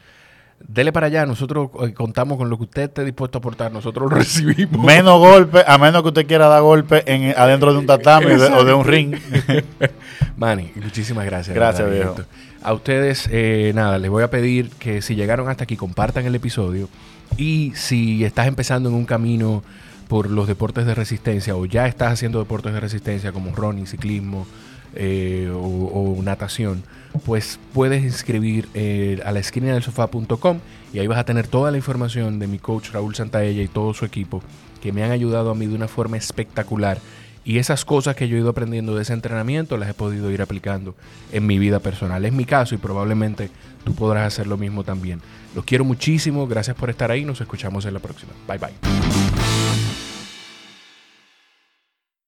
dele 0.66 0.92
para 0.92 1.06
allá. 1.06 1.26
Nosotros 1.26 1.70
eh, 1.82 1.92
contamos 1.92 2.38
con 2.38 2.50
lo 2.50 2.56
que 2.56 2.64
usted 2.64 2.82
esté 2.82 3.04
dispuesto 3.04 3.38
a 3.38 3.40
aportar. 3.40 3.72
Nosotros 3.72 4.10
lo 4.10 4.16
recibimos. 4.18 4.84
Menos 4.84 5.18
golpe, 5.18 5.62
a 5.66 5.78
menos 5.78 6.02
que 6.02 6.08
usted 6.08 6.26
quiera 6.26 6.48
dar 6.48 6.62
golpe 6.62 7.02
en, 7.06 7.34
adentro 7.36 7.72
de 7.72 7.78
un 7.78 7.86
tatami 7.86 8.32
o 8.32 8.64
de 8.64 8.74
un 8.74 8.84
ring. 8.84 9.14
Manny, 10.36 10.72
muchísimas 10.76 11.24
gracias. 11.26 11.54
Gracias, 11.54 11.90
viejo. 11.90 12.16
A 12.62 12.72
ustedes, 12.72 13.28
eh, 13.30 13.72
nada, 13.74 13.98
les 13.98 14.10
voy 14.10 14.22
a 14.22 14.30
pedir 14.30 14.70
que 14.70 15.02
si 15.02 15.14
llegaron 15.14 15.48
hasta 15.48 15.64
aquí, 15.64 15.76
compartan 15.76 16.24
el 16.24 16.34
episodio. 16.34 16.88
Y 17.36 17.72
si 17.74 18.24
estás 18.24 18.46
empezando 18.46 18.88
en 18.88 18.94
un 18.94 19.04
camino 19.04 19.62
por 20.08 20.30
los 20.30 20.46
deportes 20.46 20.86
de 20.86 20.94
resistencia 20.94 21.56
o 21.56 21.66
ya 21.66 21.86
estás 21.86 22.12
haciendo 22.12 22.38
deportes 22.38 22.72
de 22.72 22.80
resistencia 22.80 23.32
como 23.32 23.54
running, 23.54 23.86
ciclismo 23.86 24.46
eh, 24.96 25.50
o 25.52 26.16
natación, 26.22 26.82
pues 27.24 27.58
puedes 27.72 28.02
inscribir 28.02 28.68
eh, 28.74 29.20
a 29.24 29.32
la 29.32 29.38
esquina 29.38 29.72
del 29.72 29.82
sofá.com 29.82 30.58
y 30.92 30.98
ahí 30.98 31.06
vas 31.06 31.18
a 31.18 31.24
tener 31.24 31.46
toda 31.46 31.70
la 31.70 31.76
información 31.76 32.38
de 32.38 32.46
mi 32.46 32.58
coach 32.58 32.90
Raúl 32.90 33.14
Santaella 33.14 33.62
y 33.62 33.68
todo 33.68 33.94
su 33.94 34.04
equipo 34.04 34.42
que 34.82 34.92
me 34.92 35.04
han 35.04 35.12
ayudado 35.12 35.50
a 35.50 35.54
mí 35.54 35.66
de 35.66 35.74
una 35.74 35.88
forma 35.88 36.16
espectacular. 36.16 36.98
Y 37.46 37.58
esas 37.58 37.84
cosas 37.84 38.16
que 38.16 38.26
yo 38.26 38.36
he 38.36 38.40
ido 38.40 38.48
aprendiendo 38.48 38.96
de 38.96 39.02
ese 39.02 39.12
entrenamiento 39.12 39.76
las 39.76 39.90
he 39.90 39.94
podido 39.94 40.30
ir 40.30 40.40
aplicando 40.40 40.94
en 41.30 41.46
mi 41.46 41.58
vida 41.58 41.78
personal. 41.78 42.24
Es 42.24 42.32
mi 42.32 42.46
caso 42.46 42.74
y 42.74 42.78
probablemente 42.78 43.50
tú 43.84 43.94
podrás 43.94 44.26
hacer 44.26 44.46
lo 44.46 44.56
mismo 44.56 44.82
también. 44.82 45.20
Los 45.54 45.64
quiero 45.64 45.84
muchísimo, 45.84 46.46
gracias 46.46 46.76
por 46.76 46.90
estar 46.90 47.10
ahí, 47.10 47.24
nos 47.24 47.40
escuchamos 47.40 47.84
en 47.84 47.94
la 47.94 48.00
próxima. 48.00 48.32
Bye 48.48 48.58
bye. 48.58 49.23